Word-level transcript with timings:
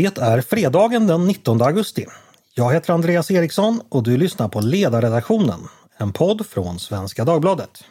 Det 0.00 0.18
är 0.18 0.40
fredagen 0.40 1.06
den 1.06 1.26
19 1.26 1.62
augusti. 1.62 2.06
Jag 2.54 2.72
heter 2.72 2.92
Andreas 2.92 3.30
Eriksson 3.30 3.80
och 3.88 4.02
du 4.02 4.16
lyssnar 4.16 4.48
på 4.48 4.60
Ledarredaktionen, 4.60 5.60
en 5.96 6.12
podd 6.12 6.46
från 6.46 6.78
Svenska 6.78 7.24
Dagbladet. 7.24 7.84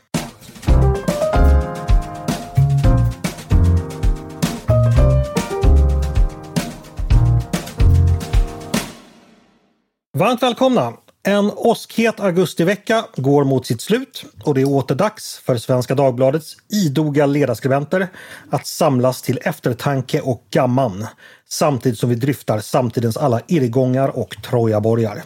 Varmt 10.18 10.44
välkomna! 10.44 10.94
En 11.30 11.52
åskhet 11.56 12.20
augustivecka 12.20 13.06
går 13.16 13.44
mot 13.44 13.66
sitt 13.66 13.82
slut 13.82 14.26
och 14.44 14.54
det 14.54 14.62
är 14.62 14.70
åter 14.70 14.96
dags 14.96 15.38
för 15.38 15.58
Svenska 15.58 15.96
Dagbladets 15.96 16.58
idoga 16.70 17.26
ledarskribenter 17.26 18.08
att 18.50 18.68
samlas 18.68 19.22
till 19.22 19.40
eftertanke 19.42 20.22
och 20.22 20.44
gamman 20.52 21.08
samtidigt 21.50 22.00
som 22.00 22.10
vi 22.10 22.16
dryftar 22.16 22.60
samtidens 22.60 23.18
alla 23.18 23.42
irrgångar 23.48 24.08
och 24.08 24.38
trojaborgar. 24.44 25.24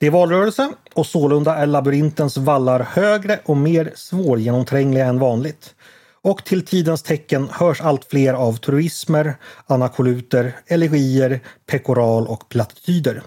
Det 0.00 0.06
är 0.06 0.10
valrörelse 0.10 0.72
och 0.94 1.06
sålunda 1.06 1.56
är 1.56 1.66
labyrintens 1.66 2.36
vallar 2.36 2.80
högre 2.80 3.40
och 3.44 3.56
mer 3.56 3.92
svårgenomträngliga 3.94 5.06
än 5.06 5.18
vanligt. 5.18 5.74
Och 6.22 6.44
till 6.44 6.66
tidens 6.66 7.02
tecken 7.02 7.48
hörs 7.52 7.80
allt 7.80 8.04
fler 8.04 8.34
av 8.34 8.56
truismer, 8.56 9.34
anakoluter, 9.66 10.56
elegier, 10.66 11.40
pekoral 11.66 12.26
och 12.26 12.48
plattityder. 12.48 13.22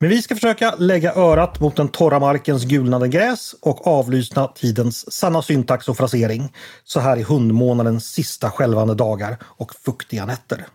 Men 0.00 0.10
vi 0.10 0.22
ska 0.22 0.34
försöka 0.34 0.74
lägga 0.78 1.14
örat 1.14 1.60
mot 1.60 1.76
den 1.76 1.88
torra 1.88 2.18
markens 2.18 2.64
gulnade 2.64 3.08
gräs 3.08 3.54
och 3.60 3.86
avlyssna 3.86 4.48
tidens 4.48 5.12
sanna 5.12 5.42
syntax 5.42 5.88
och 5.88 5.96
frasering 5.96 6.52
så 6.84 7.00
här 7.00 7.16
i 7.16 7.22
hundmånadens 7.22 8.06
sista 8.06 8.50
skälvande 8.50 8.94
dagar 8.94 9.36
och 9.42 9.74
fuktiga 9.74 10.26
nätter. 10.26 10.66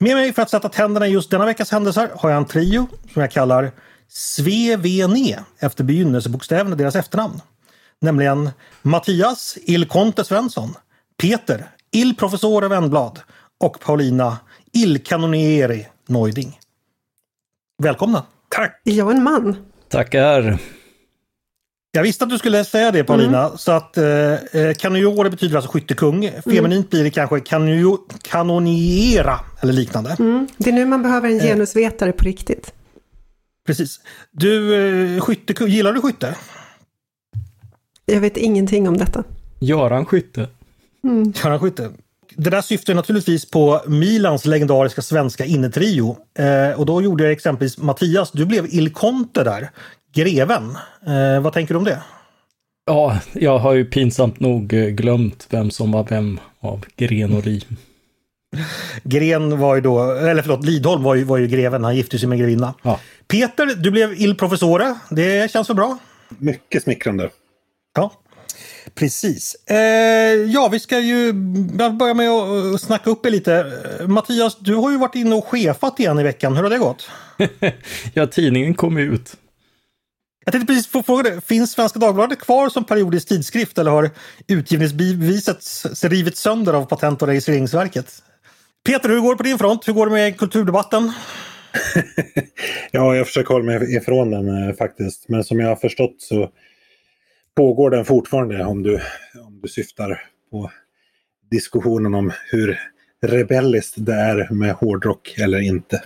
Med 0.00 0.16
mig 0.16 0.32
för 0.32 0.42
att 0.42 0.50
sätta 0.50 0.68
tänderna 0.68 1.06
i 1.06 1.10
just 1.10 1.30
denna 1.30 1.44
veckas 1.44 1.70
händelser 1.70 2.10
har 2.16 2.30
jag 2.30 2.36
en 2.36 2.44
trio 2.44 2.86
som 3.12 3.22
jag 3.22 3.30
kallar 3.30 3.72
Svevene 4.08 5.44
efter 5.58 5.84
begynnelsebokstäven 5.84 6.72
i 6.72 6.76
deras 6.76 6.96
efternamn. 6.96 7.40
Nämligen 8.00 8.50
Mattias 8.82 9.58
Il 9.62 9.88
Conte 9.88 10.24
Svensson, 10.24 10.74
Peter 11.22 11.70
Il 11.90 12.16
Professore 12.16 12.68
Wennblad 12.68 13.20
och 13.60 13.80
Paulina 13.80 14.38
Il 14.72 15.04
Canonieri 15.04 15.86
Neuding. 16.06 16.58
Välkomna! 17.82 18.26
Tack! 18.48 18.80
Jag 18.84 19.10
är 19.10 19.14
en 19.14 19.22
man. 19.22 19.56
Tackar! 19.88 20.58
Jag 21.92 22.02
visste 22.02 22.24
att 22.24 22.30
du 22.30 22.38
skulle 22.38 22.64
säga 22.64 22.90
det 22.90 23.04
Paulina, 23.04 23.44
mm. 23.44 23.58
så 23.58 23.72
att 23.72 23.96
eh, 23.96 24.32
eh 24.32 24.74
kanoniore 24.78 25.30
betyder 25.30 25.56
alltså 25.56 25.70
skyttekung. 25.70 26.30
Feminint 26.44 26.72
mm. 26.72 26.86
blir 26.90 27.04
det 27.04 27.10
kanske 27.10 27.40
kanio, 27.40 27.98
kanoniera 28.22 29.40
eller 29.60 29.72
liknande. 29.72 30.16
Mm. 30.18 30.48
Det 30.56 30.70
är 30.70 30.74
nu 30.74 30.84
man 30.84 31.02
behöver 31.02 31.28
en 31.28 31.40
eh. 31.40 31.46
genusvetare 31.46 32.12
på 32.12 32.24
riktigt. 32.24 32.72
Precis. 33.66 34.00
Du, 34.30 34.74
eh, 35.16 35.20
skyttekung, 35.20 35.68
gillar 35.68 35.92
du 35.92 36.00
skytte? 36.00 36.34
Jag 38.06 38.20
vet 38.20 38.36
ingenting 38.36 38.88
om 38.88 38.96
detta. 38.96 39.24
Göran 39.58 40.06
Skytte. 40.06 40.48
Mm. 41.04 41.32
Göran 41.36 41.60
Skytte 41.60 41.90
det 42.36 42.50
där 42.50 42.60
syftar 42.60 42.94
naturligtvis 42.94 43.50
på 43.50 43.80
Milans 43.86 44.44
legendariska 44.44 45.02
svenska 45.02 45.44
innetrio. 45.44 46.16
Eh, 46.38 46.80
och 46.80 46.86
då 46.86 47.02
gjorde 47.02 47.24
jag 47.24 47.32
exempelvis 47.32 47.78
Mattias, 47.78 48.30
du 48.32 48.46
blev 48.46 48.66
Il 48.66 48.92
Conte 48.92 49.44
där, 49.44 49.70
greven. 50.14 50.76
Eh, 51.06 51.42
vad 51.42 51.52
tänker 51.52 51.74
du 51.74 51.78
om 51.78 51.84
det? 51.84 52.02
Ja, 52.86 53.18
jag 53.32 53.58
har 53.58 53.72
ju 53.72 53.84
pinsamt 53.84 54.40
nog 54.40 54.72
eh, 54.72 54.86
glömt 54.86 55.46
vem 55.50 55.70
som 55.70 55.92
var 55.92 56.06
vem 56.10 56.40
av 56.60 56.84
Gren 56.96 57.36
och 57.36 57.44
Ri. 57.44 57.64
Gren 59.02 59.58
var 59.58 59.74
ju 59.74 59.80
då, 59.80 60.12
eller 60.12 60.42
förlåt, 60.42 60.64
Lidholm 60.64 61.02
var 61.02 61.14
ju, 61.14 61.24
var 61.24 61.38
ju 61.38 61.46
greven, 61.46 61.84
han 61.84 61.96
gifte 61.96 62.18
sig 62.18 62.28
med 62.28 62.38
grevinna. 62.38 62.74
Ja. 62.82 63.00
Peter, 63.28 63.66
du 63.66 63.90
blev 63.90 64.12
Il 64.12 64.36
Professore, 64.36 64.94
det 65.10 65.50
känns 65.50 65.68
väl 65.68 65.76
bra? 65.76 65.98
Mycket 66.28 66.82
smickrande. 66.82 67.30
Ja. 67.94 68.12
Precis. 68.94 69.54
Eh, 69.66 69.76
ja, 70.46 70.68
vi 70.72 70.80
ska 70.80 71.00
ju 71.00 71.32
börja 71.92 72.14
med 72.14 72.30
att 72.30 72.80
snacka 72.80 73.10
upp 73.10 73.26
er 73.26 73.30
lite. 73.30 73.72
Mattias, 74.08 74.58
du 74.58 74.74
har 74.74 74.90
ju 74.90 74.98
varit 74.98 75.14
inne 75.14 75.34
och 75.34 75.46
chefat 75.46 76.00
igen 76.00 76.18
i 76.18 76.22
veckan. 76.22 76.56
Hur 76.56 76.62
har 76.62 76.70
det 76.70 76.78
gått? 76.78 77.10
ja, 78.14 78.26
tidningen 78.26 78.74
kom 78.74 78.96
ut. 78.96 79.36
Jag 80.44 80.52
tänkte 80.52 80.72
precis 80.72 80.86
få 80.86 81.02
fråga 81.02 81.22
dig, 81.22 81.40
finns 81.40 81.72
Svenska 81.72 81.98
Dagbladet 81.98 82.38
kvar 82.38 82.68
som 82.68 82.84
periodisk 82.84 83.28
tidskrift 83.28 83.78
eller 83.78 83.90
har 83.90 84.10
utgivningsbeviset 84.46 85.64
rivits 86.02 86.40
sönder 86.40 86.72
av 86.72 86.84
Patent 86.84 87.22
och 87.22 87.28
registreringsverket? 87.28 88.22
Peter, 88.86 89.08
hur 89.08 89.20
går 89.20 89.30
det 89.30 89.36
på 89.36 89.42
din 89.42 89.58
front? 89.58 89.88
Hur 89.88 89.92
går 89.92 90.06
det 90.06 90.12
med 90.12 90.38
kulturdebatten? 90.38 91.12
ja, 92.90 93.16
jag 93.16 93.26
försöker 93.26 93.54
hålla 93.54 93.64
mig 93.64 93.96
ifrån 93.96 94.30
den 94.30 94.68
eh, 94.68 94.74
faktiskt. 94.74 95.28
Men 95.28 95.44
som 95.44 95.60
jag 95.60 95.68
har 95.68 95.76
förstått 95.76 96.16
så 96.18 96.50
pågår 97.56 97.90
den 97.90 98.04
fortfarande 98.04 98.64
om 98.64 98.82
du, 98.82 99.00
om 99.46 99.60
du 99.62 99.68
syftar 99.68 100.22
på 100.50 100.70
diskussionen 101.50 102.14
om 102.14 102.32
hur 102.50 102.80
rebelliskt 103.26 103.94
det 103.96 104.14
är 104.14 104.48
med 104.54 104.74
hårdrock 104.74 105.34
eller 105.38 105.60
inte. 105.60 106.02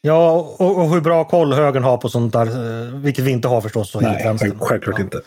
Ja, 0.00 0.32
och, 0.58 0.78
och 0.78 0.90
hur 0.90 1.00
bra 1.00 1.24
koll 1.24 1.52
högern 1.52 1.84
har 1.84 1.96
på 1.96 2.08
sånt 2.08 2.32
där, 2.32 2.46
eh, 2.46 2.94
vilket 2.94 3.24
vi 3.24 3.30
inte 3.30 3.48
har 3.48 3.60
förstås. 3.60 3.90
Så 3.90 4.00
Nej, 4.00 4.36
själv, 4.38 4.58
självklart 4.58 4.98
ja. 4.98 5.04
inte. 5.04 5.20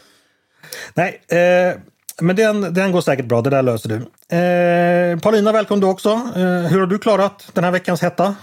Nej, 0.93 1.21
eh, 1.27 1.77
men 2.21 2.35
den, 2.35 2.73
den 2.73 2.91
går 2.91 3.01
säkert 3.01 3.25
bra, 3.25 3.41
det 3.41 3.49
där 3.49 3.61
löser 3.61 3.89
du. 3.89 3.95
Eh, 4.35 5.19
Paulina, 5.19 5.51
välkommen 5.51 5.81
du 5.81 5.87
också. 5.87 6.09
Eh, 6.09 6.41
hur 6.41 6.79
har 6.79 6.87
du 6.87 6.99
klarat 6.99 7.49
den 7.53 7.63
här 7.63 7.71
veckans 7.71 8.01
hetta? 8.01 8.35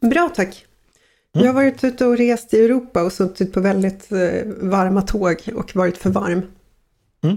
Bra 0.00 0.30
tack. 0.34 0.64
Mm. 1.34 1.46
Jag 1.46 1.52
har 1.52 1.62
varit 1.62 1.84
ute 1.84 2.06
och 2.06 2.16
rest 2.16 2.54
i 2.54 2.64
Europa 2.64 3.02
och 3.02 3.12
suttit 3.12 3.52
på 3.52 3.60
väldigt 3.60 4.12
eh, 4.12 4.18
varma 4.46 5.02
tåg 5.02 5.36
och 5.54 5.76
varit 5.76 5.98
för 5.98 6.10
varm. 6.10 6.42
Mm. 7.22 7.36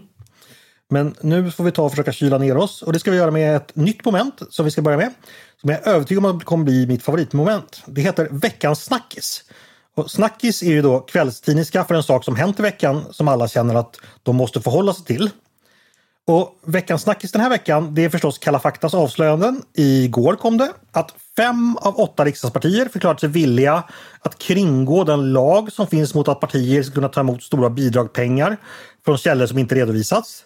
Men 0.89 1.15
nu 1.21 1.51
får 1.51 1.63
vi 1.63 1.71
ta 1.71 1.83
och 1.83 1.91
försöka 1.91 2.11
kyla 2.11 2.37
ner 2.37 2.57
oss 2.57 2.81
och 2.81 2.93
det 2.93 2.99
ska 2.99 3.11
vi 3.11 3.17
göra 3.17 3.31
med 3.31 3.55
ett 3.55 3.75
nytt 3.75 4.05
moment 4.05 4.41
som 4.49 4.65
vi 4.65 4.71
ska 4.71 4.81
börja 4.81 4.97
med. 4.97 5.13
Som 5.61 5.69
jag 5.69 5.87
är 5.87 5.91
övertygad 5.91 6.25
om 6.25 6.37
att 6.37 6.43
kommer 6.43 6.65
bli 6.65 6.87
mitt 6.87 7.03
favoritmoment. 7.03 7.83
Det 7.85 8.01
heter 8.01 8.27
Veckans 8.31 8.83
snackis. 8.83 9.43
Och 9.95 10.11
snackis 10.11 10.63
är 10.63 10.71
ju 10.71 10.81
då 10.81 10.99
kvällstidningska 10.99 11.83
för 11.83 11.95
en 11.95 12.03
sak 12.03 12.25
som 12.25 12.35
hänt 12.35 12.59
i 12.59 12.61
veckan 12.61 13.03
som 13.11 13.27
alla 13.27 13.47
känner 13.47 13.75
att 13.75 13.99
de 14.23 14.35
måste 14.35 14.61
förhålla 14.61 14.93
sig 14.93 15.05
till. 15.05 15.29
Och 16.27 16.59
veckans 16.65 17.01
snackis 17.01 17.31
den 17.31 17.41
här 17.41 17.49
veckan, 17.49 17.95
det 17.95 18.05
är 18.05 18.09
förstås 18.09 18.37
Kalla 18.37 18.59
faktas 18.59 18.93
avslöjanden. 18.93 19.61
Igår 19.73 20.35
kom 20.35 20.57
det 20.57 20.71
att 20.91 21.13
fem 21.37 21.77
av 21.77 21.99
åtta 21.99 22.25
riksdagspartier 22.25 22.85
förklarat 22.85 23.19
sig 23.19 23.29
villiga 23.29 23.83
att 24.19 24.37
kringgå 24.37 25.03
den 25.03 25.33
lag 25.33 25.71
som 25.71 25.87
finns 25.87 26.13
mot 26.13 26.27
att 26.27 26.39
partier 26.39 26.83
ska 26.83 26.93
kunna 26.93 27.09
ta 27.09 27.19
emot 27.19 27.43
stora 27.43 27.69
bidragpengar 27.69 28.57
från 29.05 29.17
källor 29.17 29.45
som 29.45 29.57
inte 29.57 29.75
redovisats. 29.75 30.43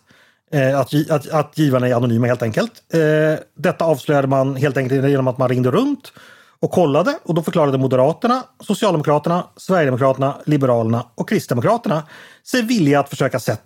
Eh, 0.51 0.79
att, 0.79 1.11
att, 1.11 1.29
att 1.29 1.57
givarna 1.57 1.87
är 1.87 1.93
anonyma 1.93 2.27
helt 2.27 2.41
enkelt. 2.41 2.71
Eh, 2.93 3.43
detta 3.57 3.85
avslöjade 3.85 4.27
man 4.27 4.55
helt 4.55 4.77
enkelt 4.77 5.09
genom 5.09 5.27
att 5.27 5.37
man 5.37 5.49
ringde 5.49 5.71
runt 5.71 6.13
och 6.61 6.71
kollade 6.71 7.19
och 7.23 7.33
då 7.33 7.43
förklarade 7.43 7.77
Moderaterna, 7.77 8.43
Socialdemokraterna, 8.59 9.47
Sverigedemokraterna, 9.57 10.37
Liberalerna 10.45 11.05
och 11.15 11.29
Kristdemokraterna 11.29 12.03
sig 12.43 12.61
villiga 12.61 12.99
att 12.99 13.09
försöka, 13.09 13.39
sätt, 13.39 13.61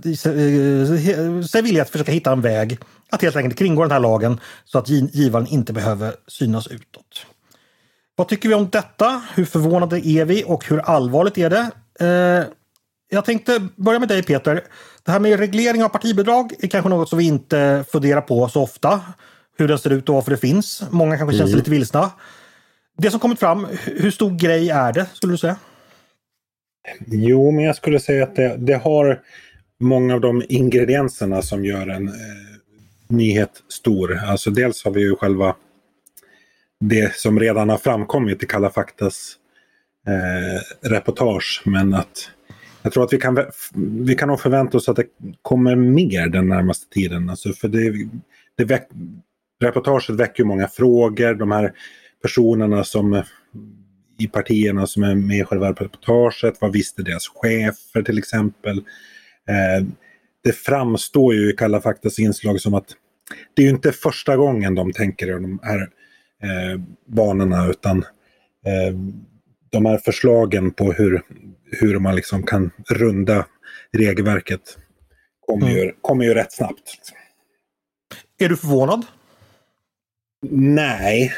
sig 1.50 1.62
villiga 1.62 1.82
att 1.82 1.90
försöka 1.90 2.12
hitta 2.12 2.32
en 2.32 2.42
väg 2.42 2.80
att 3.10 3.22
helt 3.22 3.36
enkelt 3.36 3.58
kringgå 3.58 3.82
den 3.82 3.92
här 3.92 4.00
lagen 4.00 4.40
så 4.66 4.78
att 4.78 4.90
givaren 4.90 5.48
inte 5.48 5.74
behöver 5.74 6.14
synas 6.28 6.68
utåt. 6.68 7.26
Vad 8.16 8.28
tycker 8.28 8.50
vi 8.50 8.56
om 8.56 8.70
detta? 8.70 9.22
Hur 9.36 9.46
förvånade 9.46 10.08
är 10.08 10.26
vi 10.26 10.44
och 10.48 10.66
hur 10.66 10.80
allvarligt 10.80 11.38
är 11.38 11.50
det? 11.50 11.72
Eh, 12.00 12.44
jag 13.10 13.26
tänkte 13.26 13.68
börja 13.76 14.00
med 14.00 14.08
dig 14.08 14.24
Peter. 14.24 14.64
Det 15.04 15.12
här 15.12 15.20
med 15.20 15.40
reglering 15.40 15.84
av 15.84 15.90
partibidrag 15.90 16.54
är 16.60 16.68
kanske 16.68 16.90
något 16.90 17.10
som 17.10 17.18
vi 17.18 17.28
inte 17.28 17.86
funderar 17.92 18.22
på 18.22 18.50
så 18.50 18.62
ofta. 18.62 19.02
Hur 19.58 19.68
den 19.68 19.80
ser 19.80 19.90
ut 19.90 20.10
och 20.10 20.16
varför 20.16 20.32
det 20.32 20.38
finns. 20.38 20.84
Många 20.90 21.18
kanske 21.18 21.34
känner 21.34 21.48
sig 21.48 21.54
mm. 21.54 21.60
lite 21.60 21.72
vilsna. 21.72 22.12
Det 22.98 23.12
som 23.12 23.20
kommit 23.20 23.40
fram, 23.40 23.68
hur 23.86 24.12
stor 24.12 24.40
grej 24.40 24.70
är 24.70 24.94
det 24.94 25.06
skulle 25.14 25.34
du 25.34 25.38
säga? 25.38 25.58
Jo, 27.08 27.52
men 27.52 27.64
jag 27.64 27.76
skulle 27.76 28.00
säga 28.00 28.24
att 28.24 28.36
det, 28.36 28.56
det 28.58 28.76
har 28.76 29.22
många 29.80 30.14
av 30.14 30.22
de 30.22 30.44
ingredienserna 30.50 31.42
som 31.42 31.66
gör 31.66 31.88
en 31.88 32.08
eh, 32.08 32.14
nyhet 33.08 33.64
stor. 33.70 34.18
Alltså 34.18 34.52
dels 34.52 34.84
har 34.84 34.92
vi 34.92 35.02
ju 35.02 35.16
själva 35.16 35.56
det 36.80 37.16
som 37.16 37.40
redan 37.40 37.70
har 37.70 37.78
framkommit 37.78 38.44
i 38.44 38.46
Kalla 38.46 38.70
faktas 38.70 39.36
eh, 40.08 40.90
reportage. 40.90 41.62
Men 41.66 41.94
att 41.94 42.32
jag 42.82 42.94
tror 42.94 43.04
att 43.04 43.14
vi 43.14 43.18
kan, 43.18 43.46
vi 44.06 44.16
kan 44.16 44.28
nog 44.28 44.40
förvänta 44.40 44.78
oss 44.78 44.90
att 44.90 44.96
det 44.96 45.06
kommer 45.42 45.76
mer 45.76 46.28
den 46.28 46.50
närmaste 46.50 46.90
tiden. 46.94 47.30
Alltså 47.30 47.54
för 47.54 47.68
det, 47.68 47.94
det 48.56 48.64
väck, 48.64 48.90
reportaget 49.62 50.10
väcker 50.10 50.44
många 50.44 50.68
frågor. 50.68 51.34
De 51.34 51.52
här 51.52 51.74
personerna 52.26 52.84
som 52.84 53.24
i 54.20 54.28
partierna 54.28 54.88
som 54.88 55.04
är 55.04 55.16
med 55.16 55.38
i 55.38 55.44
själva 55.44 55.70
reportaget. 55.70 56.62
Vad 56.62 56.74
visste 56.74 57.04
deras 57.04 57.28
chefer 57.28 58.02
till 58.02 58.18
exempel? 58.18 58.78
Eh, 59.50 59.88
det 60.44 60.52
framstår 60.52 61.34
ju 61.34 61.50
i 61.50 61.54
Kalla 61.54 61.82
faktas 61.82 62.20
inslag 62.20 62.62
som 62.62 62.74
att 62.74 62.88
det 63.56 63.62
är 63.62 63.64
ju 63.64 63.70
inte 63.70 63.92
första 63.92 64.38
gången 64.38 64.76
de 64.76 64.94
tänker 64.94 65.34
de 65.34 65.60
här 65.64 65.82
eh, 66.44 66.82
banorna 67.08 67.68
utan 67.68 67.98
eh, 68.66 68.96
de 69.72 69.86
här 69.86 69.98
förslagen 69.98 70.72
på 70.72 70.92
hur, 70.92 71.22
hur 71.72 72.00
man 72.00 72.16
liksom 72.16 72.44
kan 72.44 72.72
runda 72.90 73.46
regelverket 73.94 74.78
kommer, 75.40 75.68
mm. 75.68 75.78
ju, 75.78 75.92
kommer 76.02 76.26
ju 76.26 76.34
rätt 76.34 76.54
snabbt. 76.54 77.12
Är 78.40 78.50
du 78.50 78.58
förvånad? 78.58 79.06
Nej, 80.52 81.34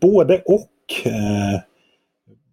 både 0.00 0.42
och. 0.44 0.68
Eh, 1.04 1.60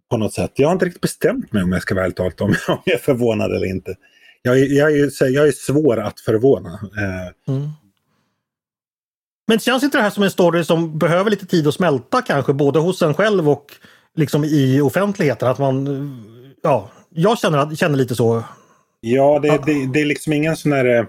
på 0.09 0.17
något 0.17 0.33
sätt. 0.33 0.51
Jag 0.55 0.67
har 0.67 0.73
inte 0.73 0.85
riktigt 0.85 1.01
bestämt 1.01 1.53
mig 1.53 1.63
om 1.63 1.71
jag 1.71 1.81
ska 1.81 1.95
vara 1.95 2.05
ärligt 2.05 2.19
om, 2.19 2.31
om 2.67 2.81
jag 2.85 2.95
är 2.95 2.99
förvånad 2.99 3.51
eller 3.51 3.65
inte. 3.65 3.95
Jag, 4.41 4.59
jag, 4.59 4.91
är, 4.91 5.29
jag 5.29 5.47
är 5.47 5.51
svår 5.51 5.99
att 5.99 6.19
förvåna. 6.19 6.79
Eh. 6.97 7.53
Mm. 7.55 7.69
Men 9.47 9.59
känns 9.59 9.83
inte 9.83 9.97
det 9.97 10.01
här 10.01 10.09
som 10.09 10.23
en 10.23 10.31
story 10.31 10.63
som 10.63 10.99
behöver 10.99 11.29
lite 11.31 11.45
tid 11.45 11.67
att 11.67 11.73
smälta 11.73 12.21
kanske 12.21 12.53
både 12.53 12.79
hos 12.79 13.01
en 13.01 13.13
själv 13.13 13.49
och 13.49 13.65
liksom 14.15 14.43
i 14.43 14.81
offentligheten? 14.81 15.47
Att 15.47 15.59
man, 15.59 15.87
ja, 16.63 16.89
jag 17.09 17.39
känner, 17.39 17.75
känner 17.75 17.97
lite 17.97 18.15
så. 18.15 18.43
Ja, 19.01 19.39
det, 19.39 19.47
det, 19.65 19.93
det 19.93 20.01
är 20.01 20.05
liksom 20.05 20.33
ingen 20.33 20.57
sån 20.57 20.71
här 20.71 21.07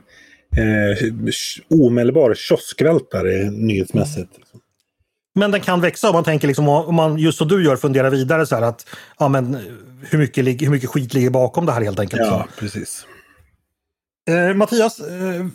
eh, 0.57 1.79
omedelbar 1.81 2.35
kioskvältare 2.35 3.51
nyhetsmässigt. 3.51 4.37
Mm. 4.37 4.61
Men 5.35 5.51
den 5.51 5.61
kan 5.61 5.81
växa 5.81 6.09
om 6.09 6.15
man 6.15 6.25
tänker 6.25 6.49
liksom, 6.49 6.69
om 6.69 6.95
man 6.95 7.19
just 7.19 7.39
som 7.39 7.49
du 7.49 7.65
gör 7.65 7.77
funderar 7.77 8.11
vidare 8.11 8.47
så 8.47 8.55
här 8.55 8.63
att 8.63 8.87
ja, 9.19 9.29
men, 9.29 9.59
hur, 10.03 10.19
mycket, 10.19 10.63
hur 10.63 10.71
mycket 10.71 10.91
skit 10.91 11.15
ligger 11.15 11.31
bakom 11.31 11.67
det 11.67 11.73
här 11.73 11.83
helt 11.83 12.01
enkelt. 12.01 12.23
Ja, 12.23 12.47
precis. 12.59 13.07
Eh, 14.29 14.55
Mattias, 14.55 15.01
eh, 15.01 15.47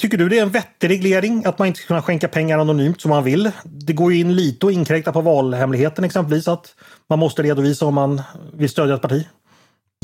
tycker 0.00 0.18
du 0.18 0.28
det 0.28 0.38
är 0.38 0.42
en 0.42 0.50
vettig 0.50 0.90
reglering 0.90 1.44
att 1.44 1.58
man 1.58 1.68
inte 1.68 1.78
ska 1.78 1.86
kunna 1.86 2.02
skänka 2.02 2.28
pengar 2.28 2.58
anonymt 2.58 3.00
som 3.00 3.08
man 3.08 3.24
vill? 3.24 3.50
Det 3.64 3.92
går 3.92 4.12
ju 4.12 4.18
in 4.18 4.36
lite 4.36 4.66
och 4.66 4.72
inkräkta 4.72 5.12
på 5.12 5.20
valhemligheten 5.20 6.04
exempelvis 6.04 6.48
att 6.48 6.74
man 7.08 7.18
måste 7.18 7.42
redovisa 7.42 7.86
om 7.86 7.94
man 7.94 8.22
vill 8.54 8.68
stödja 8.68 8.94
ett 8.94 9.02
parti. 9.02 9.26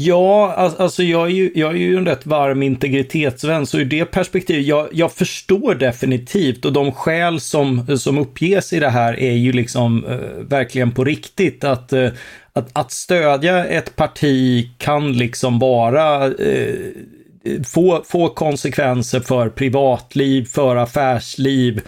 Ja, 0.00 0.52
alltså 0.78 1.02
jag 1.02 1.26
är, 1.26 1.32
ju, 1.32 1.50
jag 1.54 1.70
är 1.70 1.76
ju 1.76 1.96
en 1.96 2.06
rätt 2.06 2.26
varm 2.26 2.62
integritetsvän, 2.62 3.66
så 3.66 3.78
ur 3.78 3.84
det 3.84 4.04
perspektivet, 4.04 4.66
jag, 4.66 4.88
jag 4.92 5.12
förstår 5.12 5.74
definitivt 5.74 6.64
och 6.64 6.72
de 6.72 6.92
skäl 6.92 7.40
som, 7.40 7.98
som 7.98 8.18
uppges 8.18 8.72
i 8.72 8.80
det 8.80 8.88
här 8.88 9.20
är 9.20 9.32
ju 9.32 9.52
liksom 9.52 10.04
eh, 10.04 10.44
verkligen 10.48 10.92
på 10.92 11.04
riktigt. 11.04 11.64
Att, 11.64 11.92
eh, 11.92 12.08
att, 12.52 12.70
att 12.72 12.92
stödja 12.92 13.64
ett 13.64 13.96
parti 13.96 14.70
kan 14.78 15.12
liksom 15.12 15.58
vara 15.58 16.26
eh, 16.26 16.74
få, 17.64 18.02
få 18.06 18.28
konsekvenser 18.28 19.20
för 19.20 19.48
privatliv, 19.48 20.44
för 20.44 20.76
affärsliv, 20.76 21.80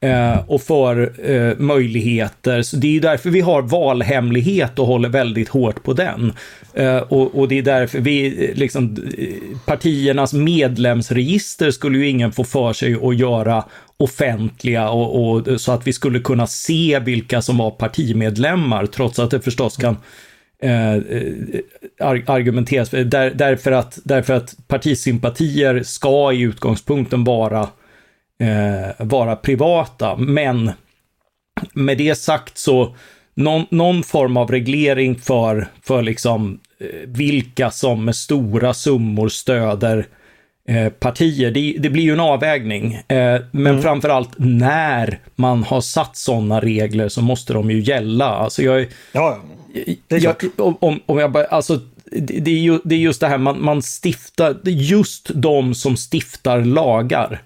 eh, 0.00 0.38
och 0.46 0.62
för 0.62 1.12
eh, 1.30 1.56
möjligheter. 1.58 2.62
Så 2.62 2.76
det 2.76 2.86
är 2.86 2.92
ju 2.92 3.00
därför 3.00 3.30
vi 3.30 3.40
har 3.40 3.62
valhemlighet 3.62 4.78
och 4.78 4.86
håller 4.86 5.08
väldigt 5.08 5.48
hårt 5.48 5.82
på 5.82 5.92
den. 5.92 6.32
Eh, 6.74 6.96
och, 6.96 7.38
och, 7.38 7.48
det 7.48 7.58
är 7.58 7.62
därför 7.62 8.00
vi, 8.00 8.48
eh, 8.48 8.54
liksom, 8.54 8.96
eh, 9.18 9.58
partiernas 9.66 10.32
medlemsregister 10.32 11.70
skulle 11.70 11.98
ju 11.98 12.08
ingen 12.08 12.32
få 12.32 12.44
för 12.44 12.72
sig 12.72 12.96
att 13.02 13.16
göra 13.16 13.64
offentliga 13.96 14.90
och, 14.90 15.30
och, 15.30 15.48
eh, 15.48 15.56
så 15.56 15.72
att 15.72 15.86
vi 15.86 15.92
skulle 15.92 16.20
kunna 16.20 16.46
se 16.46 17.00
vilka 17.04 17.42
som 17.42 17.58
var 17.58 17.70
partimedlemmar, 17.70 18.86
trots 18.86 19.18
att 19.18 19.30
det 19.30 19.40
förstås 19.40 19.76
kan 19.76 19.96
eh, 20.62 20.94
argumenteras 22.26 22.90
där, 22.90 23.30
därför, 23.34 23.72
att, 23.72 23.98
därför 24.04 24.34
att 24.34 24.54
partisympatier 24.68 25.82
ska 25.82 26.32
i 26.32 26.40
utgångspunkten 26.40 27.24
vara 27.24 27.68
eh, 28.42 29.06
vara 29.06 29.36
privata. 29.36 30.16
Men 30.16 30.70
med 31.72 31.98
det 31.98 32.14
sagt 32.14 32.58
så 32.58 32.96
någon, 33.34 33.66
någon 33.70 34.02
form 34.02 34.36
av 34.36 34.50
reglering 34.50 35.18
för, 35.18 35.68
för 35.82 36.02
liksom 36.02 36.60
eh, 36.80 36.86
vilka 37.06 37.70
som 37.70 38.04
med 38.04 38.16
stora 38.16 38.74
summor 38.74 39.28
stöder 39.28 40.06
eh, 40.68 40.88
partier. 40.88 41.50
Det, 41.50 41.76
det, 41.78 41.90
blir 41.90 42.02
ju 42.02 42.12
en 42.12 42.20
avvägning. 42.20 42.94
Eh, 42.94 43.40
men 43.50 43.66
mm. 43.66 43.82
framförallt 43.82 44.30
när 44.36 45.18
man 45.34 45.62
har 45.64 45.80
satt 45.80 46.16
sådana 46.16 46.60
regler 46.60 47.08
så 47.08 47.22
måste 47.22 47.52
de 47.52 47.70
ju 47.70 47.80
gälla. 47.80 48.26
Alltså 48.26 48.62
jag, 48.62 48.86
ja, 49.12 49.38
det 50.08 50.16
är 50.16 50.24
jag, 50.24 50.36
om, 50.80 51.00
om 51.06 51.18
jag 51.18 51.32
bara, 51.32 51.44
alltså 51.44 51.80
det, 52.12 52.50
är 52.50 52.58
ju, 52.58 52.78
det 52.84 52.94
är 52.94 52.98
just 52.98 53.20
det 53.20 53.28
här 53.28 53.38
man, 53.38 53.64
man 53.64 53.82
stiftar, 53.82 54.56
just 54.64 55.30
de 55.34 55.74
som 55.74 55.96
stiftar 55.96 56.64
lagar 56.64 57.42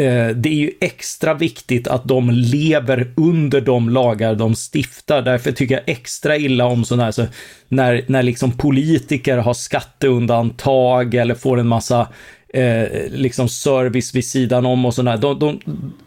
Eh, 0.00 0.28
det 0.28 0.48
är 0.48 0.54
ju 0.54 0.70
extra 0.80 1.34
viktigt 1.34 1.88
att 1.88 2.04
de 2.04 2.30
lever 2.30 3.12
under 3.16 3.60
de 3.60 3.88
lagar 3.88 4.34
de 4.34 4.54
stiftar. 4.54 5.22
Därför 5.22 5.52
tycker 5.52 5.74
jag 5.74 5.82
extra 5.86 6.36
illa 6.36 6.66
om 6.66 6.84
sådana 6.84 7.04
här, 7.04 7.12
så 7.12 7.26
när, 7.68 8.04
när 8.06 8.22
liksom 8.22 8.52
politiker 8.52 9.38
har 9.38 9.54
skatteundantag 9.54 11.14
eller 11.14 11.34
får 11.34 11.60
en 11.60 11.68
massa 11.68 12.08
eh, 12.54 12.84
liksom 13.10 13.48
service 13.48 14.14
vid 14.14 14.24
sidan 14.24 14.66
om 14.66 14.84
och 14.84 14.94
sådär. 14.94 15.16
De, 15.16 15.38
de, 15.38 15.60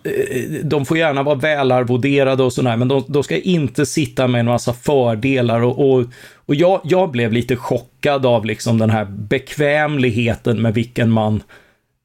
eh, 0.04 0.66
de 0.66 0.86
får 0.86 0.98
gärna 0.98 1.24
vara 1.24 1.36
välarvoderade 1.36 2.44
och 2.44 2.54
sådär, 2.54 2.78
men 2.78 2.88
de, 2.88 3.04
de 3.08 3.24
ska 3.24 3.38
inte 3.38 3.86
sitta 3.86 4.28
med 4.28 4.40
en 4.40 4.46
massa 4.46 4.74
fördelar 4.74 5.62
och, 5.62 5.92
och, 5.92 6.06
och 6.46 6.56
jag, 6.56 6.82
jag 6.84 7.12
blev 7.12 7.34
lite 7.34 7.56
chockad 7.56 8.26
av 8.26 8.46
liksom 8.46 8.78
den 8.78 8.90
här 8.90 9.06
bekvämligheten 9.06 10.62
med 10.62 10.74
vilken 10.74 11.12
man 11.12 11.36
Eh, 11.36 11.44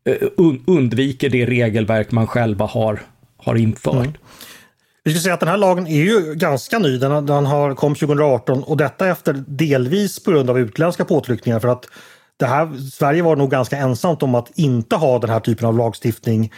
Eh, 0.09 0.29
undviker 0.67 1.31
det 1.31 1.47
regelverk 1.47 2.11
man 2.11 2.27
själva 2.27 2.67
har, 2.67 3.01
har 3.37 3.55
infört. 3.55 3.95
Mm. 3.95 4.13
Vi 5.05 5.15
ska 5.15 5.21
säga 5.21 5.35
att 5.35 5.41
den 5.41 5.49
här 5.49 5.57
lagen 5.57 5.87
är 5.87 6.05
ju 6.05 6.35
ganska 6.35 6.79
ny. 6.79 6.99
Den, 6.99 7.27
den 7.27 7.47
har, 7.47 7.75
kom 7.75 7.95
2018 7.95 8.63
och 8.63 8.77
detta 8.77 9.09
efter 9.09 9.45
delvis 9.47 10.25
på 10.25 10.31
grund 10.31 10.51
av 10.51 10.59
utländska 10.59 11.05
påtryckningar 11.05 11.61
för 11.61 11.69
att 11.69 11.89
det 12.37 12.47
här, 12.47 12.91
Sverige 12.93 13.23
var 13.23 13.37
nog 13.37 13.51
ganska 13.51 13.77
ensamt 13.77 14.23
om 14.23 14.35
att 14.35 14.59
inte 14.59 14.97
ha 14.97 15.19
den 15.19 15.31
här 15.31 15.41
typen 15.41 15.67
av 15.67 15.77
lagstiftning 15.77 16.53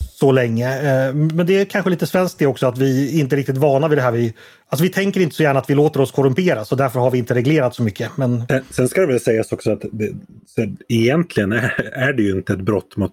så 0.00 0.32
länge. 0.32 0.78
Eh, 0.78 1.14
men 1.14 1.46
det 1.46 1.60
är 1.60 1.64
kanske 1.64 1.90
lite 1.90 2.06
svenskt 2.06 2.38
det 2.38 2.46
också 2.46 2.66
att 2.66 2.78
vi 2.78 3.20
inte 3.20 3.34
är 3.34 3.36
riktigt 3.36 3.56
vana 3.56 3.88
vid 3.88 3.98
det 3.98 4.02
här. 4.02 4.12
Vi, 4.12 4.34
alltså 4.68 4.82
vi 4.82 4.90
tänker 4.90 5.20
inte 5.20 5.36
så 5.36 5.42
gärna 5.42 5.58
att 5.58 5.70
vi 5.70 5.74
låter 5.74 6.00
oss 6.00 6.12
korrumperas 6.12 6.72
och 6.72 6.78
därför 6.78 7.00
har 7.00 7.10
vi 7.10 7.18
inte 7.18 7.34
reglerat 7.34 7.74
så 7.74 7.82
mycket. 7.82 8.16
Men... 8.16 8.42
Sen 8.70 8.88
ska 8.88 9.00
det 9.00 9.06
väl 9.06 9.20
sägas 9.20 9.52
också 9.52 9.72
att 9.72 9.84
det, 9.92 10.12
egentligen 10.88 11.52
är, 11.52 11.90
är 11.92 12.12
det 12.12 12.22
ju 12.22 12.32
inte 12.32 12.52
ett 12.52 12.60
brott 12.60 12.96
mot, 12.96 13.12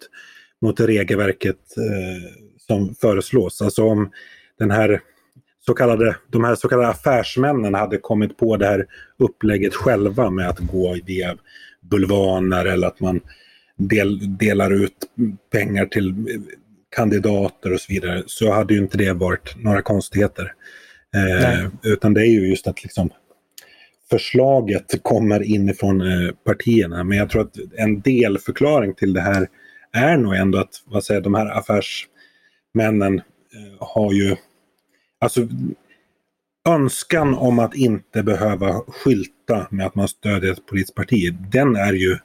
mot 0.62 0.80
regelverket 0.80 1.78
eh, 1.78 2.32
som 2.68 2.96
föreslås. 2.96 3.62
Alltså 3.62 3.84
om 3.84 4.12
den 4.60 4.72
här 4.72 5.02
så 5.66 5.74
kallade, 5.74 6.16
de 6.32 6.44
här 6.44 6.56
så 6.56 6.68
kallade 6.68 6.90
affärsmännen 6.90 7.74
hade 7.74 7.98
kommit 7.98 8.38
på 8.38 8.58
det 8.58 8.66
här 8.66 8.86
upplägget 9.20 9.76
själva 9.76 10.30
med 10.30 10.50
att 10.50 10.60
gå 10.60 10.98
via 11.06 11.38
bulvaner 11.82 12.66
eller 12.66 12.88
att 12.88 13.00
man 13.00 13.22
del, 13.78 14.38
delar 14.38 14.72
ut 14.72 14.98
pengar 15.52 15.86
till 15.86 16.14
kandidater 16.96 17.74
och 17.74 17.82
så 17.82 17.94
vidare 17.94 18.24
så 18.28 18.52
hade 18.52 18.74
ju 18.74 18.80
inte 18.80 18.98
det 18.98 19.14
varit 19.14 19.56
några 19.58 19.82
konstigheter. 19.82 20.54
Eh, 21.16 21.70
utan 21.84 22.14
det 22.14 22.22
är 22.22 22.32
ju 22.32 22.50
just 22.50 22.68
att 22.68 22.84
liksom 22.84 23.10
förslaget 24.10 25.04
kommer 25.04 25.44
inifrån 25.44 26.02
eh, 26.02 26.32
partierna. 26.46 27.04
Men 27.04 27.18
jag 27.18 27.30
tror 27.30 27.42
att 27.42 27.58
en 27.78 28.02
delförklaring 28.02 28.94
till 28.94 29.14
det 29.14 29.22
här 29.22 29.48
är 29.94 30.18
nog 30.18 30.36
ändå 30.36 30.58
att 30.58 30.84
vad 30.86 31.04
säger, 31.04 31.22
de 31.22 31.36
här 31.36 31.46
affärsmännen 31.46 33.18
eh, 33.18 33.88
har 33.88 34.14
ju 34.14 34.36
alltså 35.20 35.48
önskan 36.70 37.34
om 37.34 37.60
att 37.60 37.76
inte 37.76 38.24
behöva 38.24 38.82
skylta 38.88 39.68
med 39.70 39.86
att 39.86 39.96
man 39.96 40.08
stödjer 40.08 40.52
ett 40.52 40.66
politiskt 40.66 40.96
parti. 40.96 41.34
Den 41.52 41.76
är 41.76 41.94
ju 41.94 42.18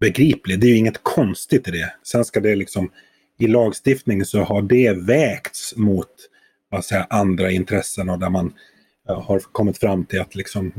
begriplig. 0.00 0.60
Det 0.60 0.66
är 0.66 0.68
ju 0.68 0.76
inget 0.76 1.02
konstigt 1.02 1.68
i 1.68 1.70
det. 1.70 1.92
Sen 2.02 2.24
ska 2.24 2.40
det 2.40 2.56
liksom 2.56 2.90
i 3.38 3.46
lagstiftningen 3.46 4.26
så 4.26 4.40
har 4.40 4.62
det 4.62 4.92
vägts 4.92 5.76
mot 5.76 6.10
vad 6.70 6.84
säger, 6.84 7.06
andra 7.10 7.50
intressen 7.50 8.10
och 8.10 8.18
där 8.18 8.30
man 8.30 8.52
ja, 9.06 9.20
har 9.20 9.38
kommit 9.38 9.78
fram 9.78 10.04
till 10.04 10.20
att 10.20 10.34
liksom 10.34 10.72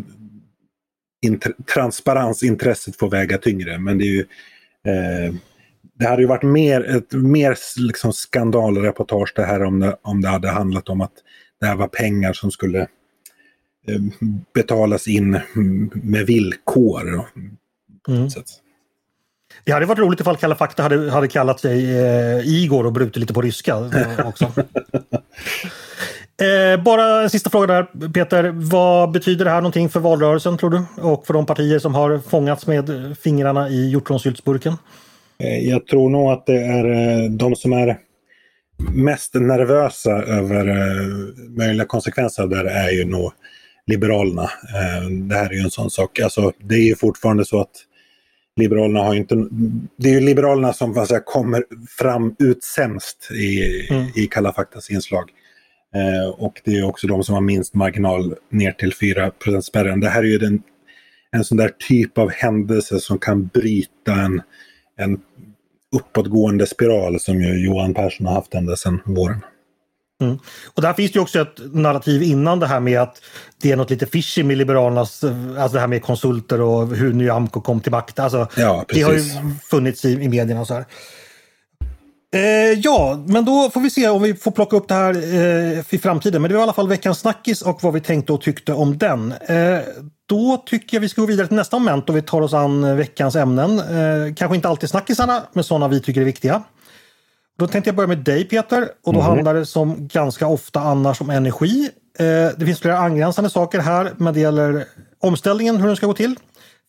transparensintresset 1.74 2.96
får 2.96 3.10
väga 3.10 3.38
tyngre. 3.38 3.80
Men 3.80 3.98
det 3.98 4.04
är 4.04 4.12
ju 4.12 4.26
eh, 4.86 5.34
det 6.00 6.06
hade 6.06 6.22
ju 6.22 6.28
varit 6.28 6.44
mer, 6.44 6.96
ett 6.98 7.14
mer 7.14 7.58
liksom 7.78 8.14
skandalreportage 8.14 9.34
det 9.36 9.46
här 9.46 9.64
om 9.64 9.80
det, 9.80 9.98
om 10.02 10.22
det 10.22 10.28
hade 10.28 10.50
handlat 10.50 10.90
om 10.90 11.02
att 11.02 11.14
det 11.60 11.66
här 11.66 11.76
var 11.76 11.88
pengar 11.88 12.34
som 12.34 12.52
skulle 12.52 12.80
eh, 13.88 14.02
betalas 14.54 15.08
in 15.08 15.40
med 15.94 16.26
villkor. 16.26 17.30
Mm. 18.08 18.30
Det 19.64 19.72
hade 19.72 19.86
varit 19.86 20.00
roligt 20.00 20.20
ifall 20.20 20.38
Kalla 20.38 20.56
fakta 20.56 20.84
hade, 20.84 21.12
hade 21.12 21.28
kallat 21.28 21.60
sig 21.60 22.00
eh, 22.00 22.48
Igor 22.48 22.86
och 22.86 22.94
brutit 22.94 23.18
lite 23.18 23.34
på 23.34 23.42
ryska 23.42 23.76
eh, 23.76 24.28
också. 24.28 24.46
eh, 26.42 26.84
bara 26.84 27.22
en 27.22 27.30
sista 27.30 27.50
fråga 27.50 27.68
där 27.68 28.10
Peter. 28.10 28.52
Vad 28.56 29.12
betyder 29.12 29.46
det 29.46 29.52
här 29.52 29.62
någonting 29.62 29.90
för 29.90 30.00
valrörelsen 30.00 30.58
tror 30.58 30.70
du? 30.70 30.84
Och 31.02 31.26
för 31.26 31.34
de 31.34 31.46
partier 31.46 31.80
som 31.80 31.96
har 31.96 32.20
fångats 32.20 32.68
med 32.68 33.16
fingrarna 33.22 33.70
i 33.70 33.90
hjortronsyltsburken? 33.90 34.74
Eh, 35.44 35.70
jag 35.70 35.88
tror 35.88 36.10
nog 36.10 36.32
att 36.32 36.46
det 36.46 36.64
är 36.64 36.86
eh, 36.86 37.30
de 37.30 37.56
som 37.56 37.74
är 37.74 37.98
mest 38.94 39.34
nervösa 39.34 40.12
över 40.12 40.66
möjliga 41.58 41.86
konsekvenser 41.86 42.56
här 42.56 42.66
är 42.66 42.90
ju 42.90 43.06
nog 43.06 43.32
Liberalerna. 43.88 44.50
Det 45.30 45.36
här 45.36 45.50
är 45.50 45.54
ju 45.54 45.60
en 45.60 45.72
sån 45.72 45.90
sak. 45.90 46.20
Alltså, 46.20 46.52
det 46.60 46.76
är 46.76 46.88
ju 46.88 46.96
fortfarande 46.96 47.46
så 47.46 47.62
att 47.62 47.72
Liberalerna 48.60 49.00
har 49.00 49.16
inte... 49.16 49.36
Det 49.96 50.10
är 50.10 50.14
ju 50.14 50.20
Liberalerna 50.20 50.74
som 50.74 51.06
säga, 51.06 51.20
kommer 51.20 51.64
fram 52.00 52.36
ut 52.40 52.64
sämst 52.64 53.32
i, 53.32 53.88
mm. 53.90 54.08
i 54.16 54.28
Kalla 54.28 54.54
faktas 54.54 54.90
inslag. 54.90 55.32
Eh, 55.96 56.30
och 56.30 56.62
det 56.64 56.72
är 56.72 56.84
också 56.84 57.08
de 57.08 57.24
som 57.24 57.36
har 57.36 57.42
minst 57.42 57.74
marginal 57.74 58.36
ner 58.50 58.72
till 58.72 58.94
4 58.94 59.32
spärren. 59.62 60.00
Det 60.00 60.10
här 60.10 60.24
är 60.24 60.28
ju 60.28 60.38
den, 60.38 60.62
en 61.32 61.44
sån 61.44 61.58
där 61.58 61.72
typ 61.88 62.18
av 62.18 62.32
händelse 62.32 63.00
som 63.00 63.20
kan 63.20 63.48
bryta 63.48 64.14
en, 64.14 64.42
en 64.98 65.20
uppåtgående 65.96 66.66
spiral 66.66 67.20
som 67.20 67.42
ju 67.42 67.66
Johan 67.66 67.94
Persson 67.94 68.28
har 68.28 68.34
haft 68.34 68.54
ända 68.54 68.76
sedan 68.76 69.00
våren. 69.06 69.42
Mm. 70.22 70.40
Och 70.74 70.82
där 70.82 70.94
finns 70.94 71.12
det 71.12 71.20
också 71.20 71.40
ett 71.40 71.60
narrativ 71.74 72.24
innan 72.24 72.60
det 72.60 72.68
här 72.68 72.80
med 72.80 73.02
att 73.02 73.22
det 73.62 73.72
är 73.72 73.76
något 73.76 73.90
lite 73.90 74.06
fishy 74.06 74.44
med 74.44 74.58
Liberalernas, 74.58 75.24
alltså 75.24 75.74
det 75.74 75.80
här 75.80 75.88
med 75.88 76.04
konsulter 76.04 76.62
och 76.62 76.96
hur 76.96 77.14
Nyamko 77.14 77.62
kom 77.62 77.80
till 77.82 77.92
makten. 77.92 78.24
Alltså, 78.24 78.48
ja, 78.56 78.86
det 78.88 79.02
har 79.02 79.14
ju 79.14 79.24
funnits 79.70 80.06
i, 80.06 80.12
i 80.12 80.30
medierna 80.30 80.62
och 80.62 80.68
så 80.68 80.74
här. 80.74 80.86
Eh, 82.34 82.80
ja, 82.80 83.24
men 83.28 83.46
då 83.46 83.70
får 83.70 83.82
vi 83.82 83.90
se 83.90 84.10
om 84.10 84.22
vi 84.22 84.34
får 84.34 84.52
plocka 84.52 84.76
upp 84.76 84.88
det 84.88 84.94
här 84.94 85.16
eh, 85.16 85.80
i 85.90 85.98
framtiden. 85.98 86.42
Men 86.42 86.50
det 86.50 86.56
var 86.56 86.62
i 86.62 86.64
alla 86.64 86.74
fall 86.74 86.88
veckans 86.88 87.20
snackis 87.20 87.62
och 87.62 87.84
vad 87.84 87.94
vi 87.94 88.02
tänkte 88.02 88.34
och 88.34 88.42
tyckte 88.42 88.74
om 88.74 88.98
den. 88.98 89.32
Eh, 89.32 89.80
då 90.26 90.64
tycker 90.66 90.98
jag 90.98 91.02
vi 91.02 91.10
ska 91.10 91.22
gå 91.22 91.28
vidare 91.28 91.48
till 91.48 91.56
nästa 91.56 91.80
moment 91.80 92.10
och 92.10 92.18
vi 92.18 92.22
tar 92.22 92.42
oss 92.42 92.54
an 92.54 92.98
veckans 92.98 93.36
ämnen. 93.36 93.80
Eh, 93.80 94.34
kanske 94.36 94.56
inte 94.56 94.70
alltid 94.70 94.90
snackisarna, 94.90 95.44
men 95.54 95.64
sådana 95.64 95.88
vi 95.88 96.02
tycker 96.02 96.22
är 96.22 96.26
viktiga. 96.26 96.64
Då 97.60 97.68
tänkte 97.68 97.88
jag 97.88 97.96
börja 97.96 98.08
med 98.08 98.18
dig 98.18 98.44
Peter 98.46 98.90
och 99.04 99.14
då 99.14 99.20
mm. 99.20 99.32
handlar 99.32 99.54
det 99.54 99.66
som 99.66 100.08
ganska 100.08 100.48
ofta 100.48 100.80
annars 100.80 101.22
om 101.22 101.30
energi. 101.30 101.90
Eh, 102.20 102.26
det 102.58 102.66
finns 102.66 102.80
flera 102.80 102.98
angränsande 102.98 103.50
saker 103.50 103.80
här, 103.80 104.12
men 104.18 104.34
det 104.34 104.40
gäller 104.40 104.86
omställningen, 105.20 105.78
hur 105.78 105.88
den 105.88 105.96
ska 105.96 106.08
gå 106.08 106.14
till. 106.14 106.36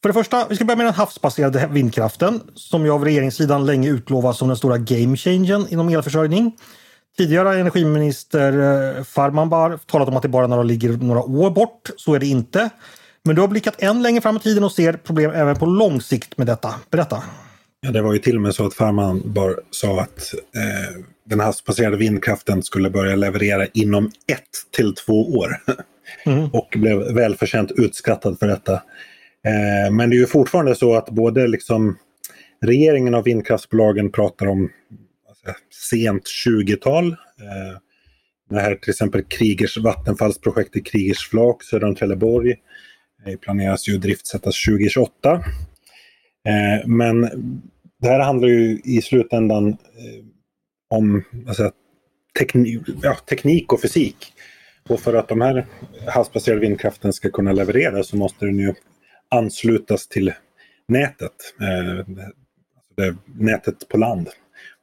För 0.02 0.08
det 0.08 0.12
första, 0.12 0.46
vi 0.48 0.56
ska 0.56 0.64
börja 0.64 0.76
med 0.76 0.86
den 0.86 0.94
havsbaserade 0.94 1.68
vindkraften 1.70 2.40
som 2.54 2.84
ju 2.84 2.90
av 2.90 3.04
regeringssidan 3.04 3.66
länge 3.66 3.88
utlovas 3.88 4.38
som 4.38 4.48
den 4.48 4.56
stora 4.56 4.78
game 4.78 5.16
changern 5.16 5.66
inom 5.70 5.88
elförsörjning. 5.88 6.56
Tidigare 7.18 7.60
energiminister 7.60 8.52
eh, 8.98 9.04
Farmanbar 9.04 9.78
talat 9.86 10.08
om 10.08 10.16
att 10.16 10.22
det 10.22 10.28
bara 10.28 10.46
några, 10.46 10.62
ligger 10.62 10.90
några 10.90 11.22
år 11.22 11.50
bort. 11.50 11.90
Så 11.96 12.14
är 12.14 12.18
det 12.18 12.26
inte. 12.26 12.70
Men 13.24 13.34
du 13.34 13.40
har 13.40 13.48
blickat 13.48 13.82
än 13.82 14.02
längre 14.02 14.20
fram 14.20 14.36
i 14.36 14.40
tiden 14.40 14.64
och 14.64 14.72
ser 14.72 14.92
problem 14.92 15.30
även 15.30 15.56
på 15.56 15.66
lång 15.66 16.00
sikt 16.00 16.38
med 16.38 16.46
detta. 16.46 16.74
Berätta! 16.90 17.22
Ja, 17.80 17.90
det 17.90 18.02
var 18.02 18.12
ju 18.12 18.18
till 18.18 18.36
och 18.36 18.42
med 18.42 18.54
så 18.54 18.66
att 18.66 18.74
Farmanbar 18.74 19.60
sa 19.70 20.00
att 20.00 20.34
eh, 20.34 21.02
den 21.24 21.40
havsbaserade 21.40 21.96
vindkraften 21.96 22.62
skulle 22.62 22.90
börja 22.90 23.16
leverera 23.16 23.66
inom 23.66 24.06
ett 24.06 24.74
till 24.76 24.94
två 24.94 25.32
år. 25.32 25.62
Mm. 26.26 26.48
och 26.52 26.68
blev 26.76 26.98
välförtjänt 26.98 27.72
utskrattad 27.76 28.38
för 28.38 28.48
detta. 28.48 28.72
Eh, 29.44 29.92
men 29.92 30.10
det 30.10 30.16
är 30.16 30.18
ju 30.18 30.26
fortfarande 30.26 30.74
så 30.74 30.94
att 30.94 31.10
både 31.10 31.48
liksom 31.48 31.98
regeringen 32.62 33.14
och 33.14 33.26
vindkraftsbolagen 33.26 34.12
pratar 34.12 34.46
om 34.46 34.70
alltså, 35.28 35.44
sent 35.90 36.22
20-tal. 36.46 37.06
Eh, 37.12 37.78
det 38.50 38.60
här 38.60 38.74
till 38.74 38.90
exempel 38.90 39.22
Krigers 39.22 39.78
vattenfallsprojektet 39.78 40.86
Krigers 40.86 41.28
flak 41.28 41.62
söder 41.62 41.86
om 41.86 41.94
Trelleborg 41.94 42.54
eh, 43.26 43.36
planeras 43.36 43.88
ju 43.88 43.98
driftsättas 43.98 44.64
2028. 44.64 45.44
Eh, 46.48 46.88
men 46.88 47.20
det 48.00 48.08
här 48.08 48.20
handlar 48.20 48.48
ju 48.48 48.80
i 48.84 49.02
slutändan 49.02 49.68
eh, 49.68 50.24
om 50.90 51.24
alltså, 51.48 51.72
teknik, 52.38 52.80
ja, 53.02 53.14
teknik 53.14 53.72
och 53.72 53.80
fysik. 53.80 54.32
Och 54.88 55.00
för 55.00 55.14
att 55.14 55.28
de 55.28 55.40
här 55.40 55.66
havsbaserade 56.06 56.60
vindkraften 56.60 57.12
ska 57.12 57.30
kunna 57.30 57.52
leverera 57.52 58.02
så 58.02 58.16
måste 58.16 58.46
den 58.46 58.58
ju 58.58 58.74
anslutas 59.28 60.08
till 60.08 60.32
nätet. 60.88 61.32
Eh, 61.60 62.06
nätet 63.38 63.88
på 63.88 63.98
land. 63.98 64.28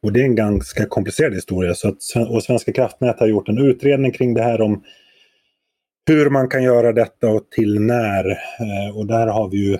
Och 0.01 0.13
det 0.13 0.19
är 0.19 0.23
en 0.23 0.35
ganska 0.35 0.85
komplicerad 0.85 1.33
historia. 1.33 1.73
Så 1.73 1.89
att, 1.89 2.29
och 2.29 2.43
Svenska 2.43 2.73
kraftnät 2.73 3.19
har 3.19 3.27
gjort 3.27 3.49
en 3.49 3.57
utredning 3.57 4.11
kring 4.11 4.33
det 4.33 4.43
här 4.43 4.61
om 4.61 4.83
hur 6.07 6.29
man 6.29 6.49
kan 6.49 6.63
göra 6.63 6.93
detta 6.93 7.29
och 7.29 7.49
till 7.49 7.81
när. 7.81 8.29
Eh, 8.29 8.97
och 8.97 9.07
där 9.07 9.27
har 9.27 9.49
vi 9.49 9.57
ju 9.57 9.77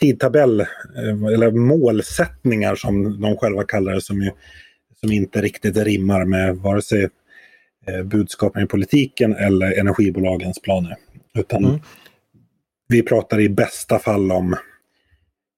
tidtabell, 0.00 0.60
eh, 0.60 1.24
eller 1.32 1.50
målsättningar 1.50 2.74
som 2.74 3.20
de 3.20 3.36
själva 3.36 3.64
kallar 3.64 3.94
det, 3.94 4.00
som, 4.00 4.22
ju, 4.22 4.30
som 5.00 5.12
inte 5.12 5.40
riktigt 5.40 5.76
rimmar 5.76 6.24
med 6.24 6.56
vare 6.56 6.82
sig 6.82 7.08
eh, 7.86 8.02
budskapen 8.02 8.62
i 8.62 8.66
politiken 8.66 9.36
eller 9.36 9.78
energibolagens 9.78 10.62
planer. 10.62 10.96
Utan 11.34 11.64
mm. 11.64 11.80
vi 12.88 13.02
pratar 13.02 13.40
i 13.40 13.48
bästa 13.48 13.98
fall 13.98 14.32
om, 14.32 14.52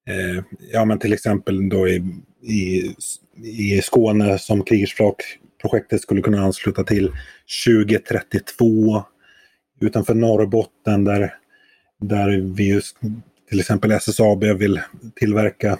eh, 0.09 0.45
ja 0.73 0.85
men 0.85 0.99
till 0.99 1.13
exempel 1.13 1.69
då 1.69 1.89
i, 1.89 2.05
i, 2.43 2.95
i 3.45 3.83
Skåne 3.83 4.39
som 4.39 4.65
Krigersflak-projektet 4.65 6.03
skulle 6.03 6.23
kunna 6.23 6.43
ansluta 6.43 6.85
till 6.85 7.13
2032. 7.67 9.05
Utanför 9.81 10.15
Norrbotten 10.15 11.05
där, 11.05 11.35
där 12.01 12.55
vi 12.55 12.69
just 12.69 12.97
till 13.51 13.61
exempel 13.61 13.91
SSAB 13.91 14.45
vill 14.45 14.81
tillverka, 15.15 15.79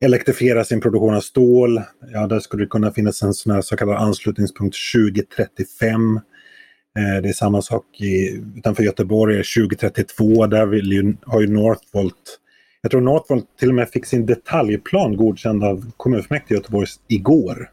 elektrifiera 0.00 0.64
sin 0.64 0.80
produktion 0.80 1.14
av 1.14 1.20
stål. 1.20 1.80
Ja, 2.12 2.26
där 2.26 2.40
skulle 2.40 2.64
det 2.64 2.68
kunna 2.68 2.90
finnas 2.90 3.22
en 3.22 3.34
sån 3.34 3.52
här 3.52 3.60
så 3.60 3.76
kallad 3.76 3.96
anslutningspunkt 3.96 4.76
2035. 4.94 6.16
Eh, 6.16 7.22
det 7.22 7.28
är 7.28 7.32
samma 7.32 7.62
sak 7.62 8.00
i, 8.00 8.42
utanför 8.56 8.82
Göteborg 8.82 9.36
2032. 9.36 10.46
Där 10.46 10.66
vill 10.66 10.92
ju, 10.92 11.16
har 11.26 11.40
ju 11.40 11.46
Northvolt 11.46 12.40
jag 12.84 12.90
tror 12.90 13.00
Northvolt 13.00 13.46
till 13.58 13.68
och 13.68 13.74
med 13.74 13.88
fick 13.88 14.06
sin 14.06 14.26
detaljplan 14.26 15.16
godkänd 15.16 15.64
av 15.64 15.90
kommunfullmäktige 15.96 16.54
i 16.54 16.56
Göteborg 16.56 16.86
igår. 17.08 17.70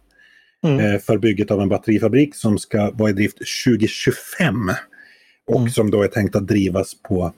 Mm. 0.63 0.79
Eh, 0.79 0.99
för 0.99 1.17
bygget 1.17 1.51
av 1.51 1.61
en 1.61 1.69
batterifabrik 1.69 2.35
som 2.35 2.57
ska 2.57 2.91
vara 2.91 3.09
i 3.09 3.13
drift 3.13 3.37
2025. 3.65 4.71
Och 5.47 5.59
mm. 5.59 5.69
som 5.69 5.91
då 5.91 6.03
är 6.03 6.07
tänkt 6.07 6.35
att 6.35 6.47
drivas 6.47 6.93
på 7.01 7.33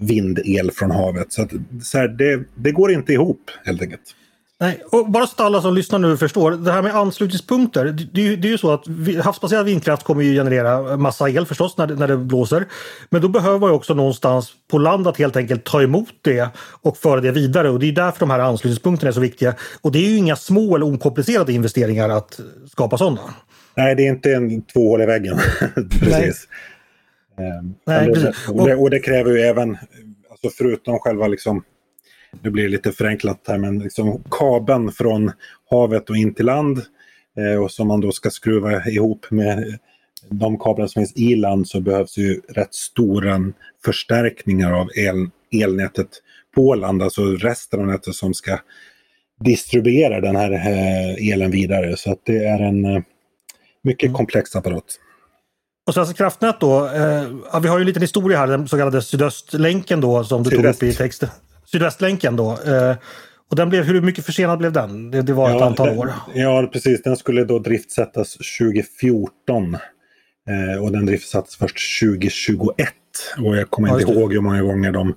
vindel 0.00 0.70
från 0.70 0.90
havet. 0.90 1.32
Så, 1.32 1.42
att, 1.42 1.50
så 1.82 1.98
här, 1.98 2.08
det, 2.08 2.44
det 2.54 2.72
går 2.72 2.92
inte 2.92 3.12
ihop 3.12 3.50
helt 3.64 3.82
enkelt. 3.82 4.14
Nej, 4.60 4.82
och 4.92 5.10
bara 5.10 5.26
så 5.26 5.32
att 5.32 5.40
alla 5.40 5.62
som 5.62 5.74
lyssnar 5.74 5.98
nu 5.98 6.16
förstår. 6.16 6.50
Det 6.50 6.72
här 6.72 6.82
med 6.82 6.96
anslutningspunkter. 6.96 7.84
Det, 7.84 8.36
det 8.36 8.48
är 8.48 8.50
ju 8.50 8.58
så 8.58 8.72
att 8.72 8.84
havsbaserad 9.24 9.66
vindkraft 9.66 10.02
kommer 10.02 10.22
ju 10.22 10.34
generera 10.34 10.96
massa 10.96 11.30
el 11.30 11.46
förstås 11.46 11.76
när, 11.76 11.86
när 11.86 12.08
det 12.08 12.16
blåser. 12.16 12.64
Men 13.10 13.22
då 13.22 13.28
behöver 13.28 13.58
man 13.58 13.70
också 13.70 13.94
någonstans 13.94 14.52
på 14.70 14.78
land 14.78 15.06
att 15.06 15.18
helt 15.18 15.36
enkelt 15.36 15.64
ta 15.64 15.82
emot 15.82 16.14
det 16.22 16.48
och 16.58 16.96
föra 16.96 17.20
det 17.20 17.30
vidare. 17.30 17.70
Och 17.70 17.78
det 17.78 17.86
är 17.86 17.92
därför 17.92 18.20
de 18.20 18.30
här 18.30 18.38
anslutningspunkterna 18.38 19.08
är 19.08 19.12
så 19.12 19.20
viktiga. 19.20 19.54
Och 19.80 19.92
det 19.92 19.98
är 19.98 20.10
ju 20.10 20.16
inga 20.16 20.36
små 20.36 20.76
eller 20.76 20.86
okomplicerade 20.86 21.52
investeringar 21.52 22.08
att 22.08 22.40
skapa 22.72 22.98
sådana. 22.98 23.20
Nej, 23.76 23.94
det 23.94 24.06
är 24.06 24.10
inte 24.10 24.32
en 24.32 24.62
två 24.62 24.88
hål 24.88 25.02
i 25.02 25.06
väggen. 25.06 25.38
Precis. 26.00 26.48
Ehm, 26.48 26.75
Nej, 27.84 28.06
det, 28.06 28.34
och, 28.48 28.66
det, 28.68 28.74
och 28.74 28.90
det 28.90 28.98
kräver 28.98 29.30
ju 29.30 29.40
även, 29.40 29.76
alltså 30.30 30.50
förutom 30.58 30.98
själva 30.98 31.26
liksom, 31.26 31.64
nu 32.42 32.50
blir 32.50 32.62
det 32.62 32.68
lite 32.68 32.92
förenklat 32.92 33.44
här, 33.48 33.58
men 33.58 33.78
liksom 33.78 34.22
kabeln 34.30 34.92
från 34.92 35.32
havet 35.70 36.10
och 36.10 36.16
in 36.16 36.34
till 36.34 36.46
land 36.46 36.82
eh, 37.38 37.62
och 37.62 37.70
som 37.70 37.88
man 37.88 38.00
då 38.00 38.12
ska 38.12 38.30
skruva 38.30 38.86
ihop 38.86 39.26
med 39.30 39.78
de 40.28 40.58
kablar 40.58 40.86
som 40.86 41.00
finns 41.00 41.16
i 41.16 41.36
land 41.36 41.68
så 41.68 41.80
behövs 41.80 42.18
ju 42.18 42.40
rätt 42.48 42.74
stora 42.74 43.52
förstärkningar 43.84 44.72
av 44.72 44.88
el, 44.94 45.30
elnätet 45.50 46.08
på 46.54 46.74
land, 46.74 47.02
alltså 47.02 47.24
resten 47.24 47.80
av 47.80 47.86
nätet 47.86 48.14
som 48.14 48.34
ska 48.34 48.58
distribuera 49.40 50.20
den 50.20 50.36
här 50.36 50.52
eh, 50.52 51.32
elen 51.32 51.50
vidare. 51.50 51.96
Så 51.96 52.12
att 52.12 52.20
det 52.24 52.44
är 52.44 52.58
en 52.58 52.84
eh, 52.84 53.02
mycket 53.82 54.06
mm. 54.06 54.16
komplex 54.16 54.56
apparat. 54.56 54.98
Och 55.86 55.94
Svenska 55.94 56.14
kraftnät 56.14 56.60
då, 56.60 56.86
eh, 56.86 57.60
vi 57.62 57.68
har 57.68 57.78
ju 57.78 57.80
en 57.80 57.86
liten 57.86 58.02
historia 58.02 58.38
här, 58.38 58.46
den 58.46 58.68
så 58.68 58.76
kallade 58.76 59.02
Sydöstlänken 59.02 60.00
då 60.00 60.24
som 60.24 60.42
du 60.42 60.50
Sydväst. 60.50 60.80
tog 60.80 60.88
upp 60.88 60.94
i 60.94 60.96
texten. 60.96 61.28
Sydvästlänken 61.64 62.36
då. 62.36 62.50
Eh, 62.50 62.96
och 63.50 63.56
den 63.56 63.68
blev, 63.68 63.84
hur 63.84 64.00
mycket 64.00 64.26
försenad 64.26 64.58
blev 64.58 64.72
den? 64.72 65.10
Det, 65.10 65.22
det 65.22 65.32
var 65.32 65.50
ja, 65.50 65.56
ett 65.56 65.62
antal 65.62 65.86
den, 65.86 65.98
år. 65.98 66.12
Ja, 66.34 66.68
precis. 66.72 67.02
Den 67.02 67.16
skulle 67.16 67.44
då 67.44 67.58
driftsättas 67.58 68.36
2014. 68.58 69.74
Eh, 70.48 70.82
och 70.82 70.92
den 70.92 71.06
driftsattes 71.06 71.56
först 71.56 72.00
2021. 72.00 72.88
Och 73.38 73.56
jag 73.56 73.70
kommer 73.70 73.88
ja, 73.88 74.00
inte 74.00 74.12
ihåg 74.12 74.32
hur 74.32 74.40
många 74.40 74.62
gånger 74.62 74.92
de 74.92 75.14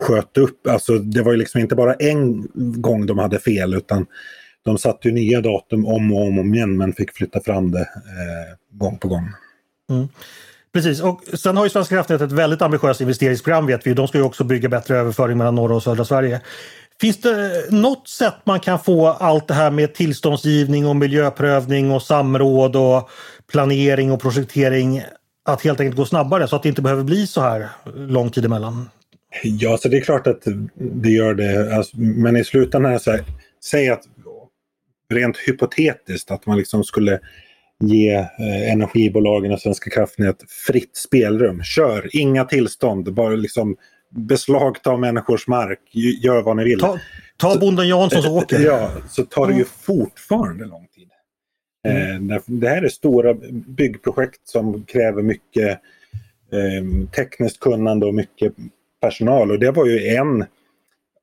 sköt 0.00 0.38
upp. 0.38 0.66
Alltså 0.66 0.98
det 0.98 1.22
var 1.22 1.32
ju 1.32 1.38
liksom 1.38 1.60
inte 1.60 1.74
bara 1.74 1.94
en 1.94 2.48
gång 2.56 3.06
de 3.06 3.18
hade 3.18 3.38
fel 3.38 3.74
utan 3.74 4.06
de 4.64 4.78
satte 4.78 5.08
ju 5.08 5.14
nya 5.14 5.40
datum 5.40 5.86
om 5.86 6.12
och 6.12 6.26
om, 6.26 6.38
om 6.38 6.54
igen 6.54 6.76
men 6.76 6.92
fick 6.92 7.16
flytta 7.16 7.40
fram 7.40 7.70
det 7.70 7.80
eh, 7.80 8.78
gång 8.78 8.98
på 8.98 9.08
gång. 9.08 9.28
Mm. 9.92 10.08
Precis, 10.72 11.00
och 11.00 11.20
sen 11.34 11.56
har 11.56 11.64
ju 11.64 11.70
Svenska 11.70 11.94
kraftnät 11.94 12.20
ett 12.20 12.32
väldigt 12.32 12.62
ambitiöst 12.62 13.00
investeringsprogram 13.00 13.66
vet 13.66 13.86
vi. 13.86 13.94
De 13.94 14.08
ska 14.08 14.18
ju 14.18 14.24
också 14.24 14.44
bygga 14.44 14.68
bättre 14.68 14.96
överföring 14.96 15.38
mellan 15.38 15.54
norra 15.54 15.74
och 15.74 15.82
södra 15.82 16.04
Sverige. 16.04 16.40
Finns 17.00 17.20
det 17.20 17.66
något 17.70 18.08
sätt 18.08 18.34
man 18.44 18.60
kan 18.60 18.78
få 18.78 19.06
allt 19.06 19.48
det 19.48 19.54
här 19.54 19.70
med 19.70 19.94
tillståndsgivning 19.94 20.86
och 20.86 20.96
miljöprövning 20.96 21.90
och 21.90 22.02
samråd 22.02 22.76
och 22.76 23.10
planering 23.52 24.12
och 24.12 24.20
projektering 24.20 25.02
att 25.44 25.62
helt 25.62 25.80
enkelt 25.80 25.96
gå 25.96 26.04
snabbare 26.04 26.48
så 26.48 26.56
att 26.56 26.62
det 26.62 26.68
inte 26.68 26.82
behöver 26.82 27.04
bli 27.04 27.26
så 27.26 27.40
här 27.40 27.68
lång 27.94 28.30
tid 28.30 28.44
emellan? 28.44 28.90
Ja, 29.42 29.78
så 29.78 29.88
det 29.88 29.96
är 29.96 30.00
klart 30.00 30.26
att 30.26 30.42
det 30.74 31.10
gör 31.10 31.34
det. 31.34 31.76
Alltså, 31.76 31.96
men 31.96 32.36
i 32.36 32.44
slutändan, 32.44 33.00
så 33.00 33.10
här, 33.10 33.24
säg 33.64 33.90
att 33.90 34.02
rent 35.10 35.36
hypotetiskt 35.36 36.30
att 36.30 36.46
man 36.46 36.58
liksom 36.58 36.84
skulle 36.84 37.20
ge 37.82 38.14
eh, 38.14 38.72
energibolagen 38.72 39.52
och 39.52 39.60
Svenska 39.60 39.90
kraftnät 39.90 40.36
fritt 40.66 40.96
spelrum. 40.96 41.62
Kör, 41.62 42.16
inga 42.16 42.44
tillstånd, 42.44 43.14
bara 43.14 43.34
liksom 43.34 43.76
beslagta 44.10 44.96
människors 44.96 45.46
mark, 45.46 45.80
gör 46.22 46.42
vad 46.42 46.56
ni 46.56 46.64
vill. 46.64 46.80
Ta, 46.80 46.98
ta 47.36 47.58
bonden 47.58 47.88
Janssons 47.88 48.26
åker. 48.28 48.60
Ja, 48.60 48.90
så 49.08 49.24
tar 49.24 49.46
det 49.46 49.54
ju 49.54 49.64
fortfarande 49.64 50.64
lång 50.64 50.86
tid. 50.86 51.08
Mm. 51.88 52.30
Eh, 52.30 52.42
det 52.46 52.68
här 52.68 52.82
är 52.82 52.88
stora 52.88 53.34
byggprojekt 53.52 54.48
som 54.48 54.84
kräver 54.84 55.22
mycket 55.22 55.70
eh, 56.52 57.08
tekniskt 57.16 57.60
kunnande 57.60 58.06
och 58.06 58.14
mycket 58.14 58.52
personal 59.00 59.50
och 59.50 59.58
det 59.58 59.70
var 59.70 59.86
ju 59.86 60.06
en 60.06 60.44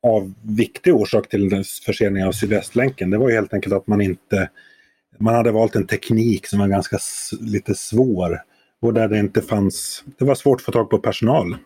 av 0.03 0.33
viktig 0.41 0.95
orsak 0.95 1.29
till 1.29 1.63
förseningen 1.85 2.27
av 2.27 2.31
Sydvästlänken. 2.31 3.09
Det 3.09 3.17
var 3.17 3.29
ju 3.29 3.35
helt 3.35 3.53
enkelt 3.53 3.75
att 3.75 3.87
man 3.87 4.01
inte 4.01 4.49
man 5.19 5.35
hade 5.35 5.51
valt 5.51 5.75
en 5.75 5.87
teknik 5.87 6.47
som 6.47 6.59
var 6.59 6.67
ganska 6.67 6.99
lite 7.39 7.75
svår 7.75 8.41
och 8.81 8.93
där 8.93 9.07
det 9.07 9.19
inte 9.19 9.41
fanns, 9.41 10.03
det 10.17 10.25
var 10.25 10.35
svårt 10.35 10.59
att 10.59 10.65
få 10.65 10.71
tag 10.71 10.89
på 10.89 10.99
personal 10.99 11.51
eh, 11.51 11.57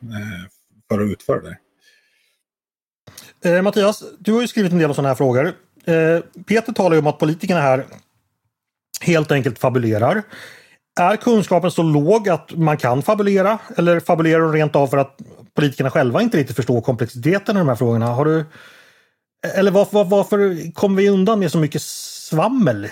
för 0.90 1.02
att 1.02 1.10
utföra 1.10 1.42
det. 1.42 1.58
Eh, 3.46 3.62
Mattias, 3.62 4.04
du 4.20 4.34
har 4.34 4.42
ju 4.42 4.48
skrivit 4.48 4.72
en 4.72 4.78
del 4.78 4.90
om 4.90 4.96
sådana 4.96 5.10
här 5.10 5.16
frågor. 5.16 5.54
Eh, 5.86 6.20
Peter 6.46 6.74
talar 6.74 6.96
ju 6.96 7.00
om 7.00 7.08
att 7.08 7.20
politikerna 7.20 7.62
här 7.62 7.86
helt 9.02 9.32
enkelt 9.32 9.60
fabulerar. 9.60 10.24
Är 11.00 11.16
kunskapen 11.16 11.72
så 11.72 11.84
låg 11.84 12.30
att 12.30 12.58
man 12.58 12.78
kan 12.78 13.02
fabulera 13.02 13.60
eller 13.78 14.00
fabulerar 14.00 14.42
de 14.42 14.54
rent 14.54 14.76
av 14.76 14.88
för 14.88 14.98
att 14.98 15.18
politikerna 15.56 15.92
själva 15.92 16.22
inte 16.22 16.38
riktigt 16.38 16.56
förstår 16.56 16.82
komplexiteten 16.82 17.56
i 17.56 17.60
de 17.60 17.68
här 17.68 17.76
frågorna? 17.76 18.08
Har 18.08 18.26
du, 18.26 18.46
eller 19.56 19.72
varför, 19.72 20.04
varför 20.04 20.72
kommer 20.74 21.02
vi 21.02 21.10
undan 21.10 21.40
med 21.40 21.52
så 21.52 21.58
mycket 21.58 21.82
svammel? 21.82 22.90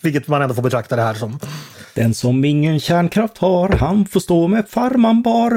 Vilket 0.00 0.28
man 0.28 0.42
ändå 0.42 0.54
får 0.54 0.62
betrakta 0.62 0.96
det 0.96 1.02
här 1.02 1.14
som. 1.14 1.38
Den 1.94 2.14
som 2.14 2.44
ingen 2.44 2.80
kärnkraft 2.80 3.38
har, 3.38 3.68
han 3.68 4.06
får 4.06 4.20
stå 4.20 4.48
med 4.48 4.68
farman 4.68 5.22
bar. 5.22 5.50